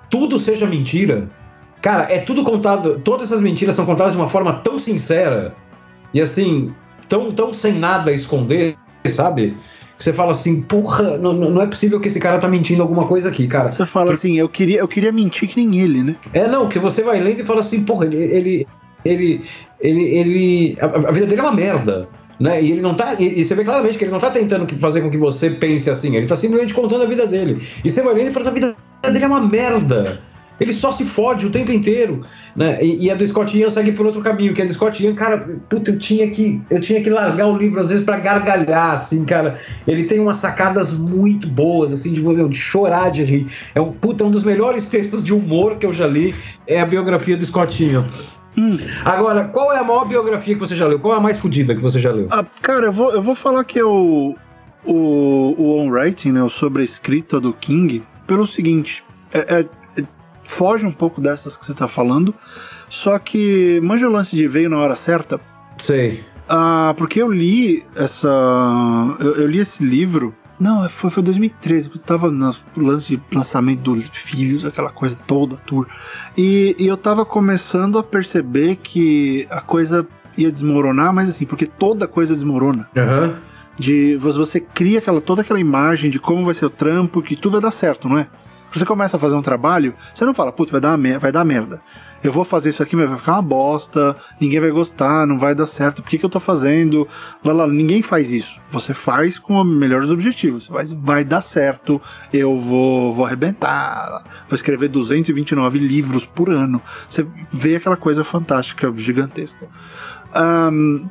tudo 0.08 0.38
seja 0.38 0.66
mentira, 0.66 1.28
cara, 1.82 2.06
é 2.10 2.18
tudo 2.18 2.44
contado, 2.44 3.00
todas 3.02 3.26
essas 3.26 3.42
mentiras 3.42 3.74
são 3.74 3.84
contadas 3.84 4.14
de 4.14 4.18
uma 4.18 4.28
forma 4.28 4.52
tão 4.52 4.78
sincera 4.78 5.54
e 6.14 6.20
assim, 6.20 6.72
tão, 7.08 7.32
tão 7.32 7.52
sem 7.52 7.72
nada 7.72 8.10
a 8.10 8.14
esconder, 8.14 8.76
sabe? 9.06 9.56
Você 9.98 10.12
fala 10.12 10.32
assim, 10.32 10.60
porra, 10.60 11.16
não, 11.16 11.32
não 11.32 11.62
é 11.62 11.66
possível 11.66 11.98
que 11.98 12.08
esse 12.08 12.20
cara 12.20 12.38
tá 12.38 12.48
mentindo 12.48 12.82
alguma 12.82 13.06
coisa 13.06 13.28
aqui, 13.28 13.46
cara. 13.46 13.72
Você 13.72 13.86
fala 13.86 14.12
assim, 14.12 14.38
eu 14.38 14.48
queria, 14.48 14.80
eu 14.80 14.88
queria 14.88 15.10
mentir 15.10 15.48
que 15.48 15.64
nem 15.64 15.80
ele, 15.80 16.02
né? 16.02 16.16
É, 16.34 16.46
não, 16.46 16.68
que 16.68 16.78
você 16.78 17.02
vai 17.02 17.18
lendo 17.20 17.40
e 17.40 17.44
fala 17.44 17.60
assim, 17.60 17.82
porra, 17.82 18.06
ele. 18.06 18.16
ele, 18.16 18.66
ele, 19.04 19.44
ele, 19.80 20.04
ele 20.04 20.76
a, 20.80 20.86
a, 20.86 21.12
vida 21.12 21.26
dele 21.26 21.40
é 21.40 21.44
uma 21.44 21.54
merda. 21.54 22.08
Né? 22.38 22.62
E 22.62 22.72
ele 22.72 22.82
não 22.82 22.94
tá. 22.94 23.14
E, 23.18 23.40
e, 23.40 23.44
você 23.44 23.54
vê 23.54 23.64
claramente 23.64 23.96
que 23.96 24.04
ele 24.04 24.12
não 24.12 24.18
tá 24.18 24.30
tentando 24.30 24.66
fazer 24.78 25.00
com 25.00 25.10
que 25.10 25.16
você 25.16 25.48
pense 25.48 25.88
assim, 25.88 26.14
ele 26.14 26.26
tá 26.26 26.36
simplesmente 26.36 26.74
contando 26.74 27.04
a 27.04 27.06
vida 27.06 27.26
dele. 27.26 27.66
E 27.82 27.88
você 27.88 28.02
vai 28.02 28.12
lendo 28.12 28.28
e 28.28 28.32
fala, 28.32 28.50
a 28.50 28.52
vida 28.52 28.76
dele 29.02 29.24
é 29.24 29.28
uma 29.28 29.40
merda. 29.40 30.20
Ele 30.60 30.72
só 30.72 30.92
se 30.92 31.04
fode 31.04 31.46
o 31.46 31.50
tempo 31.50 31.70
inteiro, 31.70 32.22
né? 32.54 32.78
E, 32.82 33.04
e 33.04 33.10
a 33.10 33.14
do 33.14 33.26
Scott 33.26 33.56
Ian 33.56 33.70
segue 33.70 33.92
por 33.92 34.06
outro 34.06 34.22
caminho, 34.22 34.54
que 34.54 34.62
a 34.62 34.64
do 34.64 34.72
Scott 34.72 35.02
Ian, 35.02 35.14
cara, 35.14 35.38
puta, 35.68 35.90
eu 35.90 35.98
tinha 35.98 36.30
que, 36.30 36.60
eu 36.70 36.80
tinha 36.80 37.02
que 37.02 37.10
largar 37.10 37.46
o 37.46 37.56
livro 37.56 37.80
às 37.80 37.90
vezes 37.90 38.04
para 38.04 38.18
gargalhar, 38.18 38.92
assim, 38.92 39.24
cara. 39.24 39.58
Ele 39.86 40.04
tem 40.04 40.18
umas 40.18 40.38
sacadas 40.38 40.96
muito 40.96 41.46
boas, 41.46 41.92
assim, 41.92 42.12
de, 42.12 42.48
de 42.48 42.58
chorar 42.58 43.10
de 43.10 43.24
rir. 43.24 43.46
É 43.74 43.80
um, 43.80 43.92
puta, 43.92 44.24
um 44.24 44.30
dos 44.30 44.44
melhores 44.44 44.88
textos 44.88 45.22
de 45.22 45.34
humor 45.34 45.76
que 45.76 45.86
eu 45.86 45.92
já 45.92 46.06
li 46.06 46.34
é 46.66 46.80
a 46.80 46.86
biografia 46.86 47.36
do 47.36 47.44
Scott 47.44 47.84
Ian. 47.84 48.04
Hum. 48.56 48.78
Agora, 49.04 49.44
qual 49.44 49.72
é 49.72 49.78
a 49.78 49.84
maior 49.84 50.06
biografia 50.06 50.54
que 50.54 50.60
você 50.60 50.74
já 50.74 50.86
leu? 50.86 50.98
Qual 50.98 51.14
é 51.14 51.18
a 51.18 51.20
mais 51.20 51.36
fodida 51.38 51.74
que 51.74 51.80
você 51.82 52.00
já 52.00 52.10
leu? 52.10 52.26
Ah, 52.30 52.44
cara, 52.62 52.86
eu 52.86 52.92
vou, 52.92 53.12
eu 53.12 53.22
vou 53.22 53.34
falar 53.34 53.62
que 53.64 53.78
é 53.78 53.84
o, 53.84 54.34
o, 54.82 55.54
o 55.58 55.78
On 55.78 55.90
Writing, 55.90 56.32
né, 56.32 56.42
o 56.42 56.48
sobre 56.48 56.80
a 56.80 56.84
escrita 56.84 57.38
do 57.38 57.52
King, 57.52 58.02
pelo 58.26 58.46
seguinte, 58.46 59.04
é, 59.32 59.60
é 59.60 59.66
foge 60.46 60.86
um 60.86 60.92
pouco 60.92 61.20
dessas 61.20 61.56
que 61.56 61.64
você 61.64 61.74
tá 61.74 61.88
falando. 61.88 62.34
Só 62.88 63.18
que 63.18 63.80
manja 63.82 64.08
o 64.08 64.12
lance 64.12 64.34
de 64.34 64.46
veio 64.46 64.70
na 64.70 64.78
hora 64.78 64.96
certa. 64.96 65.40
Sei. 65.78 66.24
Ah, 66.48 66.94
porque 66.96 67.20
eu 67.20 67.30
li 67.30 67.84
essa. 67.94 68.28
Eu, 69.20 69.34
eu 69.36 69.46
li 69.46 69.58
esse 69.58 69.84
livro. 69.84 70.34
Não, 70.58 70.88
foi, 70.88 71.10
foi 71.10 71.22
2013, 71.22 71.90
que 71.90 71.96
eu 71.96 72.00
tava 72.00 72.30
no 72.30 72.54
lance 72.76 73.14
de 73.14 73.22
lançamento 73.30 73.82
dos 73.82 74.08
filhos, 74.08 74.64
aquela 74.64 74.90
coisa 74.90 75.16
toda, 75.26 75.56
tour. 75.56 75.86
E, 76.36 76.74
e 76.78 76.86
eu 76.86 76.96
tava 76.96 77.26
começando 77.26 77.98
a 77.98 78.02
perceber 78.02 78.76
que 78.76 79.46
a 79.50 79.60
coisa 79.60 80.06
ia 80.36 80.50
desmoronar, 80.50 81.12
mas 81.12 81.28
assim, 81.28 81.44
porque 81.44 81.66
toda 81.66 82.08
coisa 82.08 82.32
desmorona. 82.32 82.88
Uhum. 82.96 83.34
De 83.78 84.16
você 84.16 84.58
cria 84.58 85.00
aquela, 85.00 85.20
toda 85.20 85.42
aquela 85.42 85.60
imagem 85.60 86.10
de 86.10 86.18
como 86.18 86.44
vai 86.46 86.54
ser 86.54 86.64
o 86.64 86.70
trampo, 86.70 87.20
que 87.20 87.36
tudo 87.36 87.52
vai 87.52 87.60
dar 87.60 87.70
certo, 87.70 88.08
não 88.08 88.16
é? 88.16 88.26
Você 88.76 88.84
começa 88.84 89.16
a 89.16 89.20
fazer 89.20 89.34
um 89.34 89.40
trabalho, 89.40 89.94
você 90.12 90.24
não 90.26 90.34
fala, 90.34 90.52
putz, 90.52 90.70
vai 90.70 90.80
dar, 90.80 90.98
vai 91.18 91.32
dar 91.32 91.44
merda. 91.46 91.80
Eu 92.22 92.30
vou 92.30 92.44
fazer 92.44 92.68
isso 92.68 92.82
aqui, 92.82 92.94
mas 92.94 93.08
vai 93.08 93.18
ficar 93.18 93.32
uma 93.32 93.42
bosta, 93.42 94.14
ninguém 94.38 94.60
vai 94.60 94.70
gostar, 94.70 95.26
não 95.26 95.38
vai 95.38 95.54
dar 95.54 95.64
certo, 95.64 96.02
por 96.02 96.10
que, 96.10 96.18
que 96.18 96.24
eu 96.24 96.28
tô 96.28 96.38
fazendo? 96.38 97.08
Lá, 97.42 97.54
lá, 97.54 97.66
ninguém 97.66 98.02
faz 98.02 98.30
isso. 98.30 98.60
Você 98.70 98.92
faz 98.92 99.38
com 99.38 99.58
os 99.58 99.66
melhores 99.66 100.10
objetivos. 100.10 100.68
Vai, 100.68 100.84
vai 100.86 101.24
dar 101.24 101.40
certo, 101.40 102.00
eu 102.30 102.58
vou, 102.58 103.14
vou 103.14 103.24
arrebentar, 103.24 104.22
vou 104.46 104.54
escrever 104.54 104.88
229 104.88 105.78
livros 105.78 106.26
por 106.26 106.50
ano. 106.50 106.82
Você 107.08 107.26
vê 107.50 107.76
aquela 107.76 107.96
coisa 107.96 108.24
fantástica, 108.24 108.92
gigantesca. 108.94 109.68
Um, 110.34 111.08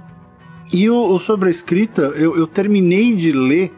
e 0.71 0.88
o, 0.88 1.15
o 1.15 1.17
sobre 1.17 1.47
a 1.47 1.51
escrita, 1.51 2.04
eu, 2.15 2.38
eu 2.38 2.45
terminei 2.45 3.15
de 3.15 3.32
ler 3.32 3.73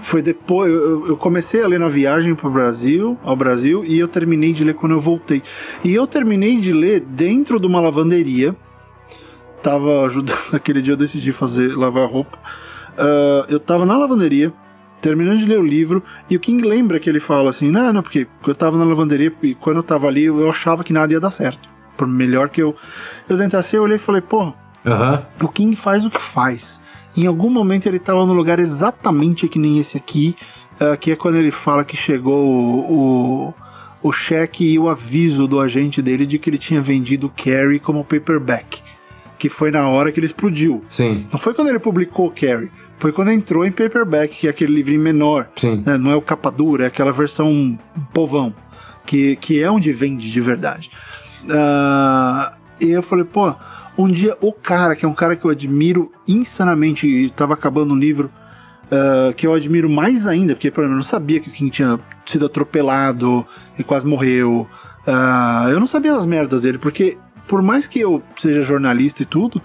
foi 0.00 0.22
depois. 0.22 0.72
Eu, 0.72 1.08
eu 1.08 1.16
comecei 1.16 1.62
a 1.62 1.66
ler 1.66 1.80
na 1.80 1.88
viagem 1.88 2.34
pro 2.34 2.50
Brasil, 2.50 3.18
ao 3.22 3.34
Brasil, 3.34 3.84
e 3.84 3.98
eu 3.98 4.08
terminei 4.08 4.52
de 4.52 4.64
ler 4.64 4.74
quando 4.74 4.92
eu 4.92 5.00
voltei. 5.00 5.42
E 5.82 5.94
eu 5.94 6.06
terminei 6.06 6.60
de 6.60 6.72
ler 6.72 7.00
dentro 7.00 7.58
de 7.58 7.66
uma 7.66 7.80
lavanderia. 7.80 8.54
Tava 9.62 10.04
ajudando. 10.04 10.38
Aquele 10.52 10.82
dia 10.82 10.92
eu 10.92 10.96
decidi 10.96 11.32
fazer 11.32 11.76
lavar 11.76 12.08
roupa. 12.08 12.38
Uh, 12.92 13.44
eu 13.48 13.58
tava 13.58 13.84
na 13.84 13.96
lavanderia, 13.96 14.52
terminando 15.00 15.38
de 15.38 15.46
ler 15.46 15.58
o 15.58 15.66
livro, 15.66 16.02
e 16.30 16.36
o 16.36 16.40
King 16.40 16.66
lembra 16.66 17.00
que 17.00 17.08
ele 17.10 17.20
fala 17.20 17.50
assim: 17.50 17.70
não, 17.70 17.92
não, 17.92 18.02
porque 18.02 18.26
eu 18.46 18.54
tava 18.54 18.78
na 18.78 18.84
lavanderia 18.84 19.32
e 19.42 19.54
quando 19.54 19.78
eu 19.78 19.82
tava 19.82 20.06
ali 20.06 20.24
eu 20.24 20.48
achava 20.48 20.84
que 20.84 20.92
nada 20.92 21.12
ia 21.12 21.20
dar 21.20 21.30
certo. 21.30 21.68
Por 21.96 22.06
melhor 22.06 22.48
que 22.48 22.62
eu, 22.62 22.74
eu 23.28 23.36
tentasse, 23.36 23.74
eu 23.74 23.82
olhei 23.82 23.96
e 23.96 23.98
falei: 23.98 24.20
pô, 24.20 24.52
o 25.42 25.48
King 25.48 25.74
faz 25.74 26.06
o 26.06 26.10
que 26.10 26.20
faz. 26.20 26.80
Em 27.16 27.26
algum 27.26 27.50
momento 27.50 27.86
ele 27.86 27.98
estava 27.98 28.26
no 28.26 28.32
lugar 28.32 28.58
exatamente 28.58 29.48
que 29.48 29.58
nem 29.58 29.78
esse 29.78 29.96
aqui, 29.96 30.34
uh, 30.80 30.96
que 30.98 31.12
é 31.12 31.16
quando 31.16 31.36
ele 31.36 31.50
fala 31.50 31.84
que 31.84 31.96
chegou 31.96 32.44
o, 32.44 33.50
o, 34.02 34.08
o 34.08 34.12
cheque 34.12 34.64
e 34.64 34.78
o 34.78 34.88
aviso 34.88 35.46
do 35.46 35.60
agente 35.60 36.02
dele 36.02 36.26
de 36.26 36.38
que 36.38 36.50
ele 36.50 36.58
tinha 36.58 36.80
vendido 36.80 37.28
o 37.28 37.30
Carrie 37.30 37.78
como 37.78 38.04
paperback. 38.04 38.82
Que 39.38 39.48
foi 39.48 39.70
na 39.70 39.88
hora 39.88 40.10
que 40.10 40.18
ele 40.18 40.26
explodiu. 40.26 40.82
Sim. 40.88 41.26
Não 41.30 41.38
foi 41.38 41.54
quando 41.54 41.68
ele 41.68 41.78
publicou 41.78 42.28
o 42.28 42.30
Carrie, 42.30 42.70
foi 42.96 43.12
quando 43.12 43.30
entrou 43.30 43.64
em 43.66 43.70
paperback, 43.70 44.34
que 44.34 44.46
é 44.46 44.50
aquele 44.50 44.72
livrinho 44.72 45.00
menor. 45.00 45.48
Sim. 45.54 45.82
Né? 45.84 45.98
Não 45.98 46.10
é 46.10 46.16
o 46.16 46.22
capa 46.22 46.50
dura, 46.50 46.84
é 46.84 46.86
aquela 46.86 47.12
versão 47.12 47.78
povão, 48.12 48.54
que, 49.04 49.36
que 49.36 49.62
é 49.62 49.70
onde 49.70 49.92
vende 49.92 50.30
de 50.30 50.40
verdade. 50.40 50.90
Uh, 51.44 52.56
e 52.80 52.90
eu 52.90 53.02
falei, 53.02 53.24
pô, 53.24 53.54
um 53.96 54.10
dia, 54.10 54.36
o 54.40 54.52
cara, 54.52 54.96
que 54.96 55.04
é 55.04 55.08
um 55.08 55.14
cara 55.14 55.36
que 55.36 55.44
eu 55.44 55.50
admiro 55.50 56.10
insanamente, 56.26 57.06
e 57.06 57.30
tava 57.30 57.54
acabando 57.54 57.94
um 57.94 57.98
livro 57.98 58.30
uh, 58.86 59.32
que 59.34 59.46
eu 59.46 59.54
admiro 59.54 59.88
mais 59.88 60.26
ainda, 60.26 60.54
porque, 60.54 60.70
por 60.70 60.80
exemplo, 60.80 60.94
eu 60.94 60.98
não 60.98 61.04
sabia 61.04 61.40
que 61.40 61.48
o 61.48 61.52
King 61.52 61.70
tinha 61.70 61.98
sido 62.26 62.46
atropelado 62.46 63.46
e 63.78 63.84
quase 63.84 64.06
morreu. 64.06 64.68
Uh, 65.06 65.68
eu 65.68 65.78
não 65.78 65.86
sabia 65.86 66.12
das 66.12 66.26
merdas 66.26 66.62
dele, 66.62 66.78
porque, 66.78 67.16
por 67.46 67.62
mais 67.62 67.86
que 67.86 68.00
eu 68.00 68.22
seja 68.36 68.62
jornalista 68.62 69.22
e 69.22 69.26
tudo, 69.26 69.60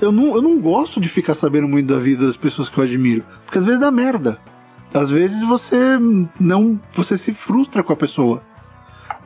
eu 0.00 0.10
não, 0.10 0.34
eu 0.34 0.42
não 0.42 0.58
gosto 0.60 1.00
de 1.00 1.08
ficar 1.08 1.34
sabendo 1.34 1.68
muito 1.68 1.92
da 1.92 2.00
vida 2.00 2.26
das 2.26 2.36
pessoas 2.36 2.68
que 2.68 2.78
eu 2.78 2.84
admiro, 2.84 3.24
porque 3.44 3.58
às 3.58 3.64
vezes 3.64 3.80
dá 3.80 3.90
merda. 3.90 4.38
Às 4.92 5.10
vezes 5.10 5.42
você 5.42 5.98
não. 6.40 6.80
Você 6.94 7.14
se 7.16 7.30
frustra 7.30 7.82
com 7.82 7.92
a 7.92 7.96
pessoa 7.96 8.42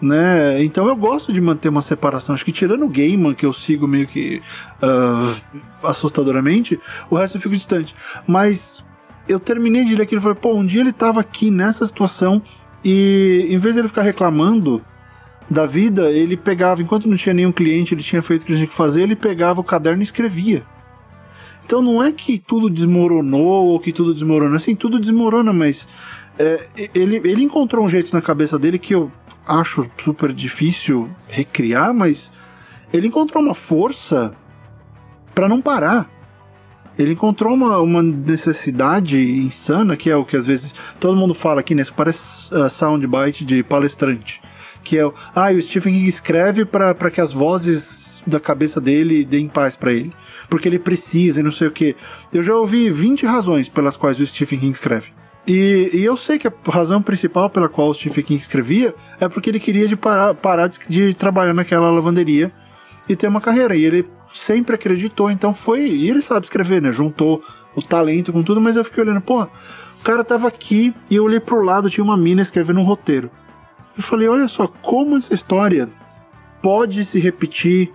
né? 0.03 0.63
Então 0.63 0.89
eu 0.89 0.97
gosto 0.97 1.33
de 1.33 1.41
manter 1.41 1.69
uma 1.69 1.81
separação. 1.81 2.35
Acho 2.35 2.45
que 2.45 2.53
tirando 2.53 2.85
o 2.85 2.89
Gaiman, 2.89 3.35
que 3.35 3.47
eu 3.47 3.53
sigo 3.53 3.87
meio 3.87 4.07
que 4.07 4.43
uh, 4.83 5.63
assustadoramente, 5.83 6.79
o 7.09 7.15
resto 7.15 7.37
eu 7.37 7.41
fico 7.41 7.55
distante. 7.55 7.95
Mas 8.27 8.83
eu 9.29 9.39
terminei 9.39 9.85
de 9.85 9.95
ler 9.95 10.03
aquilo 10.03 10.21
e 10.21 10.23
falei, 10.23 10.39
pô, 10.39 10.55
um 10.55 10.67
dia 10.67 10.81
ele 10.81 10.93
tava 10.93 11.21
aqui 11.21 11.51
nessa 11.51 11.87
situação 11.87 12.43
e 12.85 13.47
em 13.49 13.57
vez 13.57 13.75
de 13.75 13.81
ele 13.81 13.89
ficar 13.89 14.03
reclamando 14.03 14.83
da 15.49 15.67
vida, 15.67 16.11
ele 16.11 16.37
pegava, 16.37 16.83
enquanto 16.83 17.09
não 17.09 17.17
tinha 17.17 17.35
nenhum 17.35 17.53
cliente, 17.53 17.95
ele 17.95 18.03
tinha 18.03 18.23
feito 18.23 18.43
o 18.43 18.45
que 18.47 18.53
ele 18.53 18.59
tinha 18.59 18.69
que 18.69 18.75
fazer, 18.75 19.03
ele 19.03 19.15
pegava 19.15 19.61
o 19.61 19.65
caderno 19.65 20.03
e 20.03 20.05
escrevia. 20.05 20.65
Então 21.65 21.81
não 21.81 22.03
é 22.03 22.11
que 22.11 22.39
tudo 22.39 22.69
desmoronou 22.69 23.67
ou 23.69 23.79
que 23.79 23.93
tudo 23.93 24.13
desmorona, 24.13 24.57
assim, 24.57 24.75
tudo 24.75 24.99
desmorona, 24.99 25.53
mas 25.53 25.87
é, 26.39 26.67
ele, 26.95 27.17
ele 27.25 27.43
encontrou 27.43 27.85
um 27.85 27.89
jeito 27.89 28.13
na 28.13 28.23
cabeça 28.23 28.59
dele 28.59 28.79
que 28.79 28.95
eu 28.95 29.13
acho 29.47 29.89
super 29.99 30.33
difícil 30.33 31.11
recriar, 31.29 31.93
mas 31.93 32.31
ele 32.93 33.07
encontrou 33.07 33.43
uma 33.43 33.55
força 33.55 34.35
para 35.35 35.49
não 35.49 35.61
parar. 35.61 36.11
Ele 36.99 37.13
encontrou 37.13 37.55
uma, 37.55 37.79
uma 37.79 38.03
necessidade 38.03 39.19
insana, 39.19 39.97
que 39.97 40.11
é 40.11 40.17
o 40.17 40.25
que 40.25 40.37
às 40.37 40.47
vezes 40.47 40.75
todo 41.01 41.17
mundo 41.17 41.35
fala 41.35 41.61
aqui, 41.61 41.75
né? 41.75 41.83
Isso 41.83 41.95
parece 41.95 42.55
uh, 42.55 42.69
soundbite 42.69 43.45
de 43.45 43.63
palestrante. 43.63 44.43
Que 44.85 44.99
é. 44.99 45.11
Ah, 45.35 45.51
o 45.51 45.63
Stephen 45.63 45.95
King 45.95 46.09
escreve 46.09 46.65
para 46.65 47.11
que 47.11 47.21
as 47.21 47.33
vozes 47.33 48.23
da 48.27 48.39
cabeça 48.39 48.81
dele 48.81 49.25
deem 49.25 49.49
paz 49.49 49.75
para 49.75 49.93
ele. 49.93 50.13
Porque 50.51 50.69
ele 50.69 50.79
precisa 50.79 51.41
e 51.41 51.43
não 51.43 51.53
sei 51.53 51.69
o 51.69 51.73
que. 51.73 51.97
Eu 52.31 52.43
já 52.43 52.55
ouvi 52.55 52.91
20 52.91 53.25
razões 53.25 53.71
pelas 53.71 53.97
quais 53.97 54.21
o 54.21 54.27
Stephen 54.27 54.61
King 54.61 54.73
escreve. 54.73 55.13
E, 55.47 55.91
e, 55.93 56.05
eu 56.05 56.17
sei 56.17 56.39
que 56.39 56.47
a 56.47 56.53
razão 56.69 57.03
principal 57.03 57.51
pela 57.51 57.69
qual 57.69 57.89
o 57.89 57.95
Stephen 57.95 58.23
King 58.23 58.41
escrevia 58.41 58.95
é 59.19 59.29
porque 59.29 59.51
ele 59.51 59.59
queria 59.59 59.89
de 59.89 59.97
parar, 59.97 60.35
parar 60.35 60.69
de, 60.69 60.79
de, 60.89 61.15
trabalhar 61.15 61.53
naquela 61.53 61.91
lavanderia 61.91 62.53
e 63.09 63.17
ter 63.17 63.27
uma 63.27 63.41
carreira. 63.41 63.75
E 63.75 63.85
ele 63.85 64.09
sempre 64.33 64.77
acreditou, 64.77 65.31
então 65.31 65.53
foi. 65.53 65.83
E 65.83 66.09
ele 66.09 66.21
sabe 66.21 66.47
escrever, 66.47 66.81
né? 66.81 66.93
Juntou 66.93 67.43
o 67.75 67.83
talento 67.83 68.33
com 68.33 68.43
tudo, 68.43 68.61
mas 68.61 68.77
eu 68.77 68.85
fiquei 68.85 69.03
olhando, 69.03 69.21
pô, 69.21 69.43
o 69.43 70.05
cara 70.05 70.23
tava 70.23 70.47
aqui 70.47 70.95
e 71.11 71.17
eu 71.17 71.25
olhei 71.25 71.41
pro 71.41 71.65
lado, 71.65 71.91
tinha 71.91 72.05
uma 72.05 72.17
mina 72.17 72.43
escrevendo 72.43 72.81
um 72.81 72.85
roteiro. 72.85 73.31
Eu 73.97 74.03
falei, 74.03 74.29
olha 74.29 74.47
só, 74.47 74.67
como 74.67 75.17
essa 75.17 75.35
história 75.35 75.89
pode 76.63 77.05
se 77.05 77.19
repetir 77.19 77.93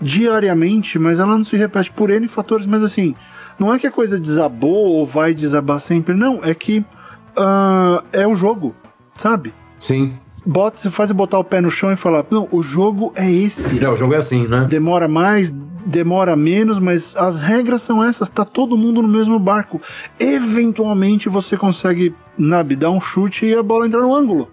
diariamente, 0.00 0.98
mas 0.98 1.18
ela 1.18 1.36
não 1.36 1.44
se 1.44 1.56
repete 1.56 1.90
por 1.90 2.10
N 2.10 2.26
fatores, 2.28 2.66
mas 2.66 2.82
assim, 2.82 3.14
não 3.58 3.72
é 3.72 3.78
que 3.78 3.86
a 3.86 3.90
coisa 3.90 4.18
desabou 4.18 4.86
ou 4.86 5.06
vai 5.06 5.34
desabar 5.34 5.80
sempre, 5.80 6.14
não, 6.14 6.40
é 6.42 6.54
que 6.54 6.78
uh, 6.80 8.04
é 8.12 8.26
o 8.26 8.34
jogo, 8.34 8.74
sabe? 9.16 9.52
Sim. 9.78 10.14
Bota, 10.46 10.78
você 10.78 10.90
faz 10.90 11.12
botar 11.12 11.38
o 11.38 11.44
pé 11.44 11.60
no 11.60 11.70
chão 11.70 11.92
e 11.92 11.96
falar, 11.96 12.24
não, 12.30 12.48
o 12.50 12.62
jogo 12.62 13.12
é 13.14 13.30
esse. 13.30 13.84
É, 13.84 13.88
o 13.88 13.96
jogo 13.96 14.14
é 14.14 14.18
assim, 14.18 14.46
né? 14.46 14.66
Demora 14.68 15.06
mais, 15.06 15.52
demora 15.84 16.34
menos, 16.36 16.78
mas 16.78 17.14
as 17.16 17.42
regras 17.42 17.82
são 17.82 18.02
essas, 18.02 18.28
tá 18.28 18.44
todo 18.44 18.76
mundo 18.76 19.02
no 19.02 19.08
mesmo 19.08 19.38
barco. 19.38 19.80
Eventualmente 20.18 21.28
você 21.28 21.56
consegue, 21.56 22.14
nabe, 22.36 22.76
dar 22.76 22.90
um 22.90 23.00
chute 23.00 23.46
e 23.46 23.54
a 23.54 23.62
bola 23.62 23.86
entrar 23.86 24.00
no 24.00 24.14
ângulo. 24.14 24.48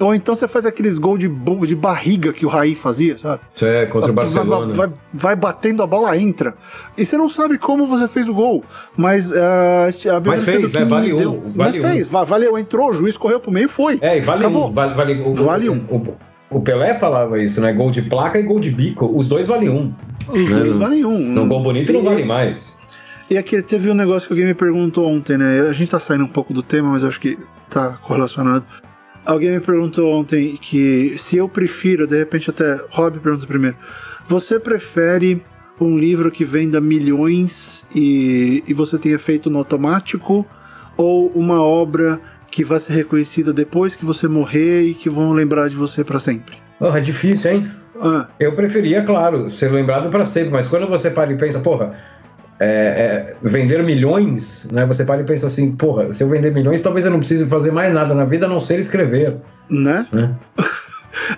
Ou 0.00 0.14
então 0.14 0.34
você 0.34 0.48
faz 0.48 0.64
aqueles 0.64 0.98
gols 0.98 1.18
de, 1.18 1.28
de 1.28 1.76
barriga 1.76 2.32
que 2.32 2.46
o 2.46 2.48
Raí 2.48 2.74
fazia, 2.74 3.18
sabe? 3.18 3.42
É, 3.60 3.84
contra 3.84 4.10
o 4.10 4.14
Barcelona. 4.14 4.72
Vai, 4.72 4.90
vai, 5.12 5.36
batendo, 5.36 5.82
a 5.82 5.86
bola 5.86 6.16
entra. 6.16 6.54
E 6.96 7.04
você 7.04 7.18
não 7.18 7.28
sabe 7.28 7.58
como 7.58 7.86
você 7.86 8.08
fez 8.08 8.26
o 8.26 8.32
gol. 8.32 8.64
Mas 8.96 9.30
uh, 9.30 9.36
a 10.10 10.20
Mas 10.24 10.42
fez, 10.42 10.72
né? 10.72 10.86
Vale 10.86 11.12
um. 11.12 11.38
Vale 11.50 11.80
mas 11.80 11.92
fez, 11.92 12.08
valeu, 12.08 12.58
entrou, 12.58 12.90
o 12.90 12.94
juiz 12.94 13.18
correu 13.18 13.38
pro 13.38 13.52
meio 13.52 13.66
e 13.66 13.68
foi. 13.68 13.98
É, 14.00 14.16
e 14.16 14.20
vale 14.22 14.40
Acabou. 14.40 14.70
um. 14.70 14.72
Vale, 14.72 14.94
vale, 14.94 15.20
o, 15.20 15.34
vale 15.34 15.68
um. 15.68 15.78
O, 15.90 16.16
o, 16.48 16.60
Pelé 16.62 16.98
falava 16.98 17.38
isso, 17.38 17.60
né? 17.60 17.70
Gol 17.74 17.90
de 17.90 18.00
placa 18.00 18.38
e 18.38 18.42
gol 18.42 18.58
de 18.58 18.70
bico. 18.70 19.06
Os 19.14 19.28
dois 19.28 19.48
valem 19.48 19.68
um. 19.68 19.92
Os 20.28 20.50
né? 20.50 20.60
dois 20.60 20.78
valem 20.78 21.04
um. 21.04 21.18
Num 21.18 21.46
gol 21.46 21.62
bonito 21.62 21.92
e, 21.92 21.92
não 21.92 22.02
vale 22.02 22.24
mais. 22.24 22.78
E 23.28 23.36
aqui 23.36 23.60
teve 23.60 23.90
um 23.90 23.94
negócio 23.94 24.26
que 24.26 24.32
alguém 24.32 24.46
me 24.46 24.54
perguntou 24.54 25.06
ontem, 25.06 25.36
né? 25.36 25.68
A 25.68 25.74
gente 25.74 25.90
tá 25.90 26.00
saindo 26.00 26.24
um 26.24 26.28
pouco 26.28 26.54
do 26.54 26.62
tema, 26.62 26.88
mas 26.88 27.04
acho 27.04 27.20
que 27.20 27.38
tá 27.68 27.98
correlacionado. 28.02 28.64
Alguém 29.30 29.52
me 29.52 29.60
perguntou 29.60 30.12
ontem 30.12 30.58
que 30.60 31.14
se 31.16 31.36
eu 31.36 31.48
prefiro, 31.48 32.04
de 32.04 32.18
repente 32.18 32.50
até 32.50 32.80
Rob 32.90 33.20
pergunta 33.20 33.46
primeiro, 33.46 33.76
você 34.26 34.58
prefere 34.58 35.40
um 35.80 35.96
livro 35.96 36.32
que 36.32 36.44
venda 36.44 36.80
milhões 36.80 37.86
e, 37.94 38.64
e 38.66 38.74
você 38.74 38.98
tenha 38.98 39.20
feito 39.20 39.48
no 39.48 39.58
automático 39.58 40.44
ou 40.96 41.28
uma 41.28 41.62
obra 41.62 42.20
que 42.50 42.64
vai 42.64 42.80
ser 42.80 42.94
reconhecida 42.94 43.52
depois 43.52 43.94
que 43.94 44.04
você 44.04 44.26
morrer 44.26 44.82
e 44.82 44.94
que 44.94 45.08
vão 45.08 45.30
lembrar 45.30 45.68
de 45.68 45.76
você 45.76 46.02
para 46.02 46.18
sempre? 46.18 46.56
Oh, 46.80 46.88
é 46.88 47.00
difícil, 47.00 47.52
hein? 47.52 47.70
Ah. 48.02 48.26
Eu 48.40 48.56
preferia, 48.56 49.00
claro, 49.04 49.48
ser 49.48 49.70
lembrado 49.70 50.10
para 50.10 50.26
sempre, 50.26 50.50
mas 50.50 50.66
quando 50.66 50.88
você 50.88 51.08
para 51.08 51.30
e 51.32 51.36
pensa, 51.36 51.60
porra, 51.60 51.96
é, 52.60 52.66
é, 52.66 53.36
vender 53.42 53.82
milhões, 53.82 54.68
né? 54.70 54.84
Você 54.84 55.02
para 55.04 55.22
e 55.22 55.24
pensa 55.24 55.46
assim, 55.46 55.72
porra, 55.72 56.12
se 56.12 56.22
eu 56.22 56.28
vender 56.28 56.52
milhões, 56.52 56.82
talvez 56.82 57.06
eu 57.06 57.10
não 57.10 57.18
precise 57.18 57.46
fazer 57.46 57.72
mais 57.72 57.94
nada 57.94 58.14
na 58.14 58.26
vida 58.26 58.44
a 58.44 58.48
não 58.48 58.60
ser 58.60 58.78
escrever. 58.78 59.36
Né? 59.68 60.06
né? 60.12 60.34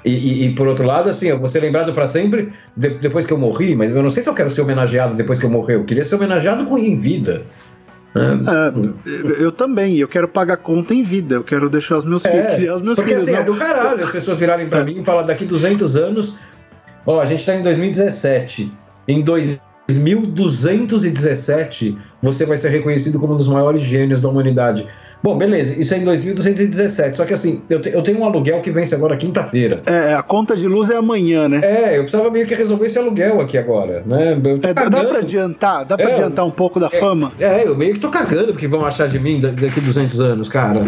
E, 0.05 0.11
e, 0.11 0.47
e, 0.47 0.55
por 0.55 0.69
outro 0.69 0.85
lado, 0.85 1.09
assim, 1.09 1.29
eu 1.29 1.39
vou 1.39 1.49
ser 1.49 1.61
lembrado 1.61 1.95
para 1.95 2.07
sempre 2.07 2.53
de, 2.77 2.91
depois 2.99 3.25
que 3.25 3.33
eu 3.33 3.39
morri, 3.39 3.75
mas 3.75 3.91
eu 3.91 4.03
não 4.03 4.11
sei 4.11 4.23
se 4.23 4.29
eu 4.29 4.35
quero 4.35 4.51
ser 4.51 4.61
homenageado 4.61 5.15
depois 5.15 5.39
que 5.39 5.47
eu 5.47 5.51
morrer. 5.51 5.77
Eu 5.77 5.85
queria 5.85 6.05
ser 6.05 6.15
homenageado 6.15 6.79
em 6.79 7.01
vida. 7.01 7.41
Né? 8.15 8.39
É, 8.47 9.43
eu 9.43 9.51
também, 9.51 9.97
eu 9.97 10.07
quero 10.09 10.29
pagar 10.29 10.59
conta 10.59 10.93
em 10.93 11.03
vida, 11.03 11.37
eu 11.37 11.45
quero 11.45 11.71
deixar 11.71 11.97
os 11.97 12.05
meus 12.05 12.23
é, 12.25 12.31
filhos, 12.31 12.57
criar 12.57 12.75
os 12.75 12.83
meus 12.83 12.97
porque, 12.97 13.13
filhos. 13.13 13.25
Porque 13.25 13.39
assim, 13.39 13.51
não. 13.51 13.55
é 13.55 13.59
do 13.59 13.59
caralho 13.59 14.05
as 14.05 14.11
pessoas 14.11 14.39
virarem 14.39 14.69
para 14.69 14.85
mim 14.85 15.01
e 15.01 15.05
falar 15.05 15.23
daqui 15.23 15.47
200 15.47 15.97
anos, 15.97 16.37
ó, 17.07 17.21
a 17.21 17.25
gente 17.25 17.45
tá 17.45 17.55
em 17.55 17.63
2017, 17.63 18.71
em 19.09 19.23
dois 19.23 19.59
2217 19.99 21.99
você 22.21 22.47
vai 22.47 22.57
ser 22.57 22.71
reconhecido 22.71 23.19
como 23.19 23.35
um 23.35 23.37
dos 23.37 23.49
maiores 23.49 23.83
gênios 23.83 24.21
da 24.21 24.29
humanidade. 24.29 24.87
Bom, 25.23 25.39
beleza, 25.39 25.81
isso 25.81 25.95
é 25.95 25.99
em 25.99 26.05
2217. 26.05 27.17
Só 27.17 27.25
que 27.25 27.33
assim, 27.33 27.63
eu, 27.71 27.81
te, 27.81 27.91
eu 27.91 28.03
tenho 28.03 28.19
um 28.19 28.25
aluguel 28.25 28.61
que 28.61 28.73
vence 28.73 28.93
agora 28.93 29.17
quinta-feira. 29.17 29.81
É, 29.87 30.15
a 30.15 30.23
conta 30.23 30.57
de 30.57 30.67
luz 30.67 30.91
é 30.91 30.97
amanhã, 30.97 31.49
né? 31.49 31.61
É, 31.63 31.97
eu 31.97 32.03
precisava 32.03 32.29
meio 32.29 32.45
que 32.45 32.55
resolver 32.55 32.87
esse 32.87 32.99
aluguel 32.99 33.41
aqui 33.41 33.57
agora, 33.57 34.03
né? 34.05 34.33
É, 34.65 34.75
dá, 34.75 34.89
dá 34.89 35.05
pra 35.05 35.19
adiantar? 35.19 35.85
Dá 35.85 35.97
pra 35.97 36.11
é, 36.11 36.15
adiantar 36.15 36.45
um 36.45 36.51
pouco 36.51 36.81
da 36.81 36.89
é, 36.89 36.99
fama? 36.99 37.31
É, 37.39 37.65
eu 37.65 37.77
meio 37.77 37.95
que 37.95 38.01
tô 38.01 38.09
cagando 38.09 38.49
porque 38.49 38.67
vão 38.67 38.85
achar 38.85 39.07
de 39.07 39.21
mim 39.21 39.41
daqui 39.41 39.81
200 39.81 40.21
anos, 40.21 40.49
cara. 40.49 40.81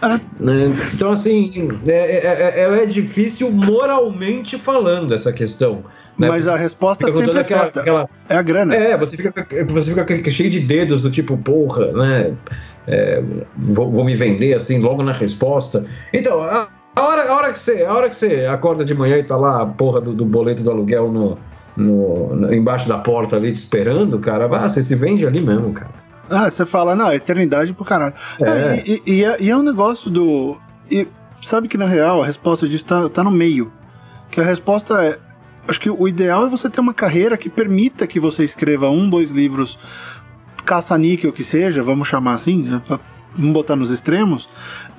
É. 0.00 0.08
Né? 0.40 0.74
Então, 0.94 1.10
assim, 1.10 1.68
é, 1.86 1.92
é, 1.92 2.62
é, 2.62 2.82
é 2.82 2.86
difícil 2.86 3.50
moralmente 3.50 4.56
falando 4.56 5.12
essa 5.12 5.34
questão. 5.34 5.84
Né? 6.18 6.28
Mas 6.28 6.46
a 6.46 6.56
resposta 6.56 7.06
fica 7.06 7.18
sempre 7.18 7.38
é 7.38 7.40
aquela, 7.40 7.64
aquela, 7.64 8.10
É 8.28 8.36
a 8.36 8.42
grana. 8.42 8.74
É, 8.74 8.96
você 8.96 9.16
fica, 9.16 9.32
você 9.66 9.94
fica 10.04 10.30
cheio 10.30 10.50
de 10.50 10.60
dedos 10.60 11.02
do 11.02 11.10
tipo, 11.10 11.36
porra, 11.36 11.90
né? 11.92 12.34
É, 12.86 13.22
vou, 13.56 13.90
vou, 13.90 14.04
me 14.04 14.14
vender 14.14 14.54
assim 14.54 14.78
logo 14.80 15.02
na 15.02 15.12
resposta. 15.12 15.84
Então, 16.12 16.42
a, 16.42 16.68
a, 16.94 17.06
hora, 17.06 17.30
a, 17.30 17.34
hora 17.34 17.52
que 17.52 17.58
você, 17.58 17.84
a 17.84 17.92
hora 17.92 18.08
que 18.08 18.16
você 18.16 18.46
acorda 18.46 18.84
de 18.84 18.94
manhã 18.94 19.16
e 19.16 19.22
tá 19.22 19.36
lá 19.36 19.62
a 19.62 19.66
porra 19.66 20.00
do, 20.00 20.12
do 20.12 20.24
boleto 20.24 20.62
do 20.62 20.70
aluguel 20.70 21.10
no, 21.10 21.38
no, 21.76 22.36
no, 22.36 22.54
embaixo 22.54 22.88
da 22.88 22.98
porta 22.98 23.36
ali 23.36 23.52
te 23.52 23.56
esperando, 23.56 24.18
cara, 24.18 24.46
ah, 24.46 24.68
você 24.68 24.82
se 24.82 24.94
vende 24.94 25.26
ali 25.26 25.40
mesmo, 25.40 25.72
cara. 25.72 25.90
Ah, 26.28 26.50
você 26.50 26.66
fala, 26.66 26.94
não, 26.94 27.12
eternidade 27.12 27.72
pro 27.72 27.84
caralho. 27.84 28.14
É. 28.40 28.82
e, 28.86 29.02
e, 29.06 29.12
e, 29.12 29.24
é, 29.24 29.36
e, 29.40 29.50
é, 29.50 29.56
um 29.56 29.62
negócio 29.62 30.10
do. 30.10 30.56
E 30.90 31.06
sabe 31.40 31.68
que 31.68 31.76
na 31.76 31.86
real 31.86 32.22
a 32.22 32.26
resposta 32.26 32.68
disso 32.68 32.84
tá, 32.84 33.08
tá 33.08 33.24
no 33.24 33.30
meio. 33.30 33.72
Que 34.30 34.40
a 34.40 34.44
resposta 34.44 35.04
é 35.04 35.18
acho 35.66 35.80
que 35.80 35.90
o 35.90 36.08
ideal 36.08 36.46
é 36.46 36.48
você 36.48 36.68
ter 36.68 36.80
uma 36.80 36.94
carreira 36.94 37.36
que 37.36 37.48
permita 37.48 38.06
que 38.06 38.18
você 38.18 38.44
escreva 38.44 38.88
um, 38.88 39.08
dois 39.08 39.30
livros 39.30 39.78
caça-níquel 40.64 41.32
que 41.32 41.44
seja, 41.44 41.82
vamos 41.82 42.08
chamar 42.08 42.34
assim, 42.34 42.62
né, 42.62 42.80
vamos 43.34 43.52
botar 43.52 43.76
nos 43.76 43.90
extremos, 43.90 44.48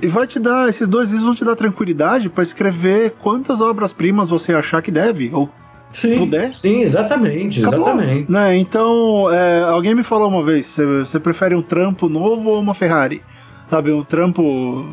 e 0.01 0.07
vai 0.07 0.27
te 0.27 0.39
dar, 0.39 0.67
esses 0.67 0.87
dois 0.87 1.09
livros 1.09 1.25
vão 1.25 1.35
te 1.35 1.45
dar 1.45 1.55
tranquilidade 1.55 2.29
para 2.29 2.43
escrever 2.43 3.15
quantas 3.21 3.61
obras-primas 3.61 4.29
você 4.29 4.53
achar 4.53 4.81
que 4.81 4.91
deve, 4.91 5.29
ou 5.33 5.49
sim, 5.91 6.17
puder. 6.17 6.55
Sim, 6.55 6.81
exatamente, 6.81 7.61
Acabou, 7.61 7.87
exatamente. 7.87 8.31
Né? 8.31 8.57
Então, 8.57 9.31
é, 9.31 9.63
alguém 9.63 9.95
me 9.95 10.03
falou 10.03 10.27
uma 10.27 10.43
vez, 10.43 10.77
você 11.05 11.19
prefere 11.19 11.55
um 11.55 11.61
trampo 11.61 12.09
novo 12.09 12.49
ou 12.49 12.59
uma 12.59 12.73
Ferrari? 12.73 13.21
Sabe, 13.69 13.91
um 13.91 14.03
trampo 14.03 14.43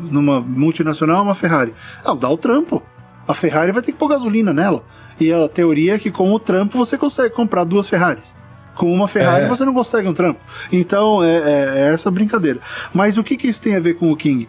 numa 0.09 0.39
multinacional 0.39 1.17
ou 1.17 1.23
uma 1.23 1.35
Ferrari? 1.35 1.73
Não, 2.05 2.15
dá 2.15 2.29
o 2.29 2.37
trampo. 2.37 2.81
A 3.27 3.33
Ferrari 3.33 3.71
vai 3.71 3.81
ter 3.81 3.91
que 3.91 3.97
pôr 3.97 4.07
gasolina 4.07 4.53
nela. 4.53 4.83
E 5.19 5.31
a 5.31 5.47
teoria 5.47 5.95
é 5.95 5.99
que 5.99 6.11
com 6.11 6.31
o 6.31 6.39
trampo 6.39 6.77
você 6.77 6.97
consegue 6.97 7.33
comprar 7.33 7.63
duas 7.63 7.87
Ferraris. 7.87 8.35
Com 8.75 8.91
uma 8.91 9.07
Ferrari 9.07 9.45
é. 9.45 9.47
você 9.47 9.65
não 9.65 9.73
consegue 9.73 10.07
um 10.07 10.13
trampo. 10.13 10.39
Então 10.71 11.23
é, 11.23 11.35
é, 11.35 11.79
é, 11.79 11.93
essa 11.93 12.09
brincadeira. 12.09 12.59
Mas 12.93 13.17
o 13.17 13.23
que, 13.23 13.37
que 13.37 13.47
isso 13.47 13.61
tem 13.61 13.75
a 13.75 13.79
ver 13.79 13.95
com 13.95 14.11
o 14.11 14.15
King? 14.15 14.47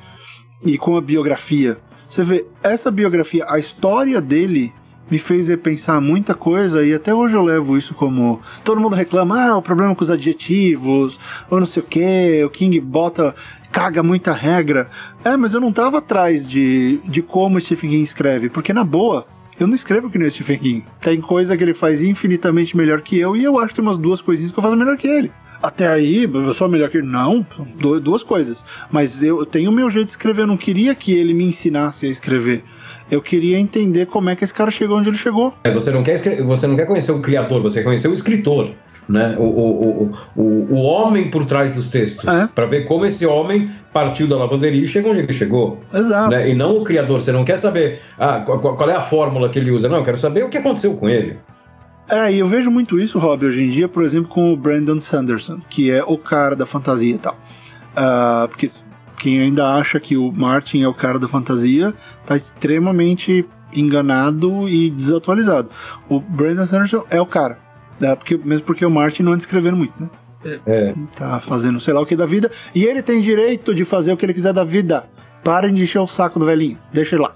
E 0.65 0.79
com 0.79 0.97
a 0.97 1.01
biografia? 1.01 1.79
Você 2.09 2.23
vê, 2.23 2.47
essa 2.63 2.91
biografia, 2.91 3.45
a 3.49 3.59
história 3.59 4.21
dele 4.21 4.73
me 5.11 5.19
fez 5.19 5.49
repensar 5.49 6.01
muita 6.01 6.35
coisa 6.35 6.85
e 6.85 6.95
até 6.95 7.15
hoje 7.15 7.35
eu 7.35 7.43
levo 7.43 7.77
isso 7.77 7.95
como. 7.95 8.41
Todo 8.65 8.81
mundo 8.81 8.97
reclama, 8.97 9.39
ah, 9.39 9.57
o 9.57 9.63
problema 9.63 9.95
com 9.95 10.03
os 10.03 10.11
adjetivos, 10.11 11.19
ou 11.51 11.61
não 11.61 11.67
sei 11.67 11.83
o 11.83 11.87
que, 11.87 12.43
o 12.45 12.51
King 12.51 12.81
bota. 12.81 13.35
caga 13.71 14.03
muita 14.03 14.33
regra. 14.33 14.91
É, 15.25 15.37
mas 15.37 15.53
eu 15.53 15.61
não 15.61 15.73
tava 15.73 15.99
atrás 15.99 16.49
de, 16.49 16.99
de 17.05 17.21
como 17.21 17.61
Stephen 17.61 17.91
King 17.91 18.03
escreve, 18.03 18.49
porque 18.49 18.73
na 18.73 18.85
boa, 18.85 19.27
eu 19.59 19.67
não 19.67 19.75
escrevo 19.75 20.11
que 20.11 20.19
nem 20.19 20.29
o 20.29 20.31
Stephen 20.31 20.59
King. 20.59 20.85
Tem 21.01 21.21
coisa 21.21 21.57
que 21.57 21.63
ele 21.63 21.75
faz 21.75 22.03
infinitamente 22.03 22.77
melhor 22.77 23.01
que 23.01 23.19
eu 23.19 23.37
e 23.37 23.45
eu 23.45 23.59
acho 23.59 23.69
que 23.69 23.75
tem 23.75 23.83
umas 23.85 23.99
duas 23.99 24.21
coisinhas 24.21 24.51
que 24.51 24.59
eu 24.59 24.63
faço 24.63 24.77
melhor 24.77 24.97
que 24.97 25.07
ele. 25.07 25.31
Até 25.63 25.87
aí, 25.87 26.25
eu 26.25 26.55
sou 26.55 26.69
melhor 26.69 26.91
que 26.91 26.99
ele. 26.99 27.07
Não, 27.07 27.47
duas 28.03 28.25
coisas. 28.25 28.65
Mas 28.91 29.23
eu 29.23 29.47
tenho 29.47 29.71
o 29.71 29.73
meu 29.73 29.89
jeito 29.89 30.07
de 30.07 30.13
escrever. 30.13 30.43
Eu 30.43 30.47
não 30.49 30.57
queria 30.57 30.93
que 30.93 31.13
ele 31.13 31.33
me 31.33 31.45
ensinasse 31.45 32.07
a 32.07 32.09
escrever. 32.09 32.65
Eu 33.09 33.23
queria 33.23 33.59
entender 33.59 34.07
como 34.07 34.29
é 34.29 34.35
que 34.35 34.43
esse 34.43 34.53
cara 34.53 34.73
chegou 34.73 34.99
onde 34.99 35.09
ele 35.09 35.19
chegou. 35.19 35.55
É, 35.63 35.71
você, 35.71 35.93
não 35.93 36.03
quer, 36.03 36.17
você 36.43 36.67
não 36.67 36.75
quer 36.75 36.87
conhecer 36.87 37.13
o 37.13 37.21
criador, 37.21 37.63
você 37.63 37.79
quer 37.79 37.85
conhecer 37.85 38.09
o 38.09 38.13
escritor 38.13 38.75
né? 39.09 39.37
o, 39.39 39.43
o, 39.43 40.13
o, 40.37 40.43
o 40.43 40.77
homem 40.77 41.31
por 41.31 41.45
trás 41.45 41.75
dos 41.75 41.91
textos, 41.91 42.27
é. 42.27 42.49
para 42.55 42.67
ver 42.67 42.85
como 42.85 43.05
esse 43.05 43.27
homem 43.27 43.71
partiu 43.93 44.27
da 44.27 44.37
lavanderia 44.37 44.83
e 44.83 44.87
chegou 44.87 45.13
onde 45.13 45.21
ele 45.21 45.33
chegou. 45.33 45.79
Exato. 45.93 46.31
Né? 46.31 46.51
E 46.51 46.55
não 46.55 46.79
o 46.79 46.85
criador. 46.85 47.21
Você 47.21 47.33
não 47.33 47.45
quer 47.45 47.59
saber 47.59 48.01
ah, 48.19 48.41
qual, 48.41 48.61
qual, 48.61 48.91
é 48.91 48.97
a 48.97 49.03
fórmula 49.03 49.49
que 49.49 49.59
ele 49.59 49.71
usa, 49.71 49.89
não. 49.89 49.99
Eu 49.99 50.03
quero 50.03 50.17
saber 50.17 50.45
o 50.45 50.51
que 50.51 50.59
aconteceu 50.59 50.95
com 50.95 51.09
ele. 51.09 51.37
É, 52.09 52.33
e 52.33 52.39
eu 52.39 52.47
vejo 52.47 52.71
muito 52.71 52.99
isso, 52.99 53.19
Rob, 53.19 53.47
hoje 53.47 53.63
em 53.63 53.69
dia, 53.69 53.89
por 53.89 54.05
exemplo, 54.05 54.29
com 54.29 54.53
o 54.53 54.57
Brandon 54.57 55.01
Sanderson, 55.01 55.61
que 55.71 55.91
é 55.91 56.03
o 56.05 56.19
cara 56.19 56.57
da 56.57 56.67
fantasia 56.67 57.15
e 57.15 57.19
tal. 57.19 57.35
Uh, 57.93 58.49
porque 58.49 58.69
quem 59.19 59.41
ainda 59.41 59.75
acha 59.75 60.01
que 60.01 60.17
o 60.17 60.33
Martin 60.33 60.83
é 60.83 60.89
o 60.89 60.95
cara 60.95 61.19
da 61.19 61.29
fantasia 61.29 61.95
tá 62.27 62.37
extremamente 62.37 63.47
enganado 63.73 64.69
e 64.69 64.91
desatualizado. 64.91 65.69
O 66.09 66.21
Brandon 66.21 66.67
Sanderson 66.67 67.05
é 67.09 67.21
o 67.21 67.27
cara. 67.27 67.59
É, 68.03 68.15
porque, 68.15 68.37
mesmo 68.37 68.67
porque 68.67 68.85
o 68.85 68.91
Martin 68.91 69.23
não 69.23 69.33
anda 69.33 69.41
escrevendo 69.41 69.77
muito, 69.77 69.95
né? 70.01 70.11
é. 70.67 70.95
tá 71.15 71.41
fazendo 71.41 71.79
sei 71.79 71.95
lá 71.95 72.01
o 72.01 72.07
que 72.07 72.17
da 72.17 72.27
vida, 72.27 72.51
e 72.75 72.85
ele 72.85 73.03
tem 73.03 73.21
direito 73.21 73.75
de 73.75 73.85
fazer 73.85 74.13
o 74.13 74.17
que 74.17 74.27
ele 74.27 74.35
quiser 74.35 74.53
da 74.53 74.65
vida. 74.65 75.05
Parem 75.45 75.75
de 75.75 75.83
encher 75.83 75.99
o 75.99 76.07
saco 76.07 76.39
do 76.39 76.47
velhinho, 76.47 76.79
deixa 76.93 77.17
ele 77.17 77.23
lá. 77.23 77.33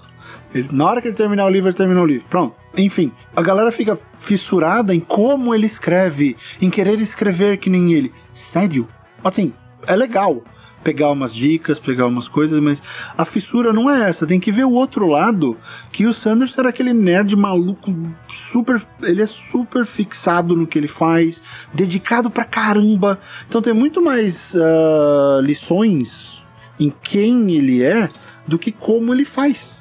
Ele, 0.53 0.69
na 0.71 0.85
hora 0.85 1.01
que 1.01 1.09
ele 1.09 1.15
terminar 1.15 1.45
o 1.45 1.49
livro, 1.49 1.69
ele 1.69 1.77
terminou 1.77 2.03
o 2.03 2.07
livro. 2.07 2.25
Pronto. 2.29 2.57
Enfim, 2.77 3.11
a 3.35 3.41
galera 3.41 3.71
fica 3.71 3.97
fissurada 4.17 4.95
em 4.95 4.99
como 4.99 5.53
ele 5.53 5.65
escreve, 5.65 6.37
em 6.61 6.69
querer 6.69 6.99
escrever 6.99 7.57
que 7.57 7.69
nem 7.69 7.93
ele. 7.93 8.13
Sério? 8.33 8.87
Assim, 9.23 9.53
é 9.85 9.95
legal 9.95 10.43
pegar 10.87 11.11
umas 11.11 11.35
dicas, 11.35 11.79
pegar 11.79 12.07
umas 12.07 12.29
coisas, 12.29 12.61
mas 12.61 12.81
a 13.17 13.25
fissura 13.25 13.73
não 13.73 13.89
é 13.89 14.09
essa. 14.09 14.25
Tem 14.25 14.39
que 14.39 14.53
ver 14.53 14.63
o 14.63 14.71
outro 14.71 15.05
lado, 15.05 15.57
que 15.91 16.05
o 16.05 16.13
Sanders 16.13 16.57
era 16.57 16.69
aquele 16.69 16.93
nerd 16.93 17.35
maluco, 17.35 17.93
super, 18.29 18.81
ele 19.01 19.21
é 19.21 19.25
super 19.25 19.85
fixado 19.85 20.55
no 20.55 20.65
que 20.65 20.79
ele 20.79 20.87
faz, 20.87 21.43
dedicado 21.73 22.29
pra 22.29 22.45
caramba. 22.45 23.19
Então 23.49 23.61
tem 23.61 23.73
muito 23.73 24.01
mais 24.01 24.55
uh, 24.55 25.41
lições 25.41 26.41
em 26.79 26.89
quem 27.03 27.51
ele 27.51 27.83
é 27.83 28.07
do 28.47 28.57
que 28.57 28.71
como 28.71 29.13
ele 29.13 29.25
faz. 29.25 29.77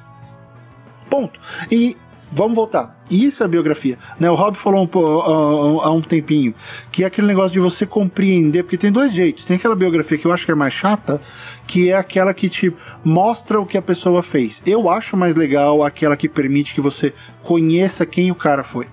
Ponto. 1.08 1.38
E 1.70 1.96
vamos 2.32 2.54
voltar. 2.54 3.04
Isso 3.10 3.42
é 3.44 3.48
biografia. 3.48 3.98
Né? 4.18 4.30
O 4.30 4.34
Rob 4.34 4.56
falou 4.56 4.88
um, 4.94 5.80
há 5.80 5.90
um 5.90 6.02
tempinho 6.02 6.54
que 6.90 7.04
é 7.04 7.06
aquele 7.06 7.26
negócio 7.26 7.52
de 7.52 7.60
você 7.60 7.86
compreender, 7.86 8.62
porque 8.62 8.76
tem 8.76 8.90
dois 8.90 9.12
jeitos. 9.12 9.44
Tem 9.44 9.56
aquela 9.56 9.76
biografia 9.76 10.18
que 10.18 10.26
eu 10.26 10.32
acho 10.32 10.44
que 10.44 10.52
é 10.52 10.54
mais 10.54 10.72
chata, 10.72 11.20
que 11.66 11.90
é 11.90 11.96
aquela 11.96 12.34
que 12.34 12.48
te 12.48 12.72
mostra 13.04 13.60
o 13.60 13.66
que 13.66 13.78
a 13.78 13.82
pessoa 13.82 14.22
fez. 14.22 14.62
Eu 14.66 14.90
acho 14.90 15.16
mais 15.16 15.34
legal 15.34 15.84
aquela 15.84 16.16
que 16.16 16.28
permite 16.28 16.74
que 16.74 16.80
você 16.80 17.12
conheça 17.42 18.04
quem 18.04 18.30
o 18.30 18.34
cara 18.34 18.64
foi. 18.64 18.86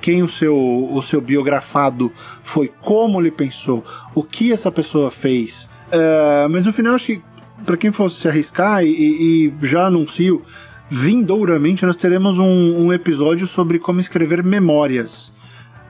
Quem 0.00 0.22
o 0.22 0.28
seu, 0.28 0.56
o 0.56 1.00
seu 1.00 1.20
biografado 1.20 2.12
foi, 2.42 2.72
como 2.80 3.20
ele 3.20 3.30
pensou, 3.30 3.84
o 4.12 4.24
que 4.24 4.52
essa 4.52 4.70
pessoa 4.70 5.12
fez. 5.12 5.68
Uh, 5.92 6.48
mas 6.50 6.66
no 6.66 6.72
final, 6.72 6.96
acho 6.96 7.06
que 7.06 7.22
para 7.64 7.76
quem 7.76 7.92
fosse 7.92 8.20
se 8.20 8.26
arriscar, 8.26 8.84
e, 8.84 8.88
e 8.90 9.54
já 9.62 9.86
anuncio, 9.86 10.42
vindouramente 10.90 11.84
nós 11.86 11.96
teremos 11.96 12.38
um, 12.38 12.86
um 12.86 12.92
episódio 12.92 13.46
sobre 13.46 13.78
como 13.78 14.00
escrever 14.00 14.42
memórias. 14.42 15.32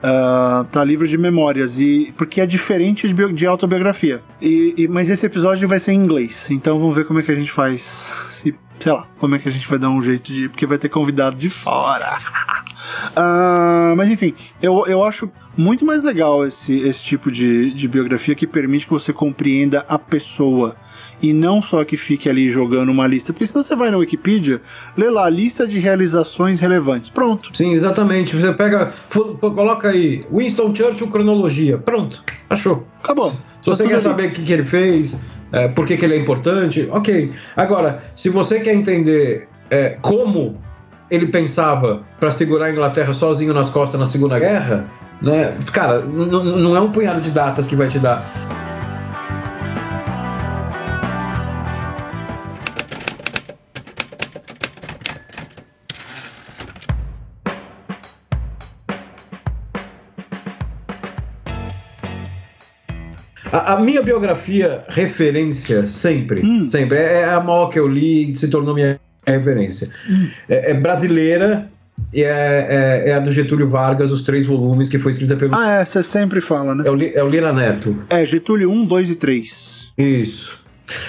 Uh, 0.03 0.65
tá 0.65 0.83
livro 0.83 1.07
de 1.07 1.17
memórias 1.17 1.79
e 1.79 2.13
porque 2.17 2.41
é 2.41 2.45
diferente 2.45 3.07
de, 3.07 3.33
de 3.33 3.47
autobiografia. 3.47 4.21
E, 4.41 4.73
e, 4.77 4.87
mas 4.87 5.09
esse 5.09 5.25
episódio 5.25 5.65
vai 5.65 5.79
ser 5.79 5.93
em 5.93 5.95
inglês 5.95 6.51
então 6.51 6.77
vamos 6.77 6.93
ver 6.93 7.05
como 7.05 7.19
é 7.19 7.23
que 7.23 7.31
a 7.31 7.35
gente 7.35 7.49
faz 7.49 8.11
se 8.29 8.53
sei 8.81 8.91
lá 8.91 9.07
como 9.17 9.35
é 9.35 9.39
que 9.39 9.47
a 9.47 9.51
gente 9.51 9.65
vai 9.65 9.79
dar 9.79 9.89
um 9.89 10.01
jeito 10.01 10.33
de 10.33 10.49
porque 10.49 10.65
vai 10.65 10.77
ter 10.77 10.89
convidado 10.89 11.37
de 11.37 11.49
fora. 11.49 12.17
Uh, 13.15 13.95
mas 13.95 14.09
enfim 14.09 14.33
eu, 14.61 14.83
eu 14.87 15.05
acho 15.05 15.31
muito 15.55 15.85
mais 15.85 16.03
legal 16.03 16.45
esse, 16.45 16.79
esse 16.79 17.01
tipo 17.01 17.31
de, 17.31 17.71
de 17.71 17.87
biografia 17.87 18.35
que 18.35 18.45
permite 18.45 18.85
que 18.85 18.91
você 18.91 19.13
compreenda 19.13 19.85
a 19.87 19.97
pessoa 19.97 20.75
e 21.23 21.31
não 21.31 21.61
só 21.61 21.85
que 21.85 21.95
fique 21.95 22.29
ali 22.29 22.49
jogando 22.49 22.89
uma 22.89 23.07
lista, 23.07 23.31
porque 23.31 23.47
senão 23.47 23.63
você 23.63 23.73
vai 23.77 23.89
na 23.89 23.97
Wikipedia, 23.97 24.61
lê 24.97 25.09
lá 25.09 25.29
lista 25.29 25.65
de 25.65 25.79
realizações 25.79 26.59
relevantes. 26.59 27.09
Pronto. 27.09 27.49
Sim, 27.55 27.71
exatamente. 27.71 28.35
Você 28.35 28.51
pega, 28.51 28.91
coloca 29.39 29.87
aí 29.87 30.25
Winston 30.29 30.75
Churchill 30.75 31.07
cronologia. 31.07 31.77
Pronto, 31.77 32.21
achou. 32.49 32.85
Acabou. 33.01 33.31
Se 33.61 33.69
você 33.69 33.83
tá 33.83 33.89
quer 33.89 33.99
saber 33.99 34.27
o 34.27 34.31
que, 34.31 34.43
que 34.43 34.51
ele 34.51 34.65
fez, 34.65 35.23
é, 35.53 35.69
por 35.69 35.85
que, 35.85 35.95
que 35.95 36.03
ele 36.03 36.15
é 36.15 36.19
importante, 36.19 36.89
ok. 36.91 37.31
Agora, 37.55 38.03
se 38.13 38.27
você 38.27 38.59
quer 38.59 38.73
entender 38.73 39.47
é, 39.71 39.97
como 40.01 40.59
ele 41.09 41.27
pensava 41.27 42.03
para 42.19 42.31
segurar 42.31 42.65
a 42.65 42.71
Inglaterra 42.71 43.13
sozinho 43.13 43.53
nas 43.53 43.69
costas 43.69 43.97
na 43.97 44.05
Segunda 44.05 44.37
Guerra, 44.37 44.87
né? 45.21 45.55
Cara, 45.71 45.99
não 45.99 46.75
é 46.75 46.81
um 46.81 46.91
punhado 46.91 47.21
de 47.21 47.31
datas 47.31 47.65
que 47.65 47.77
vai 47.77 47.87
te 47.87 47.97
dar. 47.97 48.21
A, 63.73 63.79
minha 63.79 64.01
biografia, 64.01 64.83
referência, 64.87 65.87
sempre, 65.89 66.45
hum. 66.45 66.63
sempre. 66.63 66.97
É, 66.97 67.21
é 67.21 67.25
a 67.25 67.39
maior 67.39 67.67
que 67.67 67.79
eu 67.79 67.87
li 67.87 68.31
e 68.31 68.35
se 68.35 68.49
tornou 68.49 68.73
minha 68.73 68.99
referência. 69.25 69.89
Hum. 70.09 70.27
É, 70.49 70.71
é, 70.71 70.73
brasileira 70.73 71.69
e 72.13 72.23
é, 72.23 72.27
é, 72.27 73.09
é, 73.09 73.13
a 73.13 73.19
do 73.19 73.31
Getúlio 73.31 73.67
Vargas, 73.67 74.11
os 74.11 74.23
três 74.23 74.45
volumes, 74.45 74.89
que 74.89 74.99
foi 74.99 75.11
escrita 75.11 75.35
pelo. 75.35 75.55
Ah, 75.55 75.81
é, 75.81 75.85
você 75.85 76.03
sempre 76.03 76.41
fala, 76.41 76.75
né? 76.75 76.83
É 76.85 76.91
o, 76.91 77.01
é 77.01 77.23
o 77.23 77.29
Lira 77.29 77.51
Neto. 77.51 78.03
É, 78.09 78.25
Getúlio 78.25 78.69
1, 78.71 78.85
2 78.85 79.09
e 79.09 79.15
3. 79.15 79.91
Isso. 79.97 80.63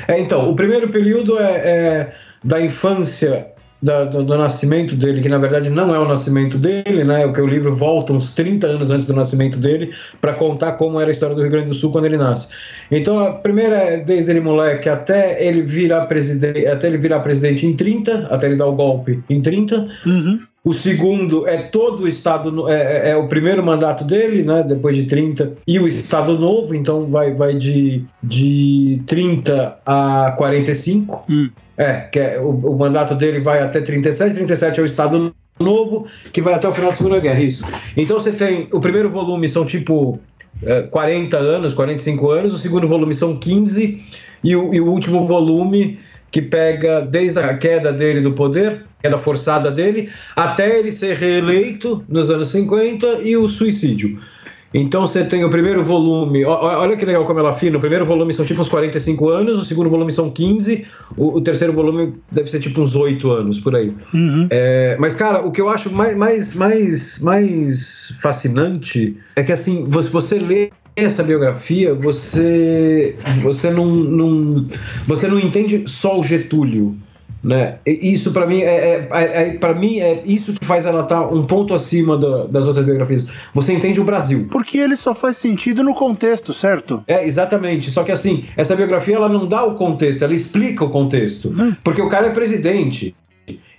É, 0.06 0.18
então, 0.18 0.50
o 0.50 0.54
primeiro 0.54 0.88
período 0.88 1.38
é, 1.38 1.52
é 1.52 2.14
da 2.42 2.60
infância 2.60 3.48
da, 3.84 4.04
do, 4.04 4.24
do, 4.24 4.38
nascimento 4.38 4.96
dele, 4.96 5.20
que 5.20 5.28
na 5.28 5.36
verdade 5.36 5.68
não 5.68 5.94
é 5.94 5.98
o 5.98 6.08
nascimento 6.08 6.56
dele, 6.56 7.04
né? 7.04 7.26
O 7.26 7.34
que 7.34 7.40
o 7.40 7.46
livro 7.46 7.76
volta 7.76 8.14
uns 8.14 8.32
30 8.32 8.66
anos 8.66 8.90
antes 8.90 9.06
do 9.06 9.12
nascimento 9.12 9.58
dele 9.58 9.92
para 10.22 10.32
contar 10.32 10.72
como 10.72 10.98
era 10.98 11.10
a 11.10 11.12
história 11.12 11.36
do 11.36 11.42
Rio 11.42 11.50
Grande 11.50 11.68
do 11.68 11.74
Sul 11.74 11.92
quando 11.92 12.06
ele 12.06 12.16
nasce. 12.16 12.48
Então 12.90 13.18
a 13.18 13.32
primeira 13.32 13.76
é 13.76 14.00
desde 14.00 14.30
ele 14.30 14.40
moleque 14.40 14.88
até 14.88 15.46
ele 15.46 15.60
virar 15.60 16.06
presidente, 16.06 16.66
até 16.66 16.86
ele 16.86 16.96
virar 16.96 17.20
presidente 17.20 17.66
em 17.66 17.76
30, 17.76 18.28
até 18.30 18.46
ele 18.46 18.56
dar 18.56 18.68
o 18.68 18.74
golpe 18.74 19.22
em 19.28 19.42
30. 19.42 19.86
Uhum. 20.06 20.40
O 20.64 20.72
segundo 20.72 21.46
é 21.46 21.58
todo 21.58 22.04
o 22.04 22.08
Estado, 22.08 22.66
é, 22.70 22.72
é, 22.72 23.10
é, 23.10 23.16
o 23.16 23.28
primeiro 23.28 23.62
mandato 23.62 24.02
dele, 24.02 24.42
né, 24.42 24.64
depois 24.66 24.96
de 24.96 25.04
30, 25.04 25.52
e 25.66 25.78
o 25.78 25.86
Estado 25.86 26.38
Novo, 26.38 26.74
então 26.74 27.04
vai, 27.10 27.34
vai 27.34 27.52
de, 27.52 28.02
de 28.22 29.02
30 29.06 29.78
a 29.84 30.34
45. 30.38 31.26
Hum. 31.28 31.50
É, 31.76 32.00
que 32.00 32.18
é, 32.18 32.40
o, 32.40 32.48
o 32.48 32.78
mandato 32.78 33.14
dele 33.14 33.40
vai 33.40 33.60
até 33.60 33.82
37, 33.82 34.34
37 34.34 34.80
é 34.80 34.82
o 34.82 34.86
Estado 34.86 35.34
Novo, 35.60 36.06
que 36.32 36.40
vai 36.40 36.54
até 36.54 36.66
o 36.66 36.72
final 36.72 36.90
da 36.90 36.96
Segunda 36.96 37.20
Guerra, 37.20 37.40
isso. 37.40 37.64
Então 37.94 38.18
você 38.18 38.32
tem, 38.32 38.66
o 38.72 38.80
primeiro 38.80 39.10
volume 39.10 39.46
são 39.48 39.66
tipo 39.66 40.18
40 40.90 41.36
é, 41.36 41.40
anos, 41.40 41.74
45 41.74 42.30
anos, 42.30 42.54
o 42.54 42.58
segundo 42.58 42.88
volume 42.88 43.12
são 43.12 43.36
15, 43.36 44.02
e 44.42 44.56
o, 44.56 44.72
e 44.72 44.80
o 44.80 44.86
último 44.86 45.26
volume 45.26 45.98
que 46.34 46.42
pega 46.42 47.00
desde 47.00 47.38
a 47.38 47.56
queda 47.56 47.92
dele 47.92 48.20
do 48.20 48.32
poder, 48.32 48.82
queda 49.00 49.20
forçada 49.20 49.70
dele, 49.70 50.10
até 50.34 50.80
ele 50.80 50.90
ser 50.90 51.16
reeleito 51.16 52.02
nos 52.08 52.28
anos 52.28 52.48
50 52.48 53.20
e 53.22 53.36
o 53.36 53.48
suicídio. 53.48 54.18
Então 54.74 55.02
você 55.02 55.22
tem 55.22 55.44
o 55.44 55.48
primeiro 55.48 55.84
volume, 55.84 56.44
olha 56.44 56.96
que 56.96 57.04
legal 57.04 57.22
como 57.22 57.38
ela 57.38 57.50
afina, 57.50 57.76
o 57.76 57.80
primeiro 57.80 58.04
volume 58.04 58.34
são 58.34 58.44
tipo 58.44 58.60
uns 58.60 58.68
45 58.68 59.28
anos, 59.28 59.60
o 59.60 59.64
segundo 59.64 59.88
volume 59.88 60.10
são 60.10 60.28
15, 60.28 60.84
o, 61.16 61.36
o 61.36 61.40
terceiro 61.40 61.72
volume 61.72 62.14
deve 62.32 62.50
ser 62.50 62.58
tipo 62.58 62.82
uns 62.82 62.96
8 62.96 63.30
anos, 63.30 63.60
por 63.60 63.76
aí. 63.76 63.94
Uhum. 64.12 64.48
É, 64.50 64.96
mas, 64.98 65.14
cara, 65.14 65.46
o 65.46 65.52
que 65.52 65.60
eu 65.60 65.68
acho 65.68 65.94
mais, 65.94 66.16
mais, 66.18 66.52
mais, 66.52 67.20
mais 67.20 68.12
fascinante 68.20 69.16
é 69.36 69.44
que, 69.44 69.52
assim, 69.52 69.86
você, 69.88 70.08
você 70.08 70.38
lê 70.40 70.72
essa 70.96 71.22
biografia, 71.22 71.94
você, 71.94 73.16
você, 73.42 73.70
não, 73.70 73.86
não, 73.86 74.66
você 75.06 75.26
não 75.26 75.40
entende 75.40 75.84
só 75.88 76.18
o 76.18 76.22
Getúlio, 76.22 76.96
né? 77.42 77.78
Isso 77.84 78.32
para 78.32 78.46
mim 78.46 78.62
é, 78.62 78.64
é, 78.64 79.08
é, 79.12 79.48
é 79.48 79.58
para 79.58 79.74
mim 79.74 79.98
é 79.98 80.22
isso 80.24 80.54
que 80.54 80.64
faz 80.64 80.86
ela 80.86 81.02
estar 81.02 81.20
tá 81.20 81.28
um 81.28 81.44
ponto 81.44 81.74
acima 81.74 82.16
da, 82.16 82.46
das 82.46 82.66
outras 82.66 82.86
biografias. 82.86 83.26
Você 83.52 83.74
entende 83.74 84.00
o 84.00 84.04
Brasil? 84.04 84.48
Porque 84.50 84.78
ele 84.78 84.96
só 84.96 85.14
faz 85.14 85.36
sentido 85.36 85.82
no 85.82 85.94
contexto, 85.94 86.54
certo? 86.54 87.02
É 87.06 87.26
exatamente. 87.26 87.90
Só 87.90 88.02
que 88.02 88.12
assim 88.12 88.46
essa 88.56 88.74
biografia 88.74 89.16
ela 89.16 89.28
não 89.28 89.46
dá 89.46 89.62
o 89.62 89.74
contexto, 89.74 90.22
ela 90.22 90.34
explica 90.34 90.84
o 90.84 90.90
contexto. 90.90 91.48
Hum. 91.50 91.74
Porque 91.84 92.00
o 92.00 92.08
cara 92.08 92.28
é 92.28 92.30
presidente. 92.30 93.14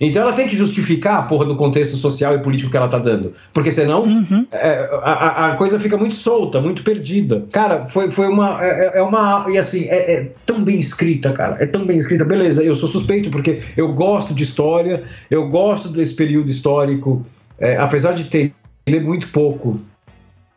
Então 0.00 0.22
ela 0.22 0.32
tem 0.32 0.46
que 0.46 0.54
justificar 0.54 1.18
a 1.18 1.22
porra 1.22 1.46
do 1.46 1.56
contexto 1.56 1.96
social 1.96 2.34
e 2.34 2.38
político 2.38 2.70
que 2.70 2.76
ela 2.76 2.88
tá 2.88 2.98
dando. 2.98 3.32
Porque 3.52 3.72
senão 3.72 4.02
uhum. 4.02 4.46
é, 4.52 4.88
a, 5.02 5.46
a, 5.46 5.56
coisa 5.56 5.80
fica 5.80 5.96
muito 5.96 6.14
solta, 6.14 6.60
muito 6.60 6.82
perdida. 6.82 7.44
Cara, 7.52 7.88
foi, 7.88 8.10
foi 8.10 8.28
uma. 8.28 8.62
É, 8.64 8.68
é, 8.68 8.98
é 8.98 9.02
uma. 9.02 9.46
E 9.48 9.58
assim, 9.58 9.86
é, 9.86 10.12
é, 10.12 10.32
tão 10.44 10.62
bem 10.62 10.78
escrita, 10.78 11.32
cara. 11.32 11.56
É 11.58 11.66
tão 11.66 11.84
bem 11.84 11.96
escrita. 11.96 12.24
Beleza, 12.24 12.62
eu 12.62 12.74
sou 12.74 12.88
suspeito 12.88 13.30
porque 13.30 13.62
eu 13.76 13.92
gosto 13.92 14.34
de 14.34 14.44
história, 14.44 15.04
eu 15.30 15.48
gosto 15.48 15.88
desse 15.88 16.14
período 16.14 16.50
histórico. 16.50 17.24
É, 17.58 17.76
apesar 17.78 18.12
de 18.12 18.24
ter 18.24 18.52
ler 18.86 19.02
muito 19.02 19.28
pouco 19.28 19.80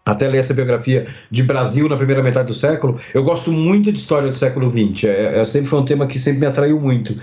até 0.06 0.28
ler 0.28 0.40
essa 0.40 0.54
biografia 0.54 1.08
de 1.30 1.44
Brasil 1.44 1.88
na 1.88 1.96
primeira 1.96 2.24
metade 2.24 2.48
do 2.48 2.54
século, 2.54 3.00
eu 3.14 3.24
gosto 3.24 3.52
muito 3.52 3.92
de 3.92 4.00
história 4.00 4.30
do 4.30 4.36
século 4.36 4.70
XX. 4.70 5.04
É, 5.06 5.40
é, 5.40 5.46
sempre 5.46 5.70
foi 5.70 5.80
um 5.80 5.86
tema 5.86 6.08
que 6.08 6.20
sempre 6.20 6.40
me 6.40 6.46
atraiu 6.48 6.80
muito. 6.80 7.16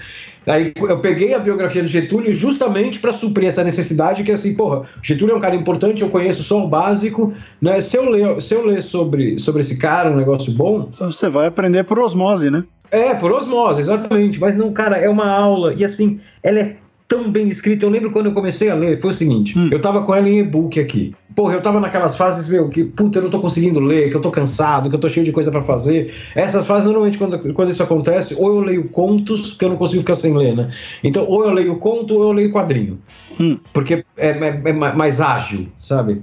Aí 0.47 0.73
eu 0.77 0.99
peguei 1.01 1.35
a 1.35 1.39
biografia 1.39 1.83
do 1.83 1.89
Getúlio 1.89 2.33
justamente 2.33 3.01
para 3.01 3.13
suprir 3.13 3.49
essa 3.49 3.65
necessidade 3.65 4.23
que 4.23 4.31
assim, 4.31 4.55
porra, 4.55 4.83
Getúlio 5.03 5.35
é 5.35 5.37
um 5.37 5.41
cara 5.41 5.57
importante, 5.57 6.03
eu 6.03 6.09
conheço 6.09 6.45
só 6.45 6.65
o 6.65 6.69
básico, 6.69 7.33
né? 7.61 7.81
Se 7.81 7.97
eu 7.97 8.09
ler, 8.09 8.41
se 8.41 8.55
eu 8.55 8.65
ler 8.65 8.83
sobre, 8.83 9.39
sobre 9.39 9.61
esse 9.61 9.77
cara, 9.79 10.11
um 10.11 10.17
negócio 10.17 10.53
bom, 10.53 10.89
você 10.99 11.29
vai 11.29 11.47
aprender 11.47 11.85
por 11.85 11.99
osmose, 11.99 12.51
né? 12.51 12.65
É, 12.91 13.15
por 13.15 13.33
osmose, 13.33 13.81
exatamente. 13.81 14.39
Mas 14.39 14.57
não, 14.57 14.73
cara, 14.73 14.97
é 14.97 15.09
uma 15.09 15.29
aula 15.29 15.75
e 15.77 15.85
assim, 15.85 16.21
ela 16.43 16.61
é 16.61 16.77
tão 17.09 17.31
bem 17.31 17.49
escrita. 17.49 17.85
Eu 17.85 17.91
lembro 17.91 18.11
quando 18.11 18.27
eu 18.27 18.33
comecei 18.33 18.71
a 18.71 18.75
ler, 18.75 19.01
foi 19.01 19.11
o 19.11 19.15
seguinte: 19.15 19.59
hum. 19.59 19.69
eu 19.73 19.81
tava 19.81 20.03
com 20.03 20.15
ela 20.15 20.29
em 20.29 20.39
e-book 20.39 20.79
aqui. 20.79 21.15
Porra, 21.37 21.53
eu 21.53 21.61
tava 21.61 21.79
naquelas 21.79 22.17
fases, 22.17 22.49
meu, 22.49 22.71
que 22.71 22.83
puta, 22.83 23.19
eu 23.19 23.25
não 23.25 23.31
tô 23.31 23.39
conseguindo 23.39 23.79
ler, 23.79 24.09
que 24.09 24.17
eu 24.17 24.21
tô 24.23 24.31
cansado, 24.31 24.89
que 24.89 24.97
eu 24.97 24.99
tô 24.99 25.07
cheio 25.07 25.27
de 25.27 25.33
coisa 25.33 25.51
para 25.51 25.61
fazer. 25.61 26.15
Essas 26.35 26.67
fases, 26.67 26.87
normalmente, 26.87 27.19
quando, 27.19 27.53
quando 27.53 27.71
isso 27.71 27.83
acontece, 27.83 28.35
ou 28.39 28.49
eu 28.49 28.61
leio 28.61 28.89
contos, 28.89 29.53
que 29.53 29.63
eu 29.63 29.69
não 29.69 29.77
consigo 29.77 30.01
ficar 30.01 30.15
sem 30.15 30.35
ler, 30.35 30.57
né? 30.57 30.71
Então, 31.05 31.27
ou 31.29 31.45
eu 31.45 31.53
leio 31.53 31.77
conto, 31.77 32.15
ou 32.15 32.23
eu 32.23 32.33
leio 32.33 32.51
quadrinho. 32.51 32.99
Hum. 33.39 33.59
Porque 33.71 34.03
é, 34.17 34.29
é, 34.29 34.63
é, 34.65 34.73
mais 34.73 35.21
ágil, 35.21 35.69
sabe? 35.79 36.23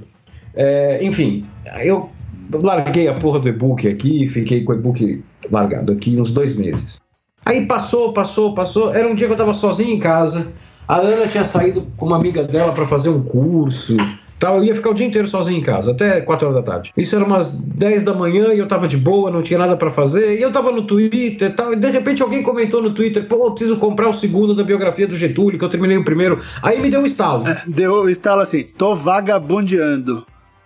É, 0.56 1.00
enfim, 1.04 1.46
eu 1.84 2.10
larguei 2.52 3.08
a 3.08 3.14
porra 3.14 3.40
do 3.40 3.48
e-book 3.48 3.88
aqui, 3.88 4.28
fiquei 4.28 4.64
com 4.64 4.72
o 4.72 4.76
e-book 4.76 5.24
largado 5.52 5.94
aqui 5.94 6.20
uns 6.20 6.32
dois 6.32 6.58
meses. 6.58 7.00
Aí 7.46 7.68
passou, 7.68 8.14
passou, 8.14 8.54
passou. 8.56 8.94
Era 8.94 9.08
um 9.08 9.14
dia 9.14 9.28
que 9.28 9.34
eu 9.34 9.38
tava 9.38 9.54
sozinho 9.54 9.94
em 9.96 10.00
casa. 10.00 10.48
A 10.88 10.98
Ana 10.98 11.28
tinha 11.28 11.46
saído 11.46 11.88
com 11.98 12.08
uma 12.08 12.16
amiga 12.16 12.44
dela 12.44 12.74
para 12.74 12.88
fazer 12.88 13.10
um 13.10 13.22
curso. 13.22 13.96
Tal. 14.44 14.58
Eu 14.58 14.66
ia 14.66 14.76
ficar 14.76 14.90
o 14.90 14.94
dia 14.94 15.08
inteiro 15.08 15.26
sozinho 15.26 15.58
em 15.58 15.62
casa, 15.62 15.92
até 15.92 16.20
4 16.20 16.48
horas 16.50 16.66
da 16.66 16.72
tarde. 16.72 16.92
Isso 16.98 17.16
era 17.16 17.24
umas 17.24 17.62
10 17.62 18.04
da 18.04 18.14
manhã 18.14 18.54
e 18.54 18.60
eu 18.60 18.68
tava 18.68 18.90
de 18.90 18.98
boa, 18.98 19.32
não 19.32 19.42
tinha 19.42 19.58
nada 19.58 19.78
para 19.78 19.90
fazer. 19.90 20.38
E 20.38 20.42
eu 20.42 20.52
tava 20.52 20.70
no 20.70 20.86
Twitter 20.86 21.50
e 21.50 21.54
tal. 21.54 21.72
E 21.72 21.78
de 21.78 21.90
repente 21.90 22.22
alguém 22.22 22.44
comentou 22.44 22.82
no 22.82 22.94
Twitter: 22.94 23.26
pô, 23.26 23.48
eu 23.48 23.52
preciso 23.52 23.78
comprar 23.78 24.10
o 24.10 24.14
segundo 24.14 24.54
da 24.54 24.62
biografia 24.62 25.08
do 25.08 25.16
Getúlio, 25.16 25.58
que 25.58 25.64
eu 25.64 25.70
terminei 25.70 25.96
o 25.96 26.04
primeiro. 26.04 26.42
Aí 26.62 26.78
me 26.82 26.90
deu 26.90 27.00
um 27.00 27.06
estalo. 27.06 27.48
É, 27.48 27.64
deu 27.66 28.04
um 28.04 28.10
estalo 28.10 28.42
assim: 28.42 28.64
tô 28.64 28.94
vagabundeando. 28.94 30.26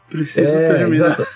Preciso 0.09 0.49
é, 0.49 0.73
terminar. 0.73 1.11
Exata... 1.11 1.27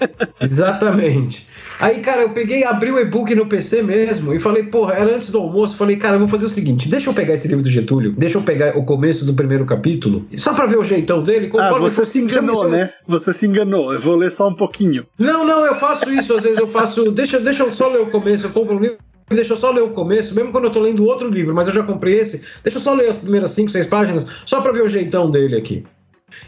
Exatamente. 0.40 1.46
Aí, 1.80 2.00
cara, 2.00 2.22
eu 2.22 2.30
peguei, 2.30 2.62
abri 2.62 2.90
o 2.90 2.98
e-book 2.98 3.34
no 3.34 3.46
PC 3.46 3.82
mesmo 3.82 4.34
e 4.34 4.38
falei, 4.38 4.64
porra, 4.64 4.94
era 4.94 5.16
antes 5.16 5.30
do 5.30 5.38
almoço. 5.38 5.76
Falei, 5.76 5.96
cara, 5.96 6.16
eu 6.16 6.20
vou 6.20 6.28
fazer 6.28 6.44
o 6.44 6.50
seguinte: 6.50 6.88
deixa 6.88 7.08
eu 7.08 7.14
pegar 7.14 7.32
esse 7.34 7.48
livro 7.48 7.64
do 7.64 7.70
Getúlio, 7.70 8.12
deixa 8.16 8.36
eu 8.36 8.42
pegar 8.42 8.76
o 8.76 8.84
começo 8.84 9.24
do 9.24 9.32
primeiro 9.32 9.64
capítulo, 9.64 10.26
só 10.36 10.52
pra 10.52 10.66
ver 10.66 10.78
o 10.78 10.84
jeitão 10.84 11.22
dele. 11.22 11.50
ah, 11.58 11.72
você 11.78 12.04
se 12.04 12.18
enganou, 12.18 12.68
né? 12.68 12.92
Você 13.08 13.32
se 13.32 13.46
enganou. 13.46 13.92
Eu 13.94 14.00
vou 14.00 14.14
ler 14.14 14.30
só 14.30 14.46
um 14.46 14.54
pouquinho. 14.54 15.06
Não, 15.18 15.46
não, 15.46 15.64
eu 15.64 15.74
faço 15.74 16.12
isso. 16.12 16.34
Às 16.34 16.42
vezes 16.42 16.58
eu 16.58 16.68
faço. 16.68 17.10
Deixa, 17.10 17.40
deixa 17.40 17.62
eu 17.62 17.72
só 17.72 17.88
ler 17.88 18.02
o 18.02 18.06
começo, 18.06 18.46
eu 18.46 18.50
compro 18.50 18.76
um 18.76 18.80
livro 18.80 18.98
deixa 19.34 19.52
eu 19.52 19.56
só 19.56 19.70
ler 19.70 19.82
o 19.82 19.90
começo, 19.90 20.34
mesmo 20.34 20.50
quando 20.50 20.64
eu 20.64 20.72
tô 20.72 20.80
lendo 20.80 21.04
outro 21.04 21.28
livro, 21.28 21.54
mas 21.54 21.68
eu 21.68 21.74
já 21.74 21.84
comprei 21.84 22.18
esse, 22.18 22.42
deixa 22.64 22.78
eu 22.78 22.82
só 22.82 22.94
ler 22.94 23.08
as 23.08 23.18
primeiras 23.18 23.52
5, 23.52 23.70
6 23.70 23.86
páginas, 23.86 24.26
só 24.44 24.60
pra 24.60 24.72
ver 24.72 24.82
o 24.82 24.88
jeitão 24.88 25.30
dele 25.30 25.56
aqui. 25.56 25.84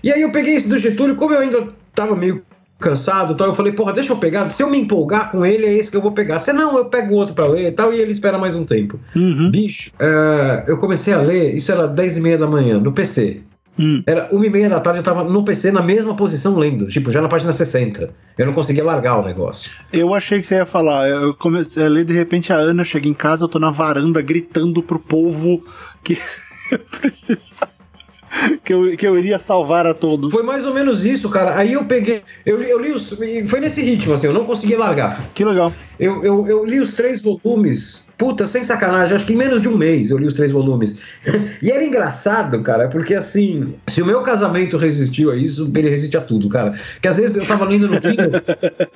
E 0.02 0.12
aí 0.12 0.20
eu 0.20 0.32
peguei 0.32 0.56
esse 0.56 0.68
do 0.68 0.76
Getúlio, 0.78 1.14
como 1.14 1.32
eu 1.32 1.40
ainda 1.40 1.68
tava 1.94 2.16
meio 2.16 2.42
cansado 2.82 3.34
tal. 3.34 3.48
Eu 3.48 3.54
falei, 3.54 3.72
porra, 3.72 3.92
deixa 3.92 4.12
eu 4.12 4.16
pegar. 4.16 4.50
Se 4.50 4.62
eu 4.62 4.68
me 4.68 4.78
empolgar 4.78 5.30
com 5.30 5.46
ele, 5.46 5.66
é 5.66 5.72
esse 5.72 5.90
que 5.90 5.96
eu 5.96 6.02
vou 6.02 6.12
pegar. 6.12 6.38
Se 6.38 6.52
não, 6.52 6.76
eu 6.76 6.84
pego 6.86 7.14
outro 7.14 7.34
pra 7.34 7.46
ler 7.46 7.68
e 7.68 7.72
tal, 7.72 7.94
e 7.94 8.00
ele 8.00 8.12
espera 8.12 8.36
mais 8.36 8.56
um 8.56 8.64
tempo. 8.64 9.00
Uhum. 9.16 9.50
Bicho, 9.50 9.92
uh, 9.94 10.68
eu 10.68 10.76
comecei 10.76 11.14
a 11.14 11.22
ler, 11.22 11.54
isso 11.54 11.72
era 11.72 11.86
10 11.86 12.18
e 12.18 12.20
meia 12.20 12.36
da 12.36 12.46
manhã, 12.46 12.78
no 12.78 12.92
PC. 12.92 13.42
Hum. 13.78 14.02
Era 14.06 14.28
uma 14.30 14.46
e 14.46 14.50
meia 14.50 14.68
da 14.68 14.80
tarde, 14.80 14.98
eu 14.98 15.02
tava 15.02 15.24
no 15.24 15.44
PC 15.44 15.70
na 15.70 15.80
mesma 15.80 16.14
posição 16.14 16.58
lendo, 16.58 16.86
tipo, 16.88 17.10
já 17.10 17.22
na 17.22 17.28
página 17.28 17.52
60. 17.52 18.14
Eu 18.36 18.46
não 18.46 18.52
conseguia 18.52 18.84
largar 18.84 19.18
o 19.18 19.24
negócio. 19.24 19.70
Eu 19.90 20.14
achei 20.14 20.40
que 20.40 20.46
você 20.46 20.56
ia 20.56 20.66
falar. 20.66 21.08
Eu 21.08 21.34
comecei 21.34 21.84
a 21.84 21.88
ler, 21.88 22.04
de 22.04 22.12
repente 22.12 22.52
a 22.52 22.56
Ana 22.56 22.84
chega 22.84 23.08
em 23.08 23.14
casa, 23.14 23.44
eu 23.44 23.48
tô 23.48 23.58
na 23.58 23.70
varanda 23.70 24.20
gritando 24.20 24.82
pro 24.82 24.98
povo 24.98 25.64
que 26.04 26.18
eu 26.70 26.78
precisava 26.78 27.81
que, 28.64 28.72
eu, 28.72 28.96
que 28.96 29.06
eu 29.06 29.18
iria 29.18 29.38
salvar 29.38 29.86
a 29.86 29.94
todos. 29.94 30.32
Foi 30.32 30.42
mais 30.42 30.66
ou 30.66 30.74
menos 30.74 31.04
isso, 31.04 31.28
cara. 31.30 31.56
Aí 31.56 31.72
eu 31.72 31.84
peguei. 31.84 32.22
Eu, 32.44 32.62
eu 32.62 32.80
li 32.80 32.90
os. 32.90 33.14
Foi 33.46 33.60
nesse 33.60 33.82
ritmo, 33.82 34.14
assim, 34.14 34.26
eu 34.26 34.32
não 34.32 34.44
consegui 34.44 34.76
largar. 34.76 35.22
Que 35.34 35.44
legal. 35.44 35.72
Eu, 35.98 36.22
eu, 36.24 36.46
eu 36.46 36.64
li 36.64 36.80
os 36.80 36.92
três 36.92 37.20
volumes. 37.20 38.04
Puta, 38.16 38.46
sem 38.46 38.62
sacanagem, 38.62 39.16
acho 39.16 39.26
que 39.26 39.32
em 39.32 39.36
menos 39.36 39.60
de 39.60 39.68
um 39.68 39.76
mês 39.76 40.10
eu 40.10 40.18
li 40.18 40.26
os 40.26 40.34
três 40.34 40.52
volumes. 40.52 41.00
e 41.60 41.70
era 41.70 41.82
engraçado, 41.82 42.62
cara, 42.62 42.88
porque 42.88 43.14
assim, 43.14 43.74
se 43.88 44.00
o 44.00 44.06
meu 44.06 44.22
casamento 44.22 44.76
resistiu 44.76 45.30
a 45.32 45.36
isso, 45.36 45.70
ele 45.74 45.90
resiste 45.90 46.16
a 46.16 46.20
tudo, 46.20 46.48
cara. 46.48 46.72
Que 47.00 47.08
às 47.08 47.16
vezes 47.16 47.36
eu 47.36 47.44
tava 47.44 47.64
lendo 47.64 47.88
no 47.88 48.00
Kindle 48.00 48.30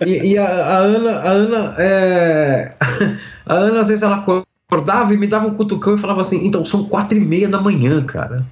e, 0.07 0.32
e 0.32 0.39
a, 0.39 0.47
a, 0.47 0.78
Ana, 0.78 1.11
a 1.18 1.30
Ana, 1.30 1.74
é... 1.78 2.74
a 3.45 3.55
Ana, 3.55 3.80
às 3.80 3.89
vezes 3.89 4.05
ela 4.05 4.24
acordava 4.68 5.12
e 5.12 5.16
me 5.16 5.26
dava 5.26 5.49
um 5.49 5.55
cutucão 5.55 5.97
e 5.97 5.99
falava 5.99 6.20
assim: 6.20 6.47
então 6.47 6.64
são 6.64 6.84
quatro 6.84 7.16
e 7.16 7.20
meia 7.20 7.49
da 7.49 7.61
manhã, 7.61 8.05
cara 8.05 8.47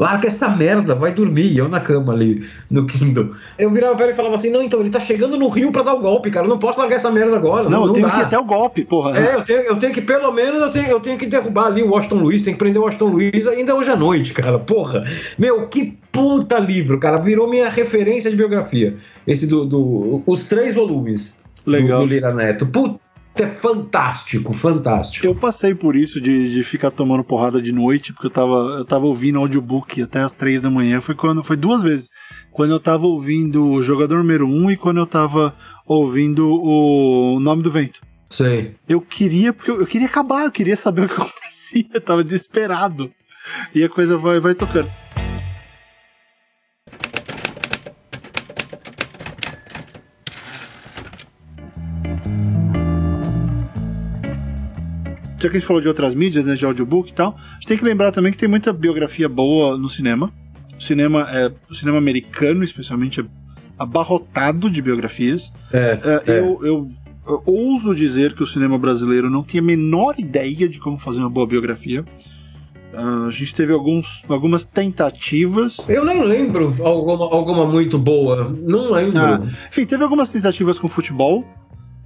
larga 0.00 0.28
essa 0.28 0.48
merda, 0.48 0.94
vai 0.94 1.12
dormir. 1.12 1.54
Eu 1.54 1.68
na 1.68 1.78
cama 1.78 2.14
ali, 2.14 2.42
no 2.70 2.86
Kindle. 2.86 3.34
Eu 3.58 3.70
virava 3.70 3.94
pra 3.94 4.04
ele 4.04 4.14
e 4.14 4.16
falava 4.16 4.34
assim: 4.34 4.50
não, 4.50 4.62
então 4.62 4.80
ele 4.80 4.88
tá 4.88 4.98
chegando 4.98 5.36
no 5.36 5.48
Rio 5.48 5.70
pra 5.70 5.82
dar 5.82 5.92
o 5.92 6.00
golpe, 6.00 6.30
cara. 6.30 6.46
Eu 6.46 6.50
não 6.50 6.58
posso 6.58 6.80
largar 6.80 6.96
essa 6.96 7.10
merda 7.10 7.36
agora. 7.36 7.64
Não, 7.64 7.80
não 7.80 7.86
eu 7.88 7.92
tenho 7.92 8.06
dá. 8.06 8.14
que 8.14 8.20
ir 8.20 8.24
até 8.24 8.38
o 8.38 8.44
golpe, 8.44 8.82
porra. 8.84 9.16
É, 9.16 9.34
eu 9.34 9.42
tenho, 9.42 9.60
eu 9.60 9.78
tenho 9.78 9.92
que, 9.92 10.00
pelo 10.00 10.32
menos, 10.32 10.62
eu 10.62 10.70
tenho, 10.70 10.86
eu 10.86 11.00
tenho 11.00 11.18
que 11.18 11.26
derrubar 11.26 11.66
ali 11.66 11.82
o 11.82 11.90
Washington 11.90 12.16
Luiz, 12.16 12.42
tem 12.42 12.54
que 12.54 12.58
prender 12.58 12.80
o 12.80 12.84
Washington 12.86 13.08
Luiz 13.08 13.46
ainda 13.46 13.74
hoje 13.74 13.90
à 13.90 13.96
noite, 13.96 14.32
cara. 14.32 14.58
Porra. 14.58 15.04
Meu, 15.38 15.68
que 15.68 15.98
puta 16.10 16.58
livro, 16.58 16.98
cara. 16.98 17.18
Virou 17.18 17.48
minha 17.48 17.68
referência 17.68 18.30
de 18.30 18.36
biografia. 18.36 18.96
Esse 19.26 19.46
do. 19.46 19.66
do 19.66 20.22
os 20.26 20.44
três 20.48 20.74
volumes. 20.74 21.38
Legal. 21.66 22.00
Do, 22.00 22.06
do 22.06 22.12
Lira 22.14 22.32
Neto. 22.32 22.66
Puta 22.66 22.98
é 23.34 23.46
fantástico, 23.46 24.52
fantástico. 24.52 25.26
Eu 25.26 25.34
passei 25.34 25.74
por 25.74 25.96
isso 25.96 26.20
de, 26.20 26.52
de 26.52 26.62
ficar 26.62 26.90
tomando 26.90 27.24
porrada 27.24 27.60
de 27.62 27.72
noite, 27.72 28.12
porque 28.12 28.26
eu 28.26 28.30
tava, 28.30 28.54
eu 28.78 28.84
tava 28.84 29.06
ouvindo 29.06 29.38
audiobook 29.38 30.02
até 30.02 30.20
as 30.20 30.32
três 30.32 30.62
da 30.62 30.70
manhã. 30.70 31.00
Foi 31.00 31.14
quando 31.14 31.42
foi 31.42 31.56
duas 31.56 31.82
vezes. 31.82 32.10
Quando 32.50 32.72
eu 32.72 32.80
tava 32.80 33.06
ouvindo 33.06 33.66
o 33.66 33.82
jogador 33.82 34.18
número 34.18 34.46
um 34.46 34.70
e 34.70 34.76
quando 34.76 34.98
eu 34.98 35.06
tava 35.06 35.54
ouvindo 35.86 36.48
o 36.48 37.38
Nome 37.40 37.62
do 37.62 37.70
Vento. 37.70 38.00
Sei. 38.28 38.76
Eu 38.88 39.00
queria, 39.00 39.52
porque 39.52 39.70
eu, 39.70 39.80
eu 39.80 39.86
queria 39.86 40.06
acabar, 40.06 40.44
eu 40.44 40.52
queria 40.52 40.76
saber 40.76 41.02
o 41.02 41.08
que 41.08 41.14
acontecia, 41.20 41.86
eu 41.92 42.00
tava 42.00 42.22
desesperado. 42.24 43.10
E 43.74 43.82
a 43.82 43.88
coisa 43.88 44.18
vai, 44.18 44.38
vai 44.38 44.54
tocando. 44.54 44.90
Já 55.40 55.48
que 55.48 55.56
a 55.56 55.60
gente 55.60 55.66
falou 55.66 55.80
de 55.80 55.88
outras 55.88 56.14
mídias, 56.14 56.44
né, 56.44 56.54
de 56.54 56.64
audiobook 56.64 57.10
e 57.10 57.14
tal, 57.14 57.36
a 57.38 57.54
gente 57.54 57.66
tem 57.66 57.78
que 57.78 57.84
lembrar 57.84 58.12
também 58.12 58.30
que 58.30 58.38
tem 58.38 58.48
muita 58.48 58.72
biografia 58.72 59.28
boa 59.28 59.76
no 59.76 59.88
cinema. 59.88 60.30
O 60.76 60.82
cinema, 60.82 61.26
é, 61.30 61.50
o 61.68 61.74
cinema 61.74 61.98
americano, 61.98 62.62
especialmente, 62.62 63.20
é 63.20 63.24
abarrotado 63.78 64.70
de 64.70 64.82
biografias. 64.82 65.52
É, 65.72 66.22
é, 66.26 66.38
eu, 66.38 66.64
eu, 66.64 66.90
eu, 67.26 67.42
ouso 67.46 67.94
dizer 67.94 68.34
que 68.34 68.42
o 68.42 68.46
cinema 68.46 68.78
brasileiro 68.78 69.30
não 69.30 69.42
tinha 69.42 69.62
a 69.62 69.64
menor 69.64 70.14
ideia 70.18 70.68
de 70.68 70.78
como 70.78 70.98
fazer 70.98 71.20
uma 71.20 71.30
boa 71.30 71.46
biografia. 71.46 72.04
Uh, 72.92 73.28
a 73.28 73.30
gente 73.30 73.54
teve 73.54 73.72
alguns, 73.72 74.24
algumas 74.28 74.64
tentativas. 74.64 75.78
Eu 75.88 76.04
nem 76.04 76.24
lembro 76.24 76.74
alguma, 76.82 77.24
alguma 77.24 77.66
muito 77.66 77.96
boa. 77.98 78.52
Não 78.62 78.92
lembro. 78.92 79.18
Ah, 79.18 79.40
enfim, 79.68 79.86
teve 79.86 80.02
algumas 80.02 80.30
tentativas 80.30 80.78
com 80.78 80.88
futebol. 80.88 81.44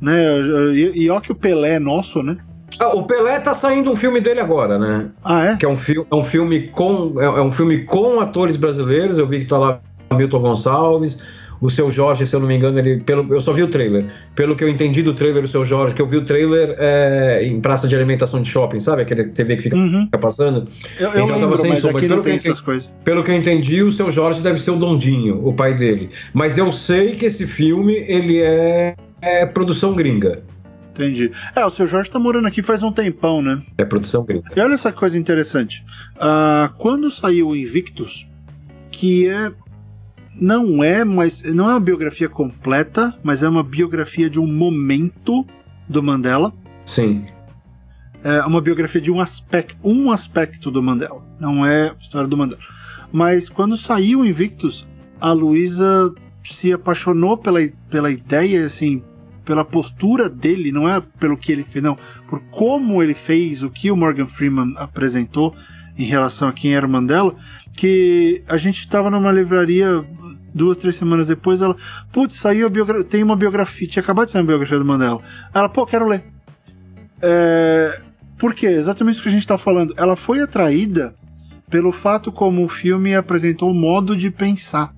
Né? 0.01 0.14
E, 0.74 1.05
e 1.05 1.11
ó 1.11 1.20
que 1.20 1.32
o 1.32 1.35
Pelé 1.35 1.76
é 1.76 1.78
nosso, 1.78 2.22
né? 2.22 2.37
Ah, 2.81 2.95
o 2.95 3.05
Pelé 3.05 3.39
tá 3.41 3.55
saindo 3.55 3.91
um 3.91 3.97
filme 3.97 4.20
dele 4.20 4.41
agora, 4.41 4.79
né? 4.79 5.11
Ah, 5.25 5.45
é? 5.45 5.57
Que 5.57 5.66
é 5.66 5.68
um, 5.68 5.77
fi 5.77 5.95
é 5.99 6.14
um 6.14 6.25
filme 6.25 6.68
com 6.68 7.14
é, 7.18 7.25
é 7.25 7.43
um 7.43 7.53
filme 7.53 7.85
com 7.85 8.20
atores 8.20 8.57
brasileiros. 8.57 9.18
Eu 9.18 9.29
vi 9.29 9.41
que 9.41 9.47
tá 9.47 9.59
lá 9.59 9.81
Milton 10.12 10.41
Gonçalves, 10.41 11.22
o 11.61 11.70
seu 11.70 11.91
Jorge, 11.91 12.27
se 12.27 12.35
eu 12.35 12.41
não 12.41 12.47
me 12.47 12.57
engano, 12.57 12.79
ele 12.79 13.01
pelo 13.01 13.33
eu 13.33 13.41
só 13.41 13.53
vi 13.53 13.62
o 13.62 13.68
trailer. 13.68 14.05
Pelo 14.35 14.55
que 14.57 14.62
eu 14.62 14.68
entendi 14.68 15.03
do 15.03 15.14
trailer, 15.14 15.45
o 15.45 15.47
seu 15.47 15.64
Jorge, 15.64 15.95
que 15.95 16.03
eu 16.03 16.07
vi 16.07 16.16
o 16.16 16.25
trailer 16.25 16.77
é, 16.79 17.45
em 17.45 17.61
praça 17.61 17.89
de 17.89 17.97
alimentação 17.97 18.43
de 18.43 18.49
shopping, 18.49 18.79
sabe? 18.79 19.03
Aquele 19.03 19.25
TV 19.25 19.57
que 19.57 19.62
fica, 19.62 19.77
uhum. 19.77 20.09
passando. 20.20 20.64
Eu, 20.99 21.07
eu 21.07 21.11
então 21.11 21.27
lembro, 21.27 21.41
tava 21.41 21.57
sem 21.57 21.70
mas 21.70 21.79
som, 21.81 21.93
mas 21.93 22.07
pelo 22.07 22.22
que, 22.22 22.31
entendi, 22.31 22.89
pelo 23.05 23.25
que 23.25 23.31
eu 23.31 23.35
entendi, 23.35 23.83
o 23.83 23.91
seu 23.91 24.11
Jorge 24.11 24.43
deve 24.43 24.59
ser 24.59 24.72
o 24.72 24.77
Dondinho, 24.77 25.47
o 25.47 25.55
pai 25.55 25.75
dele. 25.75 26.11
Mas 26.33 26.59
eu 26.59 26.70
sei 26.72 27.14
que 27.14 27.27
esse 27.27 27.47
filme 27.47 27.95
ele 28.09 28.41
é, 28.41 28.95
é 29.22 29.47
produção 29.47 29.95
gringa. 29.95 30.43
Entendi. 30.95 31.32
É, 31.57 31.64
o 31.66 31.70
seu 31.70 31.88
Jorge 31.88 32.09
tá 32.09 32.20
morando 32.20 32.47
aqui 32.47 32.62
faz 32.62 32.82
um 32.82 32.92
tempão, 32.92 33.42
né? 33.42 33.61
É 33.76 33.84
produção 33.84 34.24
gringa. 34.24 34.49
E 34.55 34.61
olha 34.61 34.74
essa 34.74 34.92
coisa 34.92 35.18
interessante. 35.18 35.84
Uh, 36.14 36.72
quando 36.78 37.11
saiu 37.11 37.49
o 37.49 37.57
Invictus, 37.57 38.28
que 38.90 39.28
é. 39.28 39.53
Não 40.40 40.82
é, 40.82 41.05
mas. 41.05 41.42
Não 41.42 41.68
é 41.68 41.74
uma 41.74 41.80
biografia 41.80 42.28
completa, 42.28 43.12
mas 43.22 43.42
é 43.42 43.49
uma 43.49 43.62
biografia 43.62 44.30
de 44.30 44.38
um 44.38 44.47
momento 44.47 45.45
do 45.88 46.03
Mandela. 46.03 46.53
Sim. 46.86 47.26
É 48.22 48.40
uma 48.42 48.61
biografia 48.61 49.01
de 49.01 49.11
um 49.11 49.20
aspecto, 49.20 49.76
um 49.84 50.11
aspecto 50.11 50.70
do 50.70 50.82
Mandela. 50.82 51.22
Não 51.38 51.66
é 51.66 51.90
a 51.90 51.97
história 52.01 52.26
do 52.26 52.36
Mandela. 52.36 52.61
Mas 53.12 53.49
quando 53.49 53.76
saiu 53.76 54.20
o 54.20 54.24
Invictus, 54.24 54.86
a 55.20 55.32
Luísa 55.32 56.12
se 56.42 56.72
apaixonou 56.72 57.36
pela, 57.36 57.61
pela 57.90 58.11
ideia, 58.11 58.64
assim, 58.66 59.03
pela 59.45 59.64
postura 59.64 60.28
dele, 60.28 60.72
não 60.72 60.88
é 60.88 61.01
pelo 61.18 61.36
que 61.36 61.53
ele 61.53 61.64
fez, 61.64 61.82
não, 61.82 61.99
por 62.28 62.40
como 62.51 63.03
ele 63.03 63.14
fez, 63.14 63.62
o 63.62 63.70
que 63.70 63.90
o 63.90 63.97
Morgan 63.97 64.26
Freeman 64.26 64.74
apresentou 64.76 65.55
em 65.97 66.05
relação 66.05 66.49
a 66.49 66.53
quem 66.53 66.74
era 66.74 66.86
o 66.86 66.90
Mandela, 66.90 67.34
que 67.76 68.42
a 68.49 68.57
gente 68.57 68.80
estava 68.80 69.11
numa 69.11 69.30
livraria 69.30 70.05
duas, 70.55 70.76
três 70.76 70.97
semanas 70.97 71.28
depois, 71.28 71.61
ela, 71.61 71.76
putz, 72.12 72.34
saiu 72.34 72.70
tem 73.09 73.22
uma 73.22 73.36
biografia, 73.36 73.88
tinha 73.88 74.03
acabado 74.03 74.26
de 74.26 74.32
sair 74.32 74.42
uma 74.42 74.49
biografia 74.49 74.78
do 74.78 74.84
Mandela. 74.84 75.20
Ela, 75.53 75.68
pô, 75.68 75.84
quero 75.84 76.07
ler. 76.07 76.24
É, 77.20 78.03
por 78.38 78.55
quê? 78.55 78.66
Exatamente 78.66 79.14
isso 79.14 79.22
que 79.22 79.28
a 79.28 79.32
gente 79.32 79.40
está 79.40 79.59
falando. 79.59 79.95
Ela 79.97 80.16
foi 80.16 80.40
atraída 80.40 81.14
pelo 81.68 81.90
fato 81.90 82.30
como 82.30 82.64
o 82.64 82.68
filme 82.68 83.14
apresentou 83.14 83.70
o 83.70 83.74
modo 83.74 84.16
de 84.16 84.30
pensar 84.30 84.95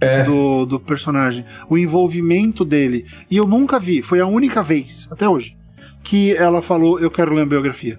é. 0.00 0.22
do, 0.22 0.64
do 0.64 0.80
personagem, 0.80 1.44
o 1.68 1.76
envolvimento 1.76 2.64
dele. 2.64 3.06
E 3.30 3.36
eu 3.36 3.46
nunca 3.46 3.78
vi, 3.78 4.02
foi 4.02 4.20
a 4.20 4.26
única 4.26 4.62
vez, 4.62 5.08
até 5.10 5.28
hoje, 5.28 5.56
que 6.02 6.34
ela 6.36 6.62
falou: 6.62 6.98
Eu 6.98 7.10
quero 7.10 7.34
ler 7.34 7.42
a 7.42 7.46
biografia. 7.46 7.98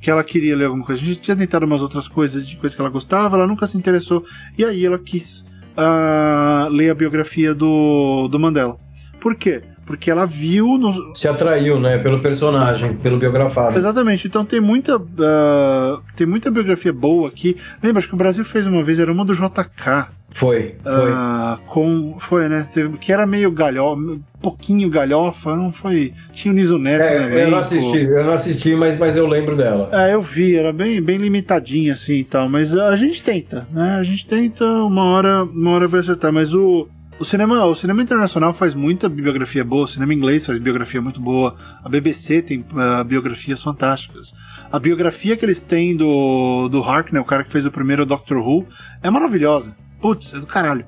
Que 0.00 0.10
ela 0.10 0.24
queria 0.24 0.56
ler 0.56 0.64
alguma 0.64 0.84
coisa. 0.84 1.02
A 1.02 1.04
gente 1.04 1.20
tinha 1.20 1.36
tentado 1.36 1.66
umas 1.66 1.82
outras 1.82 2.08
coisas 2.08 2.48
de 2.48 2.56
coisas 2.56 2.74
que 2.74 2.80
ela 2.80 2.90
gostava, 2.90 3.36
ela 3.36 3.46
nunca 3.46 3.66
se 3.66 3.76
interessou. 3.76 4.24
E 4.56 4.64
aí 4.64 4.84
ela 4.84 4.98
quis 4.98 5.44
uh, 5.76 6.70
ler 6.70 6.90
a 6.90 6.94
biografia 6.94 7.54
do, 7.54 8.26
do 8.28 8.40
Mandela. 8.40 8.78
Por 9.20 9.36
quê? 9.36 9.62
Porque 9.90 10.08
ela 10.08 10.24
viu. 10.24 10.78
No... 10.78 11.12
Se 11.16 11.26
atraiu, 11.26 11.80
né? 11.80 11.98
Pelo 11.98 12.20
personagem, 12.20 12.94
pelo 12.94 13.18
biografado. 13.18 13.76
Exatamente. 13.76 14.28
Então 14.28 14.44
tem 14.44 14.60
muita. 14.60 14.96
Uh, 14.98 16.00
tem 16.14 16.28
muita 16.28 16.48
biografia 16.48 16.92
boa 16.92 17.26
aqui. 17.26 17.56
Lembra, 17.82 17.98
acho 17.98 18.06
que 18.06 18.14
o 18.14 18.16
Brasil 18.16 18.44
fez 18.44 18.68
uma 18.68 18.84
vez, 18.84 19.00
era 19.00 19.10
uma 19.10 19.24
do 19.24 19.34
JK. 19.34 20.06
Foi, 20.28 20.76
foi. 20.80 21.10
Uh, 21.10 21.58
com, 21.66 22.16
foi, 22.20 22.48
né? 22.48 22.68
Teve, 22.72 22.96
que 22.98 23.12
era 23.12 23.26
meio 23.26 23.50
galhofa, 23.50 24.00
um 24.00 24.22
pouquinho 24.40 24.88
galhofa, 24.88 25.56
não 25.56 25.72
foi. 25.72 26.12
Tinha 26.32 26.52
o 26.52 26.54
Niso 26.54 26.78
Neto, 26.78 27.02
é? 27.02 27.44
Eu 27.46 27.50
não 27.50 27.58
assisti, 27.58 28.04
eu 28.04 28.24
não 28.24 28.34
assisti, 28.34 28.76
mas, 28.76 28.96
mas 28.96 29.16
eu 29.16 29.26
lembro 29.26 29.56
dela. 29.56 29.88
É, 29.90 30.14
eu 30.14 30.22
vi, 30.22 30.54
era 30.54 30.72
bem, 30.72 31.02
bem 31.02 31.18
limitadinha 31.18 31.94
assim 31.94 32.18
e 32.18 32.24
tal, 32.24 32.48
mas 32.48 32.76
a 32.76 32.94
gente 32.94 33.24
tenta, 33.24 33.66
né? 33.72 33.96
A 33.98 34.04
gente 34.04 34.24
tenta, 34.24 34.64
uma 34.64 35.02
hora, 35.02 35.42
uma 35.42 35.72
hora 35.72 35.88
vai 35.88 35.98
acertar, 35.98 36.32
mas 36.32 36.54
o. 36.54 36.86
O 37.20 37.24
cinema, 37.26 37.66
o 37.66 37.74
cinema 37.74 38.02
internacional 38.02 38.54
faz 38.54 38.74
muita 38.74 39.06
biografia 39.06 39.62
boa, 39.62 39.84
o 39.84 39.86
cinema 39.86 40.14
inglês 40.14 40.46
faz 40.46 40.58
biografia 40.58 41.02
muito 41.02 41.20
boa, 41.20 41.54
a 41.84 41.86
BBC 41.86 42.40
tem 42.40 42.60
uh, 42.60 43.04
biografias 43.04 43.62
fantásticas. 43.62 44.32
A 44.72 44.78
biografia 44.78 45.36
que 45.36 45.44
eles 45.44 45.60
têm 45.60 45.94
do, 45.94 46.66
do 46.70 46.82
Harkness, 46.82 47.22
o 47.22 47.26
cara 47.26 47.44
que 47.44 47.50
fez 47.50 47.66
o 47.66 47.70
primeiro 47.70 48.06
Doctor 48.06 48.38
Who, 48.38 48.66
é 49.02 49.10
maravilhosa. 49.10 49.76
Putz, 50.00 50.32
é 50.32 50.38
do 50.38 50.46
caralho. 50.46 50.86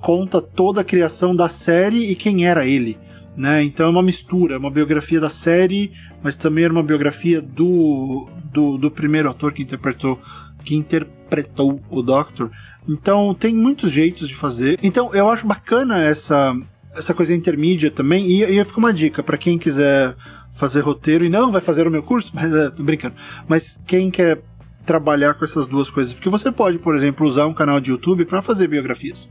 Conta 0.00 0.42
toda 0.42 0.80
a 0.80 0.84
criação 0.84 1.36
da 1.36 1.48
série 1.48 2.10
e 2.10 2.16
quem 2.16 2.48
era 2.48 2.66
ele. 2.66 2.98
Né? 3.36 3.62
Então 3.62 3.86
é 3.86 3.90
uma 3.90 4.02
mistura, 4.02 4.56
é 4.56 4.58
uma 4.58 4.72
biografia 4.72 5.20
da 5.20 5.30
série, 5.30 5.92
mas 6.20 6.34
também 6.34 6.64
era 6.64 6.72
uma 6.72 6.82
biografia 6.82 7.40
do, 7.40 8.28
do, 8.52 8.76
do 8.76 8.90
primeiro 8.90 9.30
ator 9.30 9.52
que 9.52 9.62
interpretou 9.62 10.18
que 10.64 10.74
interpretou 10.74 11.80
o 11.88 12.02
Doctor. 12.02 12.50
Então 12.88 13.34
tem 13.34 13.54
muitos 13.54 13.90
jeitos 13.90 14.28
de 14.28 14.34
fazer. 14.34 14.78
Então 14.82 15.14
eu 15.14 15.28
acho 15.28 15.46
bacana 15.46 16.02
essa 16.02 16.54
essa 16.94 17.14
coisa 17.14 17.34
intermídia 17.34 17.90
também. 17.90 18.26
E, 18.26 18.42
e 18.42 18.64
fica 18.64 18.78
uma 18.78 18.92
dica 18.92 19.22
para 19.22 19.38
quem 19.38 19.58
quiser 19.58 20.16
fazer 20.52 20.80
roteiro 20.80 21.24
e 21.24 21.30
não 21.30 21.50
vai 21.50 21.60
fazer 21.60 21.86
o 21.86 21.90
meu 21.90 22.02
curso, 22.02 22.32
mas 22.34 22.52
é, 22.54 22.70
tô 22.70 22.82
brincando. 22.82 23.14
Mas 23.48 23.80
quem 23.86 24.10
quer 24.10 24.42
trabalhar 24.84 25.34
com 25.34 25.44
essas 25.44 25.66
duas 25.66 25.90
coisas, 25.90 26.12
porque 26.12 26.28
você 26.28 26.50
pode, 26.50 26.78
por 26.78 26.96
exemplo, 26.96 27.26
usar 27.26 27.46
um 27.46 27.54
canal 27.54 27.80
de 27.80 27.90
YouTube 27.90 28.24
para 28.24 28.42
fazer 28.42 28.66
biografias. 28.66 29.28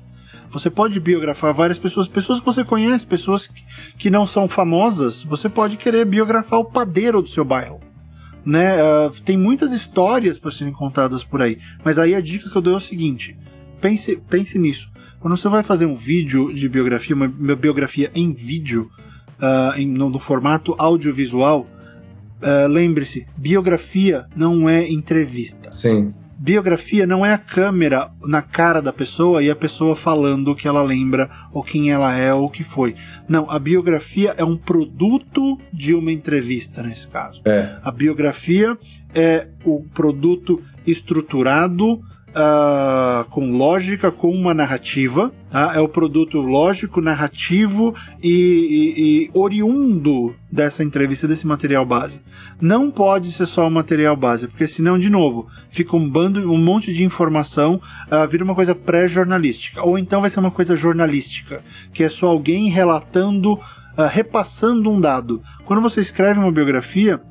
Você 0.52 0.70
pode 0.70 1.00
biografar 1.00 1.54
várias 1.54 1.78
pessoas, 1.78 2.08
pessoas 2.08 2.40
que 2.40 2.46
você 2.46 2.64
conhece, 2.64 3.06
pessoas 3.06 3.46
que, 3.46 3.64
que 3.98 4.10
não 4.10 4.26
são 4.26 4.48
famosas. 4.48 5.24
Você 5.24 5.48
pode 5.48 5.78
querer 5.78 6.06
biografar 6.06 6.60
o 6.60 6.66
padeiro 6.66 7.22
do 7.22 7.28
seu 7.28 7.46
bairro 7.46 7.80
né? 8.46 8.82
Uh, 8.82 9.10
tem 9.24 9.38
muitas 9.38 9.72
histórias 9.72 10.40
para 10.40 10.52
serem 10.52 10.74
contadas 10.74 11.24
por 11.24 11.42
aí. 11.42 11.60
Mas 11.84 12.00
aí 12.00 12.16
a 12.16 12.22
dica 12.22 12.50
que 12.50 12.56
eu 12.56 12.62
dou 12.62 12.74
é 12.74 12.78
o 12.78 12.82
seguinte: 12.82 13.38
pense, 13.80 14.16
pense 14.30 14.58
nisso. 14.58 14.92
Quando 15.20 15.36
você 15.36 15.50
vai 15.50 15.64
fazer 15.64 15.86
um 15.86 15.96
vídeo 15.96 16.54
de 16.54 16.70
biografia, 16.70 17.16
uma, 17.16 17.28
biografia 17.28 18.10
em 18.16 18.32
vídeo, 18.32 18.90
uh, 19.38 19.78
em, 19.78 19.88
no, 19.88 20.10
no, 20.10 20.20
formato 20.20 20.74
audiovisual, 20.78 21.68
uh, 22.42 22.68
lembre-se, 22.68 23.28
biografia 23.36 24.26
não 24.36 24.70
é 24.70 24.90
entrevista. 24.90 25.72
Sim. 25.72 26.14
Biografia 26.42 27.06
não 27.06 27.26
é 27.26 27.34
a 27.34 27.38
câmera 27.38 28.12
na 28.22 28.42
cara 28.42 28.82
da 28.82 28.94
pessoa 28.94 29.44
e 29.44 29.50
a 29.50 29.56
pessoa 29.56 29.94
falando 29.94 30.52
o 30.52 30.56
que 30.56 30.70
ela 30.70 30.82
lembra, 30.82 31.30
ou 31.52 31.62
quem 31.62 31.92
ela 31.92 32.16
é, 32.16 32.34
ou 32.34 32.46
o 32.46 32.50
que 32.50 32.64
foi. 32.64 32.96
Não, 33.28 33.52
a 33.52 33.60
biografia 33.60 34.34
é 34.38 34.44
um 34.46 34.56
produto 34.56 35.60
de 35.74 35.94
uma 35.94 36.14
entrevista, 36.14 36.82
nesse 36.82 37.10
caso. 37.10 37.42
É. 37.44 37.76
A 37.84 37.92
biografia 37.92 38.78
é 39.14 39.50
o 39.66 39.84
produto 39.94 40.64
estruturado 40.88 42.02
uh, 42.30 43.30
com 43.30 43.52
lógica, 43.52 44.12
com 44.12 44.32
uma 44.32 44.54
narrativa. 44.54 45.32
Tá? 45.50 45.74
É 45.76 45.80
o 45.80 45.88
produto 45.88 46.40
lógico, 46.40 47.02
narrativo 47.02 47.96
e, 48.22 48.30
e, 48.30 49.02
e, 49.02 49.32
oriundo 49.34 50.36
dessa 50.52 50.84
entrevista, 50.84 51.28
desse 51.28 51.48
material 51.48 51.86
base. 51.86 52.22
Não 52.62 52.92
pode 52.92 53.32
ser 53.32 53.46
só 53.46 53.68
o 53.68 53.72
material 53.72 54.16
base, 54.16 54.48
porque 54.48 54.68
senão, 54.68 55.00
de 55.00 55.10
novo, 55.10 55.48
fica 55.70 55.96
um 55.96 56.10
bando, 56.10 56.52
um 56.52 56.58
monte 56.58 56.94
de 56.94 57.04
informação, 57.04 57.82
uh, 58.12 58.28
vira 58.28 58.44
uma 58.44 58.56
coisa 58.56 58.76
pré-jornalística. 58.76 59.82
Ou 59.84 59.98
então 59.98 60.22
vai 60.22 60.30
ser 60.30 60.40
uma 60.40 60.52
coisa 60.52 60.76
jornalística, 60.76 61.64
que 61.94 62.04
é 62.04 62.10
só 62.10 62.28
alguém 62.28 62.70
relatando, 62.70 63.54
uh, 63.54 63.62
repassando 64.10 64.90
um 64.90 65.00
dado. 65.00 65.42
Quando 65.66 65.82
você 65.82 66.02
escreve 66.02 66.40
uma 66.40 66.52
biografia, 66.52 67.22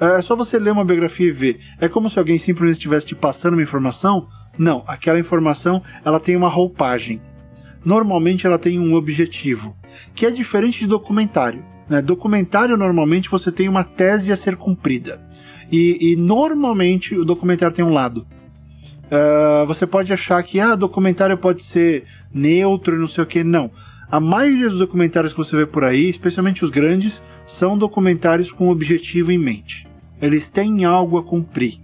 é 0.00 0.22
só 0.22 0.36
você 0.36 0.58
ler 0.58 0.70
uma 0.70 0.84
biografia 0.84 1.26
e 1.26 1.32
ver. 1.32 1.60
É 1.80 1.88
como 1.88 2.08
se 2.08 2.18
alguém 2.18 2.38
simplesmente 2.38 2.76
estivesse 2.76 3.06
te 3.06 3.14
passando 3.16 3.54
uma 3.54 3.62
informação 3.62 4.28
não, 4.58 4.82
aquela 4.86 5.18
informação 5.18 5.82
ela 6.04 6.18
tem 6.18 6.36
uma 6.36 6.48
roupagem. 6.48 7.22
Normalmente 7.84 8.46
ela 8.46 8.58
tem 8.58 8.78
um 8.78 8.94
objetivo, 8.94 9.76
que 10.14 10.26
é 10.26 10.30
diferente 10.30 10.80
de 10.80 10.86
documentário. 10.86 11.64
Né? 11.88 12.02
Documentário 12.02 12.76
normalmente 12.76 13.30
você 13.30 13.52
tem 13.52 13.68
uma 13.68 13.84
tese 13.84 14.32
a 14.32 14.36
ser 14.36 14.56
cumprida. 14.56 15.22
E, 15.70 16.12
e 16.12 16.16
normalmente 16.16 17.16
o 17.16 17.24
documentário 17.24 17.74
tem 17.74 17.84
um 17.84 17.92
lado. 17.92 18.26
Uh, 19.04 19.66
você 19.66 19.86
pode 19.86 20.12
achar 20.12 20.42
que 20.42 20.60
ah, 20.60 20.74
documentário 20.74 21.38
pode 21.38 21.62
ser 21.62 22.04
neutro 22.32 22.96
e 22.96 22.98
não 22.98 23.06
sei 23.06 23.24
o 23.24 23.26
que. 23.26 23.44
Não. 23.44 23.70
A 24.10 24.20
maioria 24.20 24.68
dos 24.68 24.78
documentários 24.78 25.32
que 25.32 25.38
você 25.38 25.56
vê 25.56 25.66
por 25.66 25.84
aí, 25.84 26.08
especialmente 26.08 26.64
os 26.64 26.70
grandes, 26.70 27.22
são 27.46 27.76
documentários 27.76 28.50
com 28.50 28.70
objetivo 28.70 29.30
em 29.30 29.38
mente. 29.38 29.86
Eles 30.20 30.48
têm 30.48 30.84
algo 30.84 31.18
a 31.18 31.22
cumprir. 31.22 31.78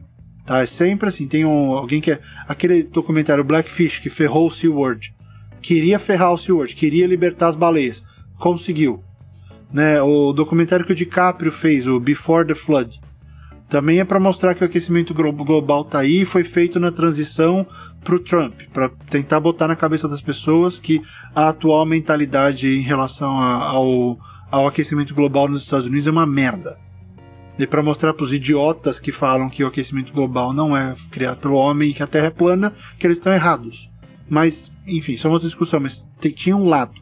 Tá? 0.44 0.60
É 0.60 0.66
sempre 0.66 1.08
assim. 1.08 1.26
Tem 1.26 1.44
um, 1.44 1.72
alguém 1.74 2.00
que 2.00 2.12
é. 2.12 2.20
Aquele 2.46 2.82
documentário 2.82 3.44
Blackfish 3.44 3.98
que 3.98 4.10
ferrou 4.10 4.48
o 4.48 4.50
SeaWorld. 4.50 5.14
Queria 5.62 5.98
ferrar 5.98 6.32
o 6.32 6.38
SeaWorld, 6.38 6.74
queria 6.74 7.06
libertar 7.06 7.48
as 7.48 7.56
baleias. 7.56 8.04
Conseguiu. 8.38 9.02
Né? 9.72 10.00
O 10.02 10.32
documentário 10.32 10.84
que 10.84 10.92
o 10.92 10.94
DiCaprio 10.94 11.50
fez, 11.50 11.86
o 11.86 11.98
Before 11.98 12.46
the 12.46 12.54
Flood. 12.54 13.00
Também 13.68 13.98
é 13.98 14.04
para 14.04 14.20
mostrar 14.20 14.54
que 14.54 14.62
o 14.62 14.66
aquecimento 14.66 15.14
global 15.14 15.84
tá 15.84 16.00
aí 16.00 16.20
e 16.20 16.24
foi 16.24 16.44
feito 16.44 16.78
na 16.78 16.92
transição 16.92 17.66
pro 18.04 18.20
Trump, 18.20 18.60
para 18.72 18.90
tentar 19.08 19.40
botar 19.40 19.66
na 19.66 19.74
cabeça 19.74 20.06
das 20.06 20.20
pessoas 20.20 20.78
que 20.78 21.00
a 21.34 21.48
atual 21.48 21.86
mentalidade 21.86 22.68
em 22.68 22.82
relação 22.82 23.36
a, 23.40 23.64
ao, 23.64 24.18
ao 24.50 24.68
aquecimento 24.68 25.14
global 25.14 25.48
nos 25.48 25.62
Estados 25.62 25.86
Unidos 25.86 26.06
é 26.06 26.10
uma 26.10 26.26
merda. 26.26 26.78
E 27.58 27.66
para 27.66 27.82
mostrar 27.82 28.12
para 28.14 28.24
os 28.24 28.32
idiotas 28.32 28.98
que 28.98 29.12
falam 29.12 29.48
que 29.48 29.62
o 29.62 29.68
aquecimento 29.68 30.12
global 30.12 30.52
não 30.52 30.76
é 30.76 30.94
criado 31.10 31.38
pelo 31.38 31.54
homem 31.54 31.90
e 31.90 31.94
que 31.94 32.02
a 32.02 32.06
Terra 32.06 32.26
é 32.26 32.30
plana, 32.30 32.72
que 32.98 33.06
eles 33.06 33.18
estão 33.18 33.32
errados. 33.32 33.90
Mas, 34.28 34.72
enfim, 34.86 35.16
é 35.22 35.26
uma 35.26 35.34
outra 35.34 35.48
discussão, 35.48 35.78
mas 35.78 36.08
tem, 36.20 36.32
tinha 36.32 36.56
um 36.56 36.66
lado. 36.66 37.00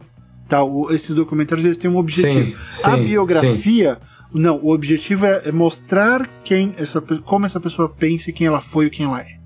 Tá? 0.49 0.63
O, 0.63 0.93
esses 0.93 1.15
documentários 1.15 1.65
eles 1.65 1.79
têm 1.79 1.91
um 1.91 1.97
objetivo. 1.97 2.59
Sim, 2.71 2.83
sim, 2.83 2.91
a 2.91 2.97
biografia, 2.97 3.99
sim. 4.01 4.41
não, 4.41 4.57
o 4.57 4.73
objetivo 4.73 5.25
é, 5.25 5.43
é, 5.47 5.53
mostrar 5.53 6.29
quem 6.45 6.75
essa, 6.77 7.01
como 7.01 7.47
essa 7.47 7.61
pessoa 7.61 7.89
pensa 7.89 8.31
e 8.31 8.33
quem 8.33 8.47
ela 8.47 8.61
foi 8.61 8.87
e 8.87 8.91
quem 8.91 9.07
ela 9.07 9.21
é. 9.21 9.39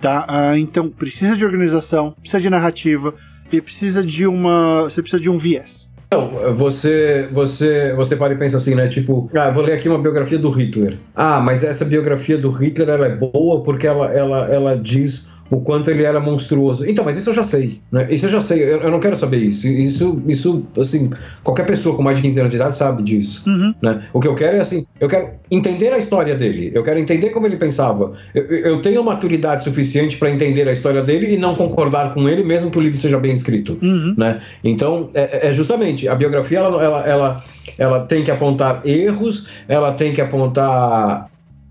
Tá? 0.00 0.24
Ah, 0.26 0.58
então, 0.58 0.88
precisa 0.88 1.36
de 1.36 1.44
organização, 1.44 2.12
precisa 2.12 2.40
de 2.40 2.48
narrativa 2.48 3.14
e 3.52 3.60
precisa 3.60 4.02
de 4.02 4.26
uma. 4.26 4.84
Você 4.84 5.02
precisa 5.02 5.22
de 5.22 5.28
um 5.28 5.36
viés. 5.36 5.89
Não, 6.12 6.26
você, 6.56 7.28
você, 7.30 7.92
você 7.94 8.16
para 8.16 8.34
e 8.34 8.36
pensa 8.36 8.56
assim, 8.56 8.74
né? 8.74 8.88
Tipo, 8.88 9.30
ah, 9.32 9.50
vou 9.52 9.62
ler 9.62 9.74
aqui 9.74 9.88
uma 9.88 9.98
biografia 9.98 10.38
do 10.38 10.50
Hitler. 10.50 10.98
Ah, 11.14 11.40
mas 11.40 11.62
essa 11.62 11.84
biografia 11.84 12.36
do 12.36 12.50
Hitler 12.50 12.88
ela 12.88 13.06
é 13.06 13.14
boa 13.14 13.62
porque 13.62 13.86
ela, 13.86 14.12
ela, 14.12 14.52
ela 14.52 14.76
diz 14.76 15.28
o 15.50 15.60
quanto 15.60 15.90
ele 15.90 16.04
era 16.04 16.20
monstruoso. 16.20 16.88
Então, 16.88 17.04
mas 17.04 17.16
isso 17.16 17.30
eu 17.30 17.34
já 17.34 17.42
sei, 17.42 17.80
né? 17.90 18.06
Isso 18.08 18.26
eu 18.26 18.30
já 18.30 18.40
sei, 18.40 18.62
eu, 18.62 18.82
eu, 18.82 18.90
não 18.90 19.00
quero 19.00 19.16
saber 19.16 19.38
isso. 19.38 19.66
Isso, 19.66 20.22
isso, 20.28 20.64
assim, 20.78 21.10
qualquer 21.42 21.66
pessoa 21.66 21.96
com 21.96 22.02
mais 22.02 22.18
de 22.18 22.22
15 22.22 22.40
anos 22.40 22.50
de 22.50 22.56
idade 22.56 22.76
sabe 22.76 23.02
disso, 23.02 23.42
uhum. 23.46 23.74
né? 23.82 24.04
O 24.12 24.20
que 24.20 24.28
eu 24.28 24.34
quero 24.36 24.56
é, 24.56 24.60
assim, 24.60 24.86
eu 25.00 25.08
quero 25.08 25.30
entender 25.50 25.92
a 25.92 25.98
história 25.98 26.36
dele, 26.36 26.70
eu 26.72 26.84
quero 26.84 27.00
entender 27.00 27.30
como 27.30 27.46
ele 27.46 27.56
pensava. 27.56 28.12
Eu, 28.32 28.44
eu 28.44 28.80
tenho 28.80 29.02
maturidade 29.02 29.64
suficiente 29.64 30.16
para 30.16 30.30
entender 30.30 30.68
a 30.68 30.72
história 30.72 31.02
dele 31.02 31.34
e 31.34 31.36
não 31.36 31.56
concordar 31.56 32.14
com 32.14 32.28
ele, 32.28 32.44
mesmo 32.44 32.70
que 32.70 32.78
o 32.78 32.80
livro 32.80 32.96
seja 32.96 33.18
bem 33.18 33.34
escrito, 33.34 33.76
uhum. 33.82 34.14
né? 34.16 34.40
Então, 34.62 35.08
é, 35.14 35.48
é, 35.48 35.52
justamente, 35.52 36.06
a 36.06 36.14
biografia, 36.14 36.58
ela, 36.58 36.82
ela, 36.82 37.06
ela, 37.06 37.36
ela 37.76 38.00
tem 38.00 38.22
que 38.22 38.30
apontar 38.30 38.82
erros, 38.84 39.48
ela 39.66 39.90
tem 39.92 40.12
que 40.12 40.20
apontar... 40.20 41.28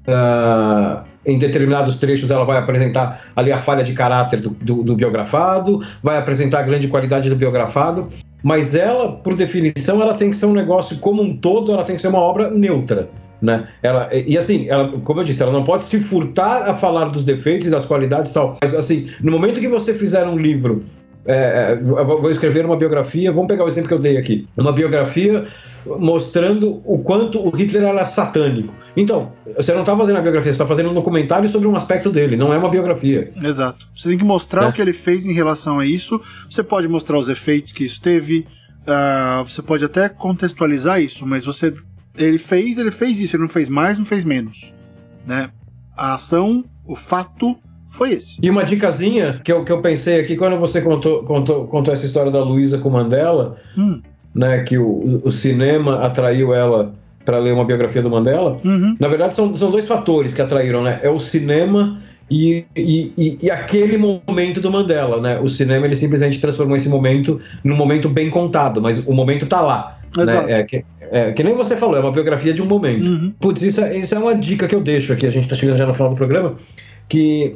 Uh, 0.07 1.08
em 1.29 1.37
determinados 1.37 1.97
trechos 1.97 2.31
ela 2.31 2.43
vai 2.43 2.57
apresentar 2.57 3.31
ali 3.35 3.51
a 3.51 3.59
falha 3.59 3.83
de 3.83 3.93
caráter 3.93 4.41
do, 4.41 4.49
do, 4.49 4.83
do, 4.83 4.95
biografado, 4.95 5.81
vai 6.01 6.17
apresentar 6.17 6.59
a 6.59 6.63
grande 6.63 6.87
qualidade 6.87 7.29
do 7.29 7.35
biografado, 7.35 8.07
mas 8.43 8.75
ela, 8.75 9.11
por 9.11 9.35
definição, 9.35 10.01
ela 10.01 10.13
tem 10.13 10.29
que 10.29 10.35
ser 10.35 10.45
um 10.45 10.53
negócio 10.53 10.97
como 10.97 11.21
um 11.21 11.35
todo, 11.35 11.71
ela 11.71 11.83
tem 11.83 11.95
que 11.95 12.01
ser 12.01 12.07
uma 12.07 12.19
obra 12.19 12.49
neutra. 12.49 13.09
Né? 13.41 13.69
Ela, 13.81 14.09
e 14.13 14.37
assim, 14.37 14.67
ela, 14.67 14.99
como 14.99 15.21
eu 15.21 15.23
disse, 15.23 15.41
ela 15.41 15.51
não 15.51 15.63
pode 15.63 15.85
se 15.85 15.99
furtar 15.99 16.69
a 16.69 16.73
falar 16.73 17.05
dos 17.05 17.23
defeitos 17.23 17.67
e 17.67 17.71
das 17.71 17.85
qualidades 17.85 18.31
e 18.31 18.33
tal. 18.33 18.57
Mas 18.61 18.73
assim, 18.73 19.09
no 19.21 19.31
momento 19.31 19.61
que 19.61 19.67
você 19.67 19.93
fizer 19.93 20.25
um 20.25 20.37
livro 20.37 20.81
é, 21.31 21.71
é 21.71 21.75
vou 21.75 22.29
escrever 22.29 22.65
uma 22.65 22.75
biografia, 22.75 23.31
vamos 23.31 23.47
pegar 23.47 23.63
o 23.63 23.67
exemplo 23.67 23.87
que 23.87 23.93
eu 23.93 23.99
dei 23.99 24.17
aqui, 24.17 24.47
uma 24.57 24.73
biografia 24.73 25.47
mostrando 25.85 26.81
o 26.85 26.99
quanto 26.99 27.39
o 27.39 27.49
Hitler 27.49 27.83
era 27.83 28.05
satânico. 28.05 28.73
Então, 28.95 29.31
você 29.55 29.73
não 29.73 29.81
está 29.81 29.95
fazendo 29.95 30.17
a 30.17 30.21
biografia, 30.21 30.51
você 30.51 30.55
está 30.55 30.67
fazendo 30.67 30.89
um 30.89 30.93
documentário 30.93 31.47
sobre 31.47 31.67
um 31.67 31.75
aspecto 31.75 32.09
dele, 32.09 32.35
não 32.35 32.53
é 32.53 32.57
uma 32.57 32.69
biografia. 32.69 33.31
Exato. 33.41 33.87
Você 33.95 34.09
tem 34.09 34.17
que 34.17 34.23
mostrar 34.23 34.65
é. 34.65 34.67
o 34.67 34.73
que 34.73 34.81
ele 34.81 34.93
fez 34.93 35.25
em 35.25 35.33
relação 35.33 35.79
a 35.79 35.85
isso, 35.85 36.21
você 36.49 36.63
pode 36.63 36.87
mostrar 36.87 37.17
os 37.17 37.29
efeitos 37.29 37.71
que 37.71 37.83
isso 37.83 38.01
teve, 38.01 38.45
uh, 38.81 39.43
você 39.45 39.61
pode 39.61 39.85
até 39.85 40.09
contextualizar 40.09 41.01
isso, 41.01 41.25
mas 41.25 41.45
você. 41.45 41.73
Ele 42.17 42.37
fez, 42.37 42.77
ele 42.77 42.91
fez 42.91 43.19
isso, 43.19 43.35
ele 43.35 43.43
não 43.43 43.49
fez 43.49 43.69
mais, 43.69 43.97
não 43.97 44.05
fez 44.05 44.25
menos. 44.25 44.73
Né? 45.25 45.49
A 45.95 46.15
ação, 46.15 46.65
o 46.85 46.95
fato 46.95 47.55
foi 47.89 48.13
esse. 48.13 48.37
E 48.41 48.49
uma 48.49 48.63
dicasinha 48.63 49.41
que 49.43 49.51
eu, 49.51 49.63
que 49.63 49.71
eu 49.71 49.81
pensei 49.81 50.19
aqui, 50.19 50.35
quando 50.35 50.57
você 50.57 50.81
contou, 50.81 51.23
contou, 51.23 51.67
contou 51.67 51.93
essa 51.93 52.05
história 52.05 52.31
da 52.31 52.43
Luísa 52.43 52.77
com 52.77 52.89
Mandela, 52.89 53.57
hum. 53.77 54.01
né, 54.33 54.63
que 54.63 54.77
o, 54.77 55.21
o 55.23 55.31
cinema 55.31 56.05
atraiu 56.05 56.53
ela 56.53 56.93
para 57.25 57.37
ler 57.39 57.53
uma 57.53 57.65
biografia 57.65 58.01
do 58.01 58.09
Mandela, 58.09 58.59
uhum. 58.63 58.95
na 58.99 59.07
verdade 59.07 59.35
são, 59.35 59.55
são 59.55 59.69
dois 59.69 59.87
fatores 59.87 60.33
que 60.33 60.41
atraíram, 60.41 60.81
né? 60.81 60.99
É 61.03 61.09
o 61.11 61.19
cinema 61.19 62.01
e, 62.29 62.65
e, 62.75 63.13
e, 63.17 63.39
e, 63.43 63.51
aquele 63.51 63.97
momento 63.97 64.61
do 64.61 64.71
Mandela, 64.71 65.21
né? 65.21 65.39
O 65.39 65.47
cinema 65.47 65.85
ele 65.85 65.95
simplesmente 65.95 66.39
transformou 66.39 66.75
esse 66.75 66.89
momento 66.89 67.39
num 67.63 67.75
momento 67.75 68.09
bem 68.09 68.29
contado, 68.31 68.81
mas 68.81 69.05
o 69.05 69.13
momento 69.13 69.45
tá 69.45 69.61
lá. 69.61 69.99
Né? 70.17 70.59
É, 70.59 70.63
que, 70.63 70.83
é, 71.01 71.31
que 71.31 71.43
nem 71.43 71.55
você 71.55 71.75
falou, 71.75 71.97
é 71.97 71.99
uma 71.99 72.11
biografia 72.11 72.53
de 72.53 72.61
um 72.61 72.65
momento. 72.65 73.07
Uhum. 73.07 73.33
Putz, 73.39 73.61
isso, 73.61 73.81
é, 73.81 73.97
isso 73.97 74.15
é 74.15 74.17
uma 74.17 74.33
dica 74.33 74.67
que 74.67 74.73
eu 74.73 74.81
deixo 74.81 75.13
aqui, 75.13 75.27
a 75.27 75.31
gente 75.31 75.47
tá 75.47 75.55
chegando 75.55 75.77
já 75.77 75.85
no 75.85 75.93
final 75.93 76.09
do 76.09 76.15
programa, 76.15 76.55
que 77.07 77.55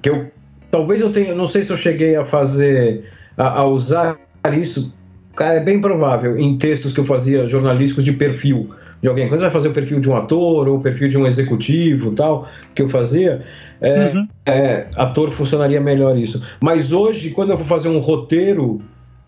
que 0.00 0.10
eu 0.10 0.30
talvez 0.70 1.00
eu 1.00 1.12
tenha, 1.12 1.34
não 1.34 1.46
sei 1.46 1.64
se 1.64 1.72
eu 1.72 1.76
cheguei 1.76 2.16
a 2.16 2.24
fazer 2.24 3.04
a, 3.36 3.60
a, 3.60 3.66
usar 3.66 4.18
isso, 4.56 4.94
cara, 5.34 5.56
é 5.58 5.64
bem 5.64 5.80
provável 5.80 6.38
em 6.38 6.56
textos 6.56 6.92
que 6.92 7.00
eu 7.00 7.04
fazia 7.04 7.48
jornalísticos 7.48 8.04
de 8.04 8.12
perfil 8.12 8.70
de 9.02 9.08
alguém. 9.08 9.28
Quando 9.28 9.40
você 9.40 9.46
vai 9.46 9.52
fazer 9.52 9.68
o 9.68 9.72
perfil 9.72 10.00
de 10.00 10.08
um 10.08 10.16
ator 10.16 10.68
ou 10.68 10.76
o 10.76 10.80
perfil 10.80 11.08
de 11.08 11.18
um 11.18 11.26
executivo, 11.26 12.12
tal, 12.12 12.48
que 12.74 12.82
eu 12.82 12.88
fazia, 12.88 13.44
é, 13.80 14.06
uhum. 14.06 14.28
é, 14.46 14.86
ator 14.94 15.30
funcionaria 15.30 15.80
melhor 15.80 16.16
isso. 16.16 16.42
Mas 16.62 16.92
hoje, 16.92 17.30
quando 17.30 17.50
eu 17.50 17.56
vou 17.56 17.66
fazer 17.66 17.88
um 17.88 17.98
roteiro 17.98 18.80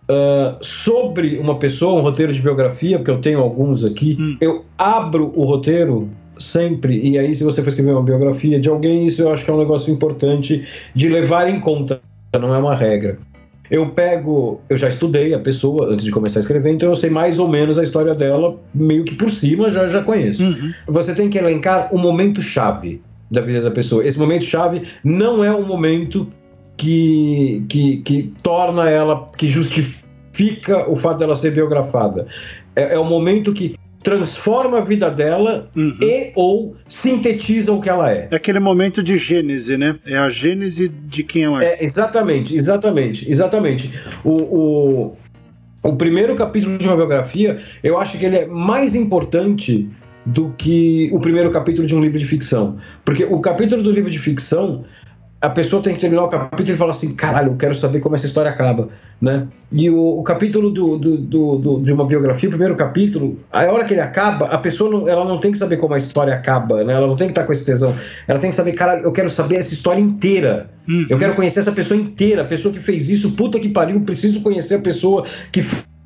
Uh, 0.03 0.59
sobre 0.61 1.39
uma 1.39 1.61
pessoa, 1.61 1.99
um 1.99 2.03
roteiro 2.03 2.33
de 2.33 2.43
biografia, 2.43 2.99
porque 2.99 3.11
eu 3.11 3.21
tenho 3.21 3.39
alguns 3.39 3.85
aqui, 3.85 4.17
hum. 4.21 4.37
eu 4.41 4.65
abro 4.77 5.33
o 5.35 5.45
roteiro 5.45 6.11
sempre. 6.39 7.01
E 7.03 7.19
aí, 7.19 7.35
se 7.35 7.45
você 7.45 7.63
for 7.63 7.69
escrever 7.69 7.93
uma 7.93 8.03
biografia 8.03 8.61
de 8.61 8.69
alguém, 8.69 9.07
isso 9.07 9.23
eu 9.23 9.33
acho 9.33 9.45
que 9.45 9.51
é 9.51 9.55
um 9.55 9.59
negócio 9.59 9.93
importante 9.93 10.67
de 10.95 11.09
levar 11.09 11.49
em 11.49 11.61
conta, 11.61 12.01
não 12.39 12.55
é 12.55 12.59
uma 12.59 12.75
regra. 12.75 13.19
Eu 13.71 13.89
pego, 13.89 14.61
eu 14.69 14.77
já 14.77 14.89
estudei 14.89 15.33
a 15.33 15.39
pessoa 15.39 15.91
antes 15.91 16.05
de 16.05 16.11
começar 16.11 16.41
a 16.41 16.43
escrever, 16.43 16.73
então 16.73 16.91
eu 16.91 16.97
sei 16.97 17.09
mais 17.09 17.39
ou 17.39 17.49
menos 17.49 17.79
a 17.79 17.83
história 17.83 18.15
dela, 18.15 18.61
meio 18.75 19.03
que 19.05 19.15
por 19.15 19.31
cima 19.31 19.71
já, 19.71 19.89
já 19.89 20.03
conheço. 20.03 20.45
Uhum. 20.45 20.73
Você 20.89 21.15
tem 21.15 21.31
que 21.31 21.39
elencar 21.39 21.89
o 21.95 21.99
momento 21.99 22.43
chave 22.43 23.01
da 23.31 23.41
vida 23.41 23.63
da 23.63 23.71
pessoa. 23.71 24.07
Esse 24.07 24.19
momento 24.19 24.45
chave 24.45 24.83
não 25.03 25.43
é 25.43 25.55
um 25.55 25.67
momento 25.67 26.29
que, 26.77 27.65
que, 27.69 27.97
que 27.99 28.35
torna 28.43 28.91
ela, 28.91 29.27
que 29.37 29.49
justifica 29.49 30.91
o 30.91 30.95
fato 30.95 31.19
dela 31.19 31.35
ser 31.35 31.53
biografada. 31.53 32.27
É, 32.77 32.95
é 32.95 32.99
o 32.99 33.05
momento 33.05 33.53
que 33.53 33.75
transforma 34.03 34.79
a 34.79 34.81
vida 34.81 35.11
dela 35.11 35.71
uhum. 35.77 35.97
e 36.01 36.33
ou 36.35 36.77
sintetiza 36.87 37.73
o 37.73 37.81
que 37.81 37.89
ela 37.89 38.11
é. 38.11 38.29
É 38.31 38.37
aquele 38.37 38.61
momento 38.61 39.03
de 39.03 39.17
gênese, 39.17 39.77
né? 39.77 39.97
É 40.07 40.17
a 40.17 40.29
gênese 40.29 40.89
de 40.89 41.23
quem 41.23 41.45
ela 41.45 41.63
é. 41.63 41.75
é 41.75 41.85
exatamente, 41.85 42.55
exatamente, 42.55 43.31
exatamente. 43.31 43.93
O, 44.25 44.33
o, 44.33 45.17
o 45.83 45.97
primeiro 45.97 46.35
capítulo 46.35 46.79
de 46.79 46.87
uma 46.87 46.97
biografia, 46.97 47.61
eu 47.83 47.99
acho 47.99 48.19
que 48.19 48.25
ele 48.25 48.37
é 48.37 48.47
mais 48.47 48.95
importante 48.95 49.89
do 50.25 50.55
que 50.57 51.11
o 51.13 51.19
primeiro 51.19 51.51
capítulo 51.51 51.87
de 51.87 51.95
um 51.95 52.01
livro 52.01 52.19
de 52.19 52.27
ficção. 52.27 52.79
Porque 53.05 53.25
o 53.25 53.41
capítulo 53.41 53.83
do 53.83 53.91
livro 53.91 54.11
de 54.11 54.19
ficção 54.19 54.85
a 55.43 55.51
pessoa 55.51 55.83
tem 55.83 55.93
que 55.93 56.01
terminar 56.01 56.25
o 56.25 56.29
capítulo 56.29 56.73
e 56.73 56.79
falar 56.79 56.93
assim, 56.93 57.17
caralho, 57.17 57.51
eu 57.51 57.57
quero 57.57 57.75
saber 57.75 57.99
como 57.99 58.15
essa 58.15 58.27
história 58.27 58.49
acaba, 58.49 58.91
né? 59.21 59.49
E 59.73 59.91
o, 59.91 60.21
o 60.21 60.23
capítulo 60.23 60.71
do, 60.71 60.97
do, 60.97 61.17
do, 61.17 61.57
do, 61.57 61.81
de 61.81 61.93
uma 61.93 62.07
biografia, 62.07 62.49
o 62.49 62.53
primeiro 62.53 62.77
capítulo, 62.77 63.37
a 63.53 63.65
hora 63.65 63.85
que 63.85 63.93
ele 63.93 64.01
acaba, 64.01 64.47
a 64.47 64.59
pessoa 64.59 64.89
não, 64.89 65.09
ela 65.09 65.25
não 65.25 65.41
tem 65.41 65.51
que 65.51 65.59
saber 65.59 65.79
como 65.79 65.95
a 65.95 65.99
história 65.99 66.33
acaba, 66.33 66.85
né? 66.85 66.93
Ela 66.93 67.09
não 67.09 67.17
tem 67.17 67.27
que 67.27 67.33
estar 67.33 67.43
com 67.43 67.51
esse 67.51 67.65
tesão. 67.65 67.93
Ela 68.29 68.39
tem 68.39 68.51
que 68.51 68.57
saber, 68.57 68.73
caralho, 68.75 69.03
eu 69.03 69.11
quero 69.11 69.29
saber 69.29 69.57
essa 69.57 69.75
história 69.75 70.01
inteira. 70.01 70.71
Uhum. 70.89 71.07
Eu 71.11 71.19
quero 71.19 71.35
conhecer 71.35 71.59
essa 71.59 71.73
pessoa 71.73 71.99
inteira, 71.99 72.43
a 72.43 72.47
pessoa 72.47 72.73
que 72.73 72.81
fez 72.81 73.09
isso, 73.09 73.33
puta 73.33 73.59
que 73.59 73.69
pariu, 73.69 74.01
preciso 74.03 74.43
conhecer 74.43 74.77
a 74.77 74.81
pessoa 74.81 75.27
que 75.51 75.65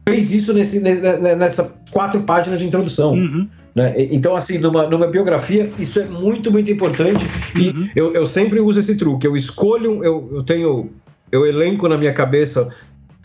fez 0.09 0.33
isso 0.33 0.55
nesse, 0.55 0.81
nessa 0.81 1.79
quatro 1.91 2.23
páginas 2.23 2.59
de 2.59 2.67
introdução. 2.67 3.13
Uhum. 3.13 3.49
Né? 3.77 3.93
Então, 4.11 4.35
assim, 4.35 4.57
numa, 4.57 4.87
numa 4.87 5.07
biografia, 5.07 5.71
isso 5.79 6.01
é 6.01 6.07
muito, 6.07 6.51
muito 6.51 6.71
importante. 6.71 7.23
E 7.55 7.69
uhum. 7.69 7.89
eu, 7.95 8.15
eu 8.15 8.25
sempre 8.25 8.59
uso 8.59 8.81
esse 8.81 8.97
truque. 8.97 9.27
Eu 9.27 9.37
escolho, 9.37 10.03
eu, 10.03 10.31
eu 10.33 10.43
tenho, 10.43 10.91
eu 11.31 11.45
elenco 11.45 11.87
na 11.87 11.99
minha 11.99 12.13
cabeça 12.15 12.75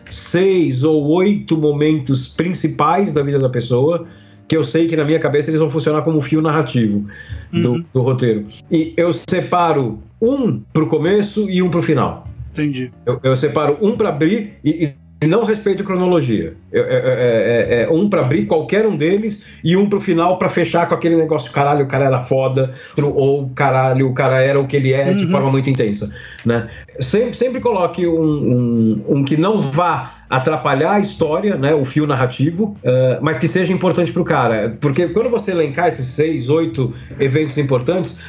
seis 0.09 0.83
ou 0.83 1.07
oito 1.07 1.55
momentos 1.55 2.27
principais 2.27 3.13
da 3.13 3.23
vida 3.23 3.39
da 3.39 3.49
pessoa 3.49 4.05
que 4.45 4.57
eu 4.57 4.65
sei 4.65 4.85
que 4.85 4.97
na 4.97 5.05
minha 5.05 5.19
cabeça 5.19 5.49
eles 5.49 5.61
vão 5.61 5.71
funcionar 5.71 6.01
como 6.01 6.19
fio 6.19 6.41
narrativo 6.41 7.07
do, 7.53 7.71
uhum. 7.71 7.85
do 7.93 8.01
roteiro. 8.01 8.43
E 8.69 8.93
eu 8.97 9.13
separo 9.13 9.99
um 10.21 10.59
pro 10.73 10.87
começo 10.87 11.49
e 11.49 11.61
um 11.61 11.69
pro 11.69 11.81
final. 11.81 12.27
Entendi. 12.51 12.91
Eu, 13.05 13.17
eu 13.23 13.33
separo 13.37 13.77
um 13.81 13.95
para 13.95 14.09
abrir 14.09 14.55
e, 14.61 14.87
e 14.87 14.93
e 15.21 15.27
não 15.27 15.43
respeito 15.43 15.83
cronologia. 15.83 16.55
É, 16.73 16.79
é, 16.79 16.81
é, 16.81 17.83
é 17.83 17.89
um 17.89 18.09
para 18.09 18.21
abrir 18.21 18.47
qualquer 18.47 18.87
um 18.87 18.97
deles 18.97 19.45
e 19.63 19.77
um 19.77 19.87
pro 19.87 20.01
final 20.01 20.37
para 20.39 20.49
fechar 20.49 20.87
com 20.87 20.95
aquele 20.95 21.15
negócio 21.15 21.51
caralho, 21.51 21.85
o 21.85 21.87
cara 21.87 22.05
era 22.05 22.19
foda, 22.19 22.73
ou 22.97 23.49
caralho, 23.53 24.09
o 24.09 24.13
cara 24.15 24.41
era 24.41 24.59
o 24.59 24.65
que 24.65 24.75
ele 24.75 24.91
é 24.91 25.09
uhum. 25.09 25.17
de 25.17 25.27
forma 25.27 25.51
muito 25.51 25.69
intensa. 25.69 26.11
Né? 26.43 26.67
Sempre, 26.99 27.35
sempre 27.35 27.61
coloque 27.61 28.07
um, 28.07 28.19
um, 28.19 29.05
um 29.09 29.23
que 29.23 29.37
não 29.37 29.61
vá 29.61 30.21
atrapalhar 30.27 30.93
a 30.93 30.99
história, 30.99 31.57
né, 31.57 31.73
o 31.75 31.83
fio 31.83 32.07
narrativo, 32.07 32.75
uh, 32.83 33.19
mas 33.21 33.37
que 33.37 33.49
seja 33.49 33.73
importante 33.73 34.11
para 34.13 34.21
o 34.21 34.25
cara. 34.25 34.77
Porque 34.79 35.09
quando 35.09 35.29
você 35.29 35.51
elencar 35.51 35.89
esses 35.89 36.07
seis, 36.07 36.49
oito 36.49 36.93
eventos 37.19 37.57
importantes, 37.57 38.21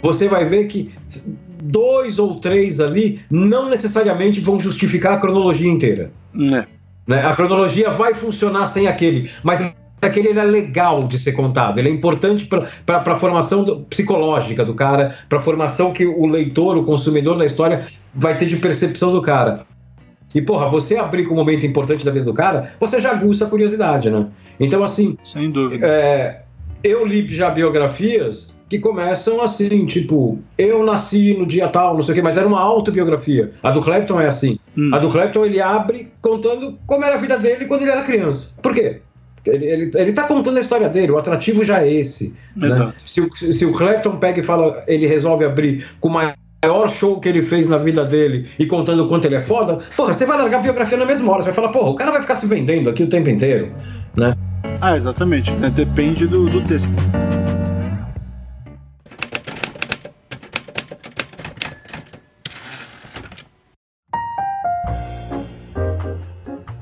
você 0.00 0.28
vai 0.28 0.44
ver 0.44 0.66
que 0.66 0.92
dois 1.62 2.18
ou 2.18 2.38
três 2.38 2.80
ali 2.80 3.20
não 3.30 3.68
necessariamente 3.68 4.40
vão 4.40 4.60
justificar 4.60 5.14
a 5.14 5.16
cronologia 5.18 5.70
inteira. 5.70 6.12
É. 6.34 6.66
Né? 7.06 7.26
A 7.26 7.34
cronologia 7.34 7.90
vai 7.90 8.14
funcionar 8.14 8.66
sem 8.66 8.86
aquele, 8.86 9.30
mas 9.42 9.74
aquele 10.00 10.38
é 10.38 10.44
legal 10.44 11.04
de 11.04 11.18
ser 11.18 11.32
contado, 11.32 11.78
ele 11.78 11.88
é 11.88 11.92
importante 11.92 12.48
para 12.86 13.12
a 13.12 13.16
formação 13.16 13.64
do, 13.64 13.80
psicológica 13.80 14.64
do 14.64 14.74
cara, 14.74 15.16
para 15.28 15.38
a 15.38 15.42
formação 15.42 15.92
que 15.92 16.06
o 16.06 16.26
leitor, 16.26 16.76
o 16.76 16.84
consumidor 16.84 17.36
da 17.36 17.46
história 17.46 17.86
vai 18.14 18.36
ter 18.36 18.46
de 18.46 18.56
percepção 18.56 19.12
do 19.12 19.22
cara. 19.22 19.56
E, 20.34 20.42
porra, 20.42 20.68
você 20.68 20.96
abrir 20.96 21.24
com 21.26 21.32
um 21.32 21.36
momento 21.38 21.64
importante 21.64 22.04
da 22.04 22.10
vida 22.10 22.24
do 22.24 22.34
cara, 22.34 22.72
você 22.78 23.00
já 23.00 23.12
aguça 23.12 23.46
a 23.46 23.48
curiosidade, 23.48 24.10
né? 24.10 24.26
Então, 24.60 24.84
assim. 24.84 25.16
Sem 25.24 25.50
dúvida. 25.50 25.86
É, 25.86 26.42
eu 26.84 27.06
li 27.06 27.26
já 27.28 27.48
biografias 27.50 28.54
que 28.68 28.78
começam 28.78 29.40
assim, 29.40 29.86
tipo, 29.86 30.38
eu 30.58 30.84
nasci 30.84 31.34
no 31.34 31.46
dia 31.46 31.68
tal, 31.68 31.94
não 31.94 32.02
sei 32.02 32.12
o 32.12 32.14
quê, 32.16 32.22
mas 32.22 32.36
era 32.36 32.46
uma 32.46 32.60
autobiografia. 32.60 33.52
A 33.62 33.70
do 33.70 33.80
Clapton 33.80 34.20
é 34.20 34.26
assim. 34.26 34.57
Hum. 34.78 34.90
A 34.94 34.98
do 34.98 35.08
Clapton 35.08 35.44
ele 35.44 35.60
abre 35.60 36.08
contando 36.22 36.78
como 36.86 37.04
era 37.04 37.16
a 37.16 37.18
vida 37.18 37.36
dele 37.36 37.66
quando 37.66 37.82
ele 37.82 37.90
era 37.90 38.02
criança. 38.02 38.54
Por 38.62 38.72
quê? 38.72 39.00
Ele, 39.44 39.66
ele, 39.66 39.90
ele 39.94 40.12
tá 40.12 40.22
contando 40.24 40.58
a 40.58 40.60
história 40.60 40.88
dele, 40.88 41.10
o 41.10 41.18
atrativo 41.18 41.64
já 41.64 41.82
é 41.82 41.92
esse. 41.92 42.36
Né? 42.54 42.92
Se, 43.04 43.20
o, 43.20 43.36
se 43.36 43.64
o 43.64 43.72
Clapton 43.72 44.16
pega 44.18 44.40
e 44.40 44.44
fala, 44.44 44.80
ele 44.86 45.06
resolve 45.06 45.44
abrir 45.44 45.86
com 46.00 46.08
o 46.08 46.12
maior 46.12 46.88
show 46.88 47.18
que 47.18 47.28
ele 47.28 47.42
fez 47.42 47.66
na 47.66 47.78
vida 47.78 48.04
dele 48.04 48.48
e 48.58 48.66
contando 48.66 49.04
o 49.04 49.08
quanto 49.08 49.24
ele 49.24 49.36
é 49.36 49.42
foda, 49.42 49.78
porra, 49.96 50.12
você 50.12 50.26
vai 50.26 50.38
largar 50.38 50.58
a 50.58 50.62
biografia 50.62 50.98
na 50.98 51.06
mesma 51.06 51.32
hora, 51.32 51.42
você 51.42 51.46
vai 51.46 51.54
falar, 51.54 51.68
porra, 51.70 51.90
o 51.90 51.94
cara 51.94 52.12
vai 52.12 52.20
ficar 52.20 52.36
se 52.36 52.46
vendendo 52.46 52.90
aqui 52.90 53.02
o 53.02 53.08
tempo 53.08 53.30
inteiro, 53.30 53.72
né? 54.16 54.36
Ah, 54.80 54.96
exatamente. 54.96 55.50
Depende 55.52 56.26
do, 56.26 56.46
do 56.46 56.60
texto. 56.60 56.90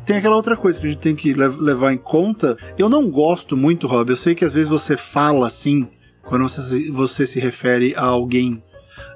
Tem 0.07 0.18
aquela 0.18 0.36
outra 0.36 0.57
coisa 0.57 0.80
que 0.80 0.86
a 0.86 0.90
gente 0.90 1.00
tem 1.00 1.16
que 1.16 1.34
levar 1.34 1.92
em 1.92 1.98
conta. 1.98 2.57
Eu 2.78 2.88
não 2.88 3.11
gosto 3.11 3.57
muito, 3.57 3.88
Rob. 3.88 4.09
Eu 4.09 4.16
sei 4.16 4.36
que 4.36 4.44
às 4.44 4.54
vezes 4.54 4.70
você 4.70 4.96
fala 4.96 5.48
assim, 5.48 5.88
quando 6.22 6.48
você, 6.48 6.90
você 6.92 7.26
se 7.26 7.40
refere 7.40 7.92
a 7.96 8.04
alguém. 8.04 8.62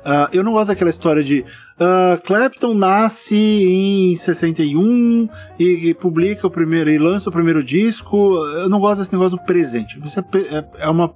Uh, 0.01 0.29
eu 0.33 0.43
não 0.43 0.53
gosto 0.53 0.69
daquela 0.69 0.91
história 0.91 1.23
de 1.23 1.41
uh, 1.41 2.21
Clapton 2.25 2.75
nasce 2.75 3.37
em 3.37 4.17
61 4.17 5.29
e, 5.59 5.91
e 5.91 5.95
publica 5.95 6.47
o 6.47 6.51
primeiro 6.51 6.91
e 6.91 6.99
lança 6.99 7.31
o 7.31 7.33
primeiro 7.33 7.63
disco. 7.63 8.35
Eu 8.57 8.69
não 8.69 8.81
gosto 8.81 8.99
desse 8.99 9.13
negócio 9.13 9.39
do 9.39 9.45
presente. 9.45 9.99
Isso 10.05 10.19
é, 10.19 10.25
é, 10.39 10.65
é 10.79 10.89
uma 10.89 11.15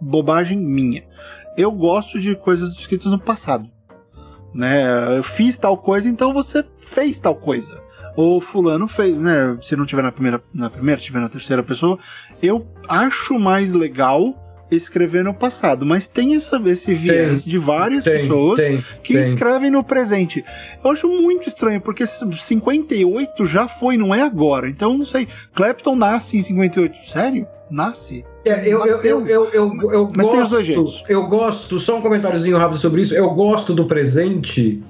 bobagem 0.00 0.58
minha. 0.58 1.02
Eu 1.56 1.72
gosto 1.72 2.20
de 2.20 2.36
coisas 2.36 2.72
escritas 2.72 3.10
no 3.10 3.18
passado. 3.18 3.68
né? 4.54 5.16
Eu 5.16 5.22
fiz 5.22 5.56
tal 5.56 5.78
coisa, 5.78 6.08
então 6.08 6.32
você 6.32 6.62
fez 6.78 7.18
tal 7.18 7.34
coisa. 7.34 7.87
Ou 8.18 8.40
fulano 8.40 8.88
fez, 8.88 9.14
né? 9.14 9.56
Se 9.62 9.76
não 9.76 9.86
tiver 9.86 10.02
na 10.02 10.10
primeira, 10.10 10.42
na 10.52 10.68
primeira, 10.68 11.00
tiver 11.00 11.20
na 11.20 11.28
terceira 11.28 11.62
pessoa, 11.62 11.96
eu 12.42 12.66
acho 12.88 13.38
mais 13.38 13.72
legal 13.72 14.34
escrever 14.72 15.22
no 15.22 15.32
passado, 15.32 15.86
mas 15.86 16.08
tem 16.08 16.34
essa, 16.34 16.60
esse 16.66 16.92
viés 16.94 17.44
de 17.44 17.56
várias 17.56 18.02
tem, 18.02 18.18
pessoas 18.18 18.58
tem, 18.58 18.84
que 19.04 19.14
tem. 19.14 19.22
escrevem 19.22 19.70
no 19.70 19.84
presente. 19.84 20.44
Eu 20.82 20.90
acho 20.90 21.06
muito 21.06 21.48
estranho, 21.48 21.80
porque 21.80 22.04
58 22.04 23.46
já 23.46 23.68
foi, 23.68 23.96
não 23.96 24.12
é 24.12 24.22
agora. 24.22 24.68
Então, 24.68 24.98
não 24.98 25.04
sei. 25.04 25.28
Clapton 25.54 25.94
nasce 25.94 26.38
em 26.38 26.42
58. 26.42 27.08
Sério? 27.08 27.46
Nasce? 27.70 28.24
É, 28.44 28.66
eu, 28.66 28.84
eu, 28.84 29.26
eu, 29.28 29.50
eu, 29.52 30.08
Mas 30.16 30.26
tem 30.26 30.42
os 30.42 30.48
dois 30.48 30.50
gosto, 30.50 30.64
jeitos. 30.64 31.02
eu 31.08 31.24
gosto, 31.28 31.78
só 31.78 31.98
um 31.98 32.02
comentáriozinho 32.02 32.58
rápido 32.58 32.78
sobre 32.78 33.02
isso. 33.02 33.14
Eu 33.14 33.30
gosto 33.30 33.74
do 33.74 33.84
presente. 33.84 34.82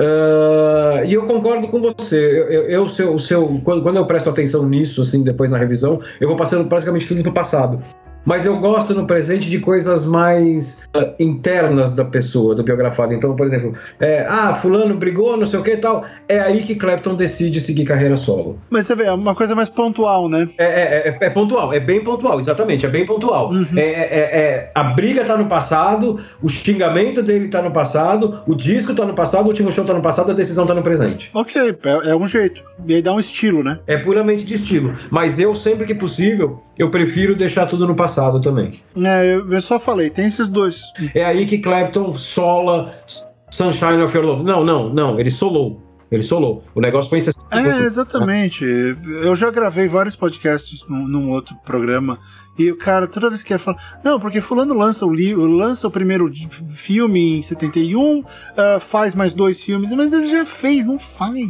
Ah, 0.00 1.02
e 1.04 1.12
eu 1.12 1.26
concordo 1.26 1.68
com 1.68 1.80
você. 1.80 2.16
Eu, 2.16 2.46
eu, 2.48 2.62
eu- 2.64 2.88
seu, 2.88 3.14
o 3.14 3.20
seu, 3.20 3.60
quando, 3.62 3.82
quando 3.82 3.96
eu 3.96 4.06
presto 4.06 4.30
atenção 4.30 4.66
nisso, 4.66 5.02
assim, 5.02 5.22
depois 5.22 5.50
na 5.50 5.58
revisão, 5.58 6.00
eu 6.20 6.26
vou 6.26 6.36
passando 6.36 6.66
praticamente 6.68 7.06
tudo 7.06 7.22
pro 7.22 7.32
passado. 7.32 7.78
Mas 8.24 8.44
eu 8.44 8.56
gosto 8.58 8.94
no 8.94 9.06
presente 9.06 9.48
de 9.48 9.58
coisas 9.58 10.04
mais 10.04 10.88
ah, 10.94 11.10
internas 11.18 11.94
da 11.94 12.04
pessoa, 12.04 12.54
do 12.54 12.62
biografado. 12.62 13.14
Então, 13.14 13.34
por 13.34 13.46
exemplo, 13.46 13.74
é, 13.98 14.26
ah, 14.28 14.54
fulano 14.54 14.94
brigou, 14.96 15.36
não 15.36 15.46
sei 15.46 15.58
o 15.58 15.62
que 15.62 15.70
e 15.72 15.76
tal. 15.76 16.04
É 16.28 16.38
aí 16.40 16.62
que 16.62 16.74
Clapton 16.74 17.14
decide 17.14 17.60
seguir 17.60 17.84
carreira 17.84 18.16
solo. 18.16 18.58
Mas 18.68 18.86
você 18.86 18.94
vê, 18.94 19.04
é 19.04 19.12
uma 19.12 19.34
coisa 19.34 19.54
mais 19.54 19.70
pontual, 19.70 20.28
né? 20.28 20.48
É, 20.58 20.64
é, 20.64 21.08
é- 21.08 21.26
é 21.26 21.30
pontual, 21.30 21.72
é 21.72 21.80
bem 21.80 22.02
pontual, 22.04 22.38
exatamente, 22.38 22.84
é 22.84 22.88
bem 22.88 23.06
pontual. 23.06 23.50
Uhum. 23.50 23.66
É, 23.74 23.80
é- 23.82 24.40
é- 24.40 24.70
a 24.74 24.84
briga 24.84 25.24
tá 25.24 25.36
no 25.36 25.46
passado, 25.46 26.20
o 26.42 26.48
xingamento 26.48 27.22
dele 27.22 27.48
tá 27.48 27.62
no 27.62 27.70
passado, 27.70 28.42
o 28.46 28.54
disco 28.54 28.94
tá 28.94 29.04
no 29.06 29.14
passado, 29.14 29.46
o 29.46 29.48
último 29.48 29.72
show 29.72 29.84
tá 29.84 29.94
no 29.94 30.02
passado, 30.02 30.30
a 30.30 30.34
decisão 30.34 30.66
tá 30.66 30.74
no 30.74 30.82
presente. 30.82 31.30
Ok, 31.32 31.76
é 32.04 32.14
um 32.14 32.26
jeito. 32.26 32.62
E 32.86 32.94
aí 32.94 33.02
dá 33.02 33.12
um 33.14 33.20
estilo, 33.20 33.62
né? 33.62 33.78
É 33.86 33.96
puramente 33.96 34.44
de 34.44 34.54
estilo. 34.54 34.94
Mas 35.10 35.40
eu, 35.40 35.54
sempre 35.54 35.86
que 35.86 35.94
possível, 35.94 36.62
eu 36.78 36.90
prefiro 36.90 37.34
deixar 37.34 37.66
tudo 37.66 37.86
no 37.86 37.94
passado 37.94 38.09
também. 38.40 38.70
É, 38.96 39.34
eu, 39.34 39.50
eu 39.50 39.60
só 39.62 39.78
falei, 39.78 40.10
tem 40.10 40.26
esses 40.26 40.48
dois. 40.48 40.80
É 41.14 41.24
aí 41.24 41.46
que 41.46 41.58
Clapton 41.58 42.14
sola 42.14 42.94
Sunshine 43.50 44.02
of 44.02 44.16
Your 44.16 44.26
Love. 44.26 44.44
Não, 44.44 44.64
não, 44.64 44.92
não, 44.92 45.18
ele 45.18 45.30
solou. 45.30 45.82
Ele 46.10 46.22
solou. 46.22 46.64
O 46.74 46.80
negócio 46.80 47.08
foi 47.08 47.18
em 47.18 47.20
60. 47.20 47.46
É, 47.56 47.82
exatamente. 47.84 48.64
Eu 48.64 49.36
já 49.36 49.48
gravei 49.50 49.86
vários 49.86 50.16
podcasts 50.16 50.84
num, 50.88 51.06
num 51.06 51.30
outro 51.30 51.54
programa. 51.64 52.18
E 52.58 52.68
o 52.70 52.76
cara, 52.76 53.06
toda 53.06 53.28
vez 53.28 53.44
que 53.44 53.52
ia 53.52 53.58
falar. 53.60 54.00
Não, 54.04 54.18
porque 54.18 54.40
Fulano 54.40 54.74
lança 54.74 55.06
o 55.06 55.12
livro, 55.14 55.46
lança 55.46 55.86
o 55.86 55.90
primeiro 55.90 56.28
filme 56.74 57.38
em 57.38 57.42
71, 57.42 58.24
ah, 58.56 58.78
faz 58.80 59.14
mais 59.14 59.32
dois 59.32 59.62
filmes, 59.62 59.92
mas 59.92 60.12
ele 60.12 60.26
já 60.28 60.44
fez, 60.44 60.84
não 60.84 60.98
faz. 60.98 61.48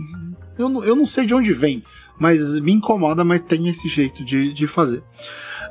Eu, 0.59 0.69
não- 0.69 0.85
eu 0.85 0.95
não 0.95 1.07
sei 1.07 1.25
de 1.25 1.35
onde 1.35 1.53
vem, 1.55 1.83
mas 2.19 2.61
me 2.61 2.71
incomoda, 2.73 3.25
mas 3.25 3.41
tem 3.41 3.67
esse 3.67 3.89
jeito 3.89 4.23
de, 4.23 4.53
de 4.53 4.67
fazer. 4.67 5.03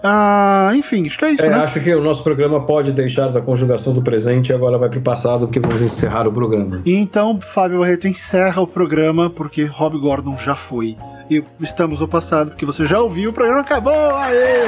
Ah, 0.03 0.71
enfim, 0.75 1.05
acho 1.07 1.17
que 1.17 1.25
é 1.25 1.31
isso, 1.31 1.43
É, 1.43 1.49
né? 1.49 1.55
acho 1.57 1.79
que 1.81 1.93
o 1.93 2.01
nosso 2.01 2.23
programa 2.23 2.61
pode 2.65 2.91
deixar 2.93 3.27
da 3.27 3.41
conjugação 3.41 3.93
do 3.93 4.01
presente 4.01 4.49
e 4.49 4.53
agora 4.53 4.77
vai 4.77 4.87
pro 4.89 5.01
passado, 5.01 5.45
porque 5.45 5.59
vamos 5.59 5.81
encerrar 5.81 6.25
o 6.27 6.31
programa. 6.31 6.81
E 6.85 6.93
então, 6.95 7.39
Fábio 7.41 7.79
Barreto 7.79 8.07
encerra 8.07 8.61
o 8.61 8.67
programa 8.67 9.29
porque 9.29 9.65
Rob 9.65 9.97
Gordon 9.99 10.37
já 10.37 10.55
foi. 10.55 10.95
E 11.29 11.43
estamos 11.61 11.99
no 11.99 12.07
passado, 12.07 12.51
porque 12.51 12.65
você 12.65 12.85
já 12.85 12.99
ouviu, 12.99 13.29
o 13.29 13.33
programa 13.33 13.61
acabou! 13.61 13.93
Aê! 14.15 14.67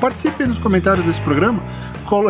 Participe 0.00 0.44
nos 0.46 0.58
comentários 0.58 1.04
desse 1.06 1.20
programa. 1.22 1.62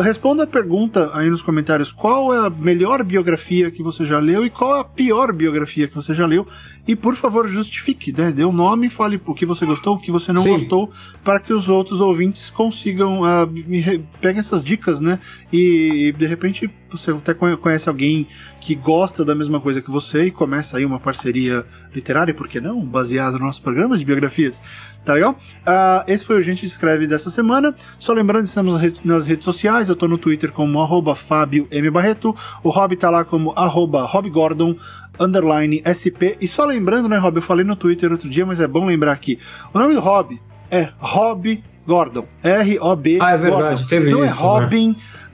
Responda 0.01 0.43
a 0.43 0.47
pergunta 0.47 1.11
aí 1.13 1.29
nos 1.29 1.41
comentários: 1.41 1.91
qual 1.91 2.33
é 2.33 2.47
a 2.47 2.49
melhor 2.49 3.03
biografia 3.03 3.69
que 3.69 3.83
você 3.83 4.05
já 4.05 4.19
leu 4.19 4.45
e 4.45 4.49
qual 4.49 4.75
é 4.77 4.79
a 4.79 4.83
pior 4.83 5.33
biografia 5.33 5.87
que 5.87 5.93
você 5.93 6.13
já 6.13 6.25
leu. 6.25 6.47
E 6.87 6.95
por 6.95 7.15
favor, 7.15 7.47
justifique, 7.47 8.13
né? 8.15 8.31
Dê 8.31 8.43
o 8.43 8.51
nome, 8.51 8.89
fale 8.89 9.19
o 9.25 9.33
que 9.33 9.45
você 9.45 9.65
gostou, 9.65 9.95
o 9.95 9.99
que 9.99 10.11
você 10.11 10.31
não 10.31 10.43
Sim. 10.43 10.51
gostou, 10.51 10.91
para 11.23 11.39
que 11.39 11.51
os 11.51 11.67
outros 11.67 11.99
ouvintes 11.99 12.49
consigam 12.49 13.21
me 13.47 13.79
re- 13.79 14.01
peguem 14.21 14.39
essas 14.39 14.63
dicas, 14.63 15.01
né? 15.01 15.19
E, 15.51 16.13
de 16.17 16.25
repente 16.25 16.69
você 16.97 17.11
até 17.11 17.33
conhe- 17.33 17.57
conhece 17.57 17.87
alguém 17.89 18.27
que 18.61 18.73
gosta 18.75 19.23
da 19.23 19.35
mesma 19.35 19.59
coisa 19.59 19.81
que 19.81 19.89
você 19.91 20.25
e 20.25 20.31
começa 20.31 20.77
aí 20.77 20.85
uma 20.85 20.99
parceria 20.99 21.63
literária, 21.93 22.33
por 22.33 22.47
que 22.47 22.59
não? 22.59 22.79
Baseado 22.81 23.33
no 23.39 23.45
nosso 23.45 23.61
programa 23.61 23.97
de 23.97 24.03
biografias. 24.05 24.61
Tá 25.03 25.13
legal? 25.13 25.37
Ah, 25.65 26.03
esse 26.07 26.25
foi 26.25 26.37
o 26.37 26.41
Gente 26.41 26.65
Escreve 26.65 27.05
dessa 27.07 27.29
semana. 27.29 27.75
Só 27.99 28.11
lembrando, 28.13 28.45
estamos 28.45 28.73
nas 28.73 28.81
redes- 28.81 29.01
nas 29.03 29.25
redes 29.27 29.45
sociais. 29.45 29.87
Eu 29.89 29.95
tô 29.95 30.07
no 30.07 30.17
Twitter 30.17 30.51
como 30.51 30.81
arroba 30.81 31.15
Fábio 31.15 31.67
M. 31.69 31.89
Barreto. 31.91 32.35
O 32.63 32.69
Rob 32.69 32.95
tá 32.95 33.09
lá 33.09 33.23
como 33.23 33.51
arroba 33.55 34.03
Rob 34.03 34.29
Gordon, 34.29 34.75
underline 35.19 35.81
SP. 35.85 36.37
E 36.41 36.47
só 36.47 36.65
lembrando, 36.65 37.07
né, 37.07 37.17
Rob? 37.17 37.35
Eu 37.37 37.41
falei 37.41 37.63
no 37.63 37.75
Twitter 37.75 38.11
outro 38.11 38.27
dia, 38.29 38.45
mas 38.45 38.59
é 38.59 38.67
bom 38.67 38.85
lembrar 38.85 39.11
aqui. 39.11 39.37
O 39.73 39.77
nome 39.79 39.93
do 39.93 39.99
Rob 39.99 40.39
é 40.71 40.89
Rob 40.97 41.63
Gordon. 41.87 42.25
R-O-B. 42.43 43.19
Ah, 43.21 43.31
é 43.31 43.37
verdade, 43.37 43.63
Gordon. 43.75 43.87
teve 43.87 44.11
Não 44.11 44.23
é 44.23 44.27
isso, 44.27 44.35
né? 44.35 44.41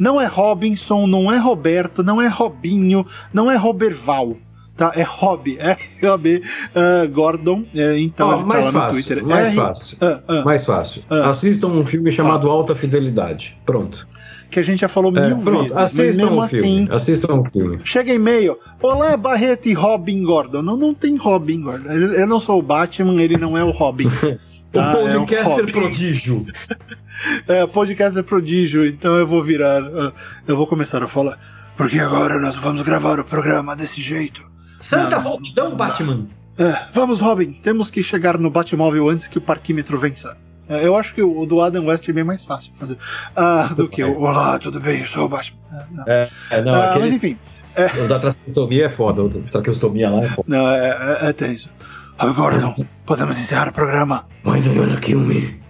Não 0.02 0.20
é 0.20 0.26
Robinson, 0.26 1.06
não 1.06 1.32
é 1.32 1.38
Roberto, 1.38 2.02
não 2.02 2.20
é 2.20 2.28
Robinho, 2.28 3.06
não 3.32 3.52
é 3.52 3.56
Roberval. 3.56 4.36
Tá? 4.76 4.92
É 4.96 5.04
Rob, 5.04 5.58
R-O-B 5.62 6.42
ah, 6.74 7.06
Gordon. 7.06 7.64
É, 7.76 8.00
então 8.00 8.30
Ó, 8.30 8.32
ele 8.34 8.40
tá 8.42 8.46
mais 8.48 8.66
lá 8.66 8.72
no 8.72 8.80
fácil, 8.80 8.94
Twitter. 9.04 9.24
mais 9.24 9.48
R- 9.50 9.56
fácil. 9.56 9.98
Ah, 10.02 10.20
ah, 10.28 10.42
Mais 10.44 10.66
fácil. 10.66 11.04
Ah. 11.08 11.30
Assistam 11.30 11.68
um 11.68 11.86
filme 11.86 12.12
chamado 12.12 12.50
Alta 12.50 12.74
Fidelidade. 12.74 13.56
Pronto. 13.64 14.08
que 14.50 14.60
a 14.60 14.64
gente 14.64 14.80
já 14.80 14.88
falou 14.88 15.16
É, 15.16 15.28
mil 15.28 15.38
pronto. 15.38 15.64
vezes. 15.66 15.78
Assistam 15.78 16.04
mesmo 16.24 16.36
um 16.38 16.42
assim, 16.42 16.58
filme. 16.62 16.88
Assistam 16.92 17.34
um 17.36 17.46
filme. 17.46 17.78
chega 17.86 18.12
e-mail. 18.12 18.58
Olá, 18.82 19.16
Barreto 19.16 19.70
e 19.70 19.74
Robin 19.74 20.24
Gordon. 20.24 20.64
Não, 20.64 20.76
não 20.76 20.94
tem 20.96 21.16
Robin 21.16 21.62
Gordon. 21.62 21.88
Eu 21.92 22.14
eu 22.14 22.28
não 22.28 22.40
sou 22.40 22.58
o 22.58 22.64
Batman, 22.64 23.22
ele 23.22 23.38
não 23.38 23.56
é 23.56 23.64
o 23.64 23.70
Robin. 23.72 24.10
Tá? 24.72 24.94
o 24.98 25.08
É 25.08 25.14
podcaster 25.14 25.58
Robin. 25.58 25.72
prodígio. 25.72 26.46
É, 27.48 27.68
podcast 27.68 28.18
é 28.20 28.24
prodígio, 28.24 28.86
então 28.88 29.16
eu 29.18 29.28
vou 29.28 29.44
virar. 29.44 29.82
ah, 29.84 30.12
Eu 30.48 30.56
vou 30.58 30.66
começar 30.68 31.04
a 31.04 31.08
falar. 31.08 31.38
Porque 31.78 32.00
agora 32.00 32.40
nós 32.40 32.56
vamos 32.56 32.82
gravar 32.84 33.20
o 33.20 33.26
programa 33.26 33.76
desse 33.76 34.02
jeito. 34.02 34.44
Santa 34.80 35.18
Não, 35.18 35.24
Roldão, 35.24 35.76
Batman. 35.76 36.28
É, 36.58 36.86
vamos, 36.94 37.22
Robin. 37.22 37.54
Temos 37.54 37.90
que 37.90 38.04
chegar 38.04 38.38
no 38.38 38.50
Batmóvel 38.50 39.10
antes 39.10 39.28
que 39.28 39.38
o 39.38 39.42
parquímetro 39.42 39.98
vença. 39.98 40.38
É, 40.70 40.86
eu 40.86 40.96
acho 40.96 41.14
que 41.14 41.22
o 41.22 41.46
do 41.46 41.60
Adam 41.62 41.86
West 41.86 42.08
é 42.08 42.14
bem 42.14 42.24
mais 42.24 42.46
fácil 42.46 42.72
fazer 42.74 42.98
ah, 43.36 43.70
do 43.76 43.90
que 43.90 44.04
o 44.04 44.20
Olá, 44.22 44.58
tudo 44.58 44.80
bem? 44.80 45.02
Eu 45.02 45.08
sou 45.08 45.26
o 45.26 45.30
Batman. 45.30 45.60
Ah, 45.72 45.86
não. 45.92 46.04
É, 46.08 46.30
é, 46.52 46.62
não, 46.62 46.74
Ah, 46.76 46.86
aquele, 46.90 47.06
Mas 47.06 47.14
enfim, 47.14 47.38
o 48.04 48.08
da 48.08 48.20
traqueostomia 48.20 48.86
é 48.86 48.90
foda. 48.90 49.24
O 49.24 49.30
da 49.30 49.40
traqueostomia 49.50 50.10
lá 50.10 50.24
é 50.24 50.28
foda. 50.28 50.44
não, 50.48 50.68
é, 50.70 51.18
é, 51.22 51.30
é 51.30 51.34
tenso. 51.34 51.70
Gordon, 52.30 52.76
podemos 53.06 53.38
encerrar 53.40 53.70
o 53.70 53.74
programa. 53.74 54.26
Why 54.46 54.62
do 54.62 55.20
me? 55.20 55.62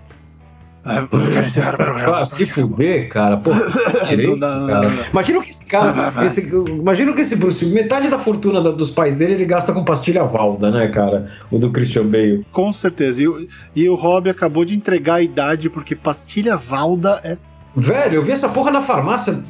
É, 0.84 0.97
eu 0.97 1.08
quero 1.08 1.45
encerrar 1.45 1.76
o 1.76 1.78
programa. 1.78 2.20
Ah, 2.22 2.26
se 2.26 2.43
fuder, 2.47 3.08
cara. 3.08 3.38
Pô, 3.38 3.52
direito, 4.10 4.36
Não 4.36 4.60
não 4.62 4.68
cara. 4.68 4.89
não. 4.89 5.06
Imagina 5.12 5.39
que 5.41 5.49
esse 5.52 5.66
cara. 5.66 6.26
esse- 6.26 6.49
imagina 6.70 7.14
que 7.14 7.22
esse 7.22 7.36
Bruce. 7.36 7.66
Metade 7.68 8.10
da 8.10 8.18
fortuna 8.18 8.62
da- 8.64 8.72
dos 8.72 8.89
pais 8.89 9.16
dele 9.16 9.34
ele 9.34 9.45
gasta 9.45 9.72
com 9.74 9.84
pastilha 9.84 10.24
Valda, 10.24 10.72
né, 10.72 10.88
cara? 10.88 11.32
O 11.52 11.60
do 11.60 11.70
Christian 11.70 12.08
Bale. 12.08 12.45
Com 12.52 12.74
certeza. 12.74 13.22
E, 13.22 13.28
o- 13.28 13.47
e 13.76 13.88
o 13.88 13.93
Rob 13.95 14.28
acabou 14.30 14.66
de 14.66 14.74
entregar 14.76 15.16
a 15.16 15.22
idade, 15.22 15.70
porque 15.70 15.95
pastilha 15.95 16.58
Valda 16.58 17.22
é. 17.24 17.38
Velho, 17.76 18.16
eu 18.16 18.24
vi 18.24 18.32
essa 18.32 18.49
porra 18.49 18.72
na 18.72 18.82
farmácia 18.82 19.43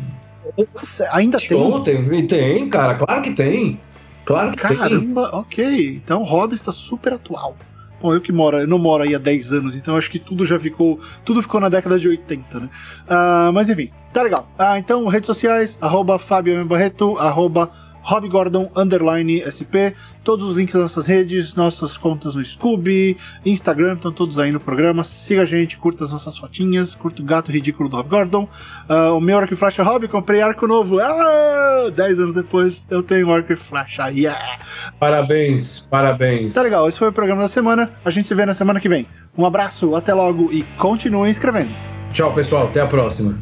Ainda 1.13 1.37
tem. 1.37 1.57
ontem. 1.57 2.27
Tem, 2.27 2.67
cara. 2.69 2.95
Claro 2.95 3.21
que 3.21 3.31
tem. 3.31 3.79
Claro 4.25 4.51
que 4.51 4.67
tem. 4.67 4.77
Caramba, 4.77 5.29
ok. 5.33 5.95
Então 5.95 6.21
o 6.21 6.25
Rob 6.25 6.53
está 6.53 6.71
super 6.71 7.13
atual. 7.13 7.55
Bom, 8.01 8.13
eu 8.13 8.21
que 8.21 8.31
moro, 8.31 8.57
eu 8.57 8.67
não 8.67 8.79
moro 8.79 9.03
aí 9.03 9.13
há 9.13 9.19
10 9.19 9.53
anos, 9.53 9.75
então 9.75 9.95
acho 9.95 10.09
que 10.09 10.17
tudo 10.17 10.43
já 10.43 10.59
ficou. 10.59 10.99
Tudo 11.23 11.41
ficou 11.41 11.61
na 11.61 11.69
década 11.69 11.99
de 11.99 12.07
80, 12.07 12.59
né? 12.59 12.69
Ah, 13.07 13.51
mas 13.53 13.69
enfim, 13.69 13.91
tá 14.11 14.23
legal. 14.23 14.49
Ah, 14.57 14.79
então, 14.79 15.05
redes 15.07 15.27
sociais, 15.27 15.77
arroba 15.79 16.17
Fábio. 16.17 16.65
Barreto, 16.65 17.17
arroba 17.19 17.69
Rob 18.01 18.27
Gordon, 18.27 18.71
underline 18.75 19.43
SP, 19.45 19.93
todos 20.23 20.49
os 20.49 20.55
links 20.55 20.73
das 20.73 20.83
nossas 20.83 21.05
redes, 21.05 21.55
nossas 21.55 21.97
contas 21.97 22.35
no 22.35 22.43
Scooby, 22.43 23.17
Instagram, 23.45 23.93
estão 23.93 24.11
todos 24.11 24.39
aí 24.39 24.51
no 24.51 24.59
programa. 24.59 25.03
Siga 25.03 25.41
a 25.41 25.45
gente, 25.45 25.77
curta 25.77 26.03
as 26.03 26.11
nossas 26.11 26.37
fotinhas, 26.37 26.95
curta 26.95 27.21
o 27.21 27.25
gato 27.25 27.51
ridículo 27.51 27.89
do 27.89 27.97
Rob 27.97 28.09
Gordon. 28.09 28.47
Ah, 28.87 29.11
o 29.11 29.19
meu 29.19 29.37
arco 29.37 29.53
e 29.53 29.57
flecha 29.57 29.83
Rob, 29.83 30.07
comprei 30.07 30.41
arco 30.41 30.67
novo. 30.67 30.99
Ah, 30.99 31.91
10 31.93 32.19
anos 32.19 32.35
depois 32.35 32.85
eu 32.89 33.01
tenho 33.01 33.31
arco 33.31 33.51
e 33.53 33.55
flecha. 33.55 34.09
Yeah! 34.09 34.57
Parabéns, 34.99 35.79
parabéns. 35.79 36.53
Tá 36.53 36.61
legal, 36.61 36.87
esse 36.87 36.97
foi 36.97 37.09
o 37.09 37.13
programa 37.13 37.41
da 37.41 37.47
semana. 37.47 37.91
A 38.03 38.09
gente 38.09 38.27
se 38.27 38.35
vê 38.35 38.45
na 38.45 38.53
semana 38.53 38.79
que 38.79 38.89
vem. 38.89 39.05
Um 39.37 39.45
abraço, 39.45 39.95
até 39.95 40.13
logo 40.13 40.51
e 40.51 40.63
continuem 40.77 41.31
escrevendo. 41.31 41.69
Tchau, 42.13 42.33
pessoal. 42.33 42.67
Até 42.67 42.81
a 42.81 42.87
próxima. 42.87 43.37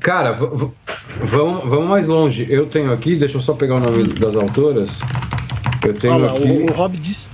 Cara, 0.00 0.32
vamos, 0.32 1.64
vamos 1.64 1.88
mais 1.88 2.06
longe. 2.06 2.46
Eu 2.50 2.66
tenho 2.66 2.92
aqui, 2.92 3.16
deixa 3.16 3.38
eu 3.38 3.40
só 3.40 3.54
pegar 3.54 3.76
o 3.76 3.80
nome 3.80 4.04
das 4.04 4.36
autoras. 4.36 4.90
Eu 5.84 5.94
tenho 5.94 6.18
lá, 6.18 6.32
aqui. 6.32 6.42
o, 6.44 6.70
o 6.70 6.72
Rob 6.74 6.96
des- 6.98 7.28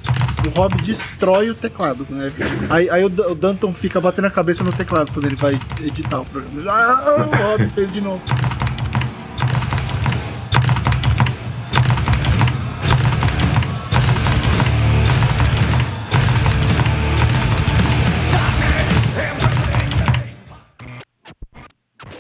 o 0.47 0.49
Rob 0.59 0.75
destrói 0.83 1.51
o 1.51 1.55
teclado, 1.55 2.07
né? 2.11 2.33
Aí, 2.71 2.89
aí 2.91 3.05
o, 3.05 3.07
o 3.07 3.35
Danton 3.35 3.73
fica 3.73 4.01
batendo 4.01 4.27
a 4.27 4.31
cabeça 4.31 4.63
no 4.65 4.73
teclado 4.73 5.11
quando 5.13 5.27
ele 5.27 5.37
vai 5.37 5.59
editar 5.81 6.21
o 6.21 6.25
programa. 6.25 6.71
Ah, 6.71 7.27
o 7.29 7.37
Rob 7.51 7.69
fez 7.71 7.93
de 7.93 8.01
novo. 8.01 8.21